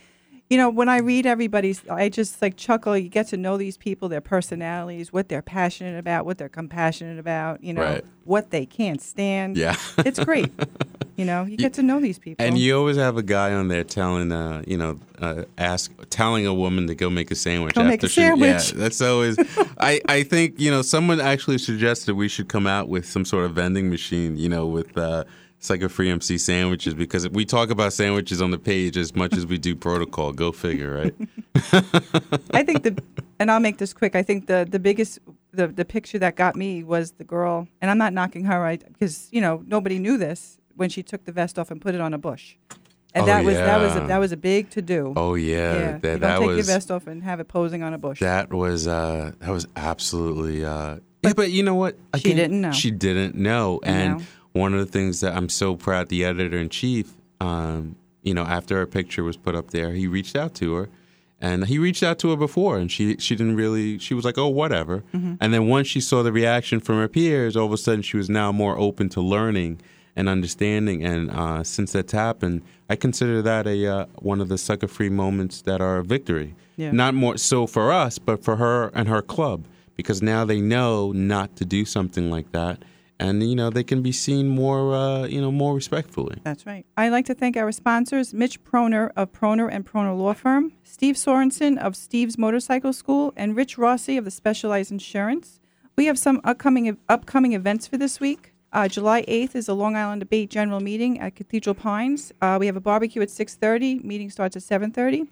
you 0.50 0.57
know, 0.57 0.70
when 0.70 0.88
I 0.88 0.98
read 0.98 1.26
everybody's, 1.26 1.87
I 1.88 2.09
just 2.09 2.40
like 2.40 2.57
chuckle. 2.57 2.96
You 2.96 3.09
get 3.09 3.28
to 3.28 3.37
know 3.37 3.57
these 3.57 3.76
people, 3.76 4.09
their 4.09 4.20
personalities, 4.20 5.12
what 5.12 5.28
they're 5.28 5.42
passionate 5.42 5.98
about, 5.98 6.24
what 6.24 6.38
they're 6.38 6.48
compassionate 6.48 7.18
about. 7.18 7.62
You 7.62 7.74
know, 7.74 7.83
Right. 7.83 8.04
what 8.24 8.50
they 8.50 8.66
can't 8.66 9.00
stand. 9.00 9.57
Yeah. 9.57 9.76
it's 9.98 10.22
great. 10.22 10.50
You 11.18 11.24
know, 11.24 11.42
you 11.42 11.57
get 11.57 11.72
to 11.72 11.83
know 11.83 11.98
these 11.98 12.16
people. 12.16 12.46
And 12.46 12.57
you 12.57 12.78
always 12.78 12.96
have 12.96 13.16
a 13.16 13.24
guy 13.24 13.52
on 13.52 13.66
there 13.66 13.83
telling, 13.83 14.31
uh, 14.31 14.62
you 14.68 14.76
know, 14.76 15.00
uh, 15.20 15.46
ask 15.59 15.90
telling 16.11 16.46
a 16.46 16.54
woman 16.54 16.87
to 16.87 16.94
go 16.94 17.11
make 17.11 17.33
a 17.33 17.35
sandwich. 17.35 17.74
Go 17.74 17.81
after 17.81 17.90
make 17.90 18.02
a 18.04 18.09
she, 18.09 18.20
sandwich. 18.20 18.72
Yeah, 18.72 18.78
that's 18.78 19.00
always. 19.02 19.37
I 19.81 20.00
I 20.09 20.22
think 20.22 20.61
you 20.61 20.70
know 20.70 20.81
someone 20.81 21.20
actually 21.20 21.59
suggested 21.59 22.14
we 22.14 22.28
should 22.28 22.48
come 22.48 22.68
out 22.68 22.88
with 22.88 23.04
some 23.04 23.24
sort 23.24 23.46
of 23.46 23.54
vending 23.57 23.90
machine, 23.90 24.37
you 24.37 24.48
know, 24.48 24.64
with. 24.66 24.96
Uh, 24.96 25.24
it's 25.59 25.71
like 25.71 25.83
a 25.83 25.88
free 25.88 26.09
MC 26.09 26.38
sandwiches 26.38 26.94
because 26.94 27.29
we 27.31 27.44
talk 27.44 27.71
about 27.71 27.92
sandwiches 27.92 28.40
on 28.40 28.53
the 28.53 28.59
page 28.59 28.97
as 28.97 29.16
much 29.16 29.37
as 29.37 29.44
we 29.44 29.59
do 29.59 29.75
protocol. 29.75 30.33
Go 30.33 30.53
figure, 30.53 30.94
right? 30.94 31.14
I 32.55 32.62
think 32.62 32.85
the, 32.85 33.03
and 33.40 33.51
I'll 33.51 33.59
make 33.59 33.79
this 33.79 33.92
quick. 33.92 34.14
I 34.14 34.23
think 34.23 34.47
the 34.47 34.66
the 34.71 34.79
biggest 34.79 35.18
the 35.53 35.66
the 35.66 35.85
picture 35.85 36.18
that 36.21 36.37
got 36.37 36.55
me 36.55 36.85
was 36.85 37.11
the 37.12 37.25
girl, 37.25 37.66
and 37.83 37.90
I'm 37.90 37.99
not 37.99 38.12
knocking 38.12 38.44
her 38.44 38.61
right 38.61 38.81
because 38.87 39.29
you 39.33 39.40
know 39.40 39.64
nobody 39.66 39.99
knew 39.99 40.16
this 40.16 40.59
when 40.77 40.90
she 40.90 41.03
took 41.03 41.25
the 41.25 41.33
vest 41.33 41.59
off 41.59 41.73
and 41.73 41.81
put 41.81 41.92
it 41.97 42.01
on 42.01 42.14
a 42.14 42.18
bush, 42.18 42.55
and 43.12 43.25
Oh, 43.25 43.27
that 43.27 43.44
was 43.44 43.57
that 43.57 43.81
was 43.81 43.97
a, 43.97 44.01
that 44.07 44.18
was 44.18 44.31
a 44.31 44.37
big 44.37 44.71
to 44.71 44.81
do. 44.81 45.12
Oh 45.16 45.35
yeah, 45.35 45.73
yeah. 45.73 45.79
that 45.81 45.94
you 45.94 46.01
don't 46.01 46.21
that 46.21 46.38
take 46.38 46.47
was 46.47 46.57
your 46.57 46.66
vest 46.66 46.90
off 46.92 47.09
and 47.09 47.25
have 47.25 47.40
it 47.40 47.49
posing 47.49 47.83
on 47.83 47.94
a 47.94 47.99
bush. 47.99 48.21
that 48.21 48.53
was 48.53 48.87
uh 48.87 49.33
that 49.40 49.51
was 49.51 49.66
absolutely 49.75 50.64
uh 50.64 50.99
yeah, 51.25 51.33
but 51.33 51.51
you 51.51 51.64
know 51.64 51.75
what? 51.75 51.97
She 52.16 52.33
didn't 52.33 52.61
know. 52.61 52.71
She 52.71 52.92
didn't 52.92 53.35
know, 53.35 53.81
and 53.83 54.18
know. 54.18 54.25
One 54.59 54.75
of 54.75 54.81
the 54.81 54.90
things 54.90 55.21
that 55.21 55.37
I'm 55.37 55.49
so 55.49 55.77
proud 55.77 56.09
the 56.09 56.25
editor 56.25 56.59
in 56.59 56.68
chief, 56.68 57.12
um, 57.40 57.97
you 58.23 58.35
know, 58.35 58.42
after 58.42 58.77
her 58.77 58.87
picture 58.87 59.25
was 59.25 59.37
put 59.37 59.55
up 59.55 59.71
there, 59.71 59.92
he 59.92 60.07
reached 60.07 60.37
out 60.37 60.55
to 60.57 60.75
her. 60.75 60.88
And 61.40 61.66
he 61.66 61.79
reached 61.79 62.03
out 62.03 62.18
to 62.18 62.31
her 62.31 62.37
before, 62.37 62.79
and 62.79 62.90
she 62.90 63.16
she 63.18 63.37
didn't 63.37 63.55
really. 63.55 63.97
She 64.01 64.12
was 64.12 64.25
like, 64.25 64.37
"Oh, 64.37 64.49
whatever." 64.49 65.05
Mm-hmm. 65.14 65.35
And 65.40 65.55
then 65.55 65.68
once 65.68 65.87
she 65.87 66.01
saw 66.01 66.25
the 66.25 66.33
reaction 66.33 66.81
from 66.81 66.97
her 66.97 67.07
peers, 67.07 67.57
all 67.57 67.66
of 67.66 67.73
a 67.73 67.77
sudden 67.77 68.03
she 68.03 68.16
was 68.16 68.29
now 68.29 68.51
more 68.51 68.77
open 68.77 69.09
to 69.11 69.21
learning 69.21 69.81
and 70.16 70.29
understanding. 70.29 71.05
And 71.05 71.31
uh, 71.31 71.62
since 71.62 71.92
that's 71.92 72.12
happened, 72.12 72.62
I 72.90 72.97
consider 72.97 73.40
that 73.42 73.68
a 73.68 73.87
uh, 73.87 74.07
one 74.16 74.40
of 74.40 74.49
the 74.49 74.59
sucker 74.59 74.88
free 74.88 75.11
moments 75.11 75.62
that 75.62 75.81
are 75.81 75.99
a 75.99 76.05
victory. 76.05 76.57
Yeah. 76.77 76.90
Not 76.90 77.14
more 77.14 77.37
so 77.37 77.68
for 77.68 77.92
us, 77.92 78.18
but 78.18 78.42
for 78.42 78.57
her 78.57 78.88
and 78.94 79.09
her 79.09 79.23
club, 79.23 79.64
because 79.94 80.21
now 80.21 80.44
they 80.44 80.61
know 80.61 81.12
not 81.12 81.55
to 81.57 81.64
do 81.64 81.85
something 81.85 82.33
like 82.33 82.51
that, 82.51 82.83
and 83.18 83.42
you 83.42 83.57
know 83.57 83.70
they 83.70 83.85
can 83.85 84.02
be 84.02 84.12
seen 84.12 84.48
more, 84.48 84.94
uh, 84.94 85.26
you 85.26 85.40
know, 85.40 85.50
more 85.50 85.74
respectfully. 85.74 86.38
That's 86.44 86.66
right. 86.66 86.87
I'd 86.96 87.11
like 87.11 87.26
to 87.26 87.35
thank 87.35 87.57
our 87.57 87.72
sponsors, 87.72 88.33
Mitch 88.33 88.62
Proner 88.64 89.11
of 89.16 89.33
Proner 89.33 89.68
and 89.70 89.85
Proner 89.85 90.16
Law 90.16 90.35
Firm, 90.35 90.72
Steve 90.85 91.16
Sorensen 91.16 91.78
of 91.78 91.96
Steve's 91.96 92.38
Motorcycle 92.38 92.92
School, 92.92 93.33
and 93.37 93.57
Rich 93.57 93.78
Rossi 93.78 94.16
of 94.16 94.24
the 94.24 94.31
Specialized 94.31 94.92
Insurance. 94.92 95.61
We 95.96 96.07
have 96.07 96.18
some 96.18 96.40
upcoming 96.44 96.96
upcoming 97.09 97.52
events 97.54 97.87
for 97.87 97.96
this 97.96 98.20
week. 98.20 98.52
Uh, 98.72 98.87
July 98.87 99.22
8th 99.22 99.57
is 99.57 99.68
a 99.68 99.74
Long 99.74 99.96
Island 99.96 100.22
Abate 100.22 100.50
General 100.50 100.81
Meeting 100.81 101.18
at 101.18 101.35
Cathedral 101.35 101.74
Pines. 101.74 102.33
Uh, 102.42 102.59
we 102.61 102.66
have 102.66 102.76
a 102.76 102.81
barbecue 102.81 103.22
at 103.22 103.31
6:30. 103.31 104.04
Meeting 104.04 104.31
starts 104.31 104.57
at 104.57 104.62
7:30. 104.62 105.26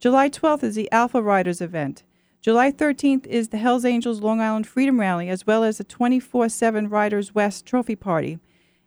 July 0.00 0.28
12th 0.28 0.64
is 0.64 0.74
the 0.74 0.90
Alpha 0.90 1.20
Riders 1.20 1.60
event. 1.60 2.02
July 2.40 2.70
13th 2.70 3.26
is 3.26 3.48
the 3.48 3.58
Hells 3.58 3.84
Angels 3.84 4.20
Long 4.20 4.40
Island 4.40 4.66
Freedom 4.66 5.00
Rally, 5.00 5.28
as 5.28 5.44
well 5.44 5.64
as 5.64 5.78
the 5.78 5.84
24 5.84 6.48
7 6.48 6.88
Riders 6.88 7.34
West 7.34 7.66
Trophy 7.66 7.96
Party. 7.96 8.38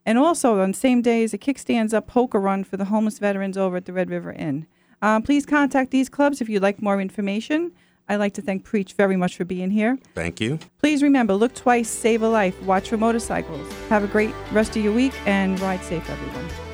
And 0.05 0.17
also 0.17 0.61
on 0.61 0.71
the 0.71 0.77
same 0.77 1.01
day 1.01 1.21
is 1.21 1.33
a 1.33 1.37
Kickstands 1.37 1.93
Up 1.93 2.07
Poker 2.07 2.39
Run 2.39 2.63
for 2.63 2.77
the 2.77 2.85
homeless 2.85 3.19
veterans 3.19 3.57
over 3.57 3.77
at 3.77 3.85
the 3.85 3.93
Red 3.93 4.09
River 4.09 4.31
Inn. 4.31 4.67
Uh, 5.01 5.19
please 5.19 5.45
contact 5.45 5.91
these 5.91 6.07
clubs 6.07 6.39
if 6.39 6.47
you'd 6.47 6.61
like 6.61 6.81
more 6.81 7.01
information. 7.01 7.73
I'd 8.07 8.17
like 8.17 8.33
to 8.35 8.41
thank 8.41 8.63
Preach 8.63 8.93
very 8.93 9.17
much 9.17 9.35
for 9.35 9.45
being 9.45 9.71
here. 9.71 9.97
Thank 10.15 10.39
you. 10.39 10.57
Please 10.79 11.03
remember 11.03 11.33
look 11.33 11.53
twice, 11.53 11.89
save 11.89 12.23
a 12.23 12.29
life, 12.29 12.61
watch 12.63 12.89
for 12.89 12.97
motorcycles. 12.97 13.71
Have 13.89 14.03
a 14.03 14.07
great 14.07 14.33
rest 14.51 14.75
of 14.77 14.83
your 14.83 14.93
week 14.93 15.13
and 15.25 15.59
ride 15.59 15.83
safe, 15.83 16.09
everyone. 16.09 16.70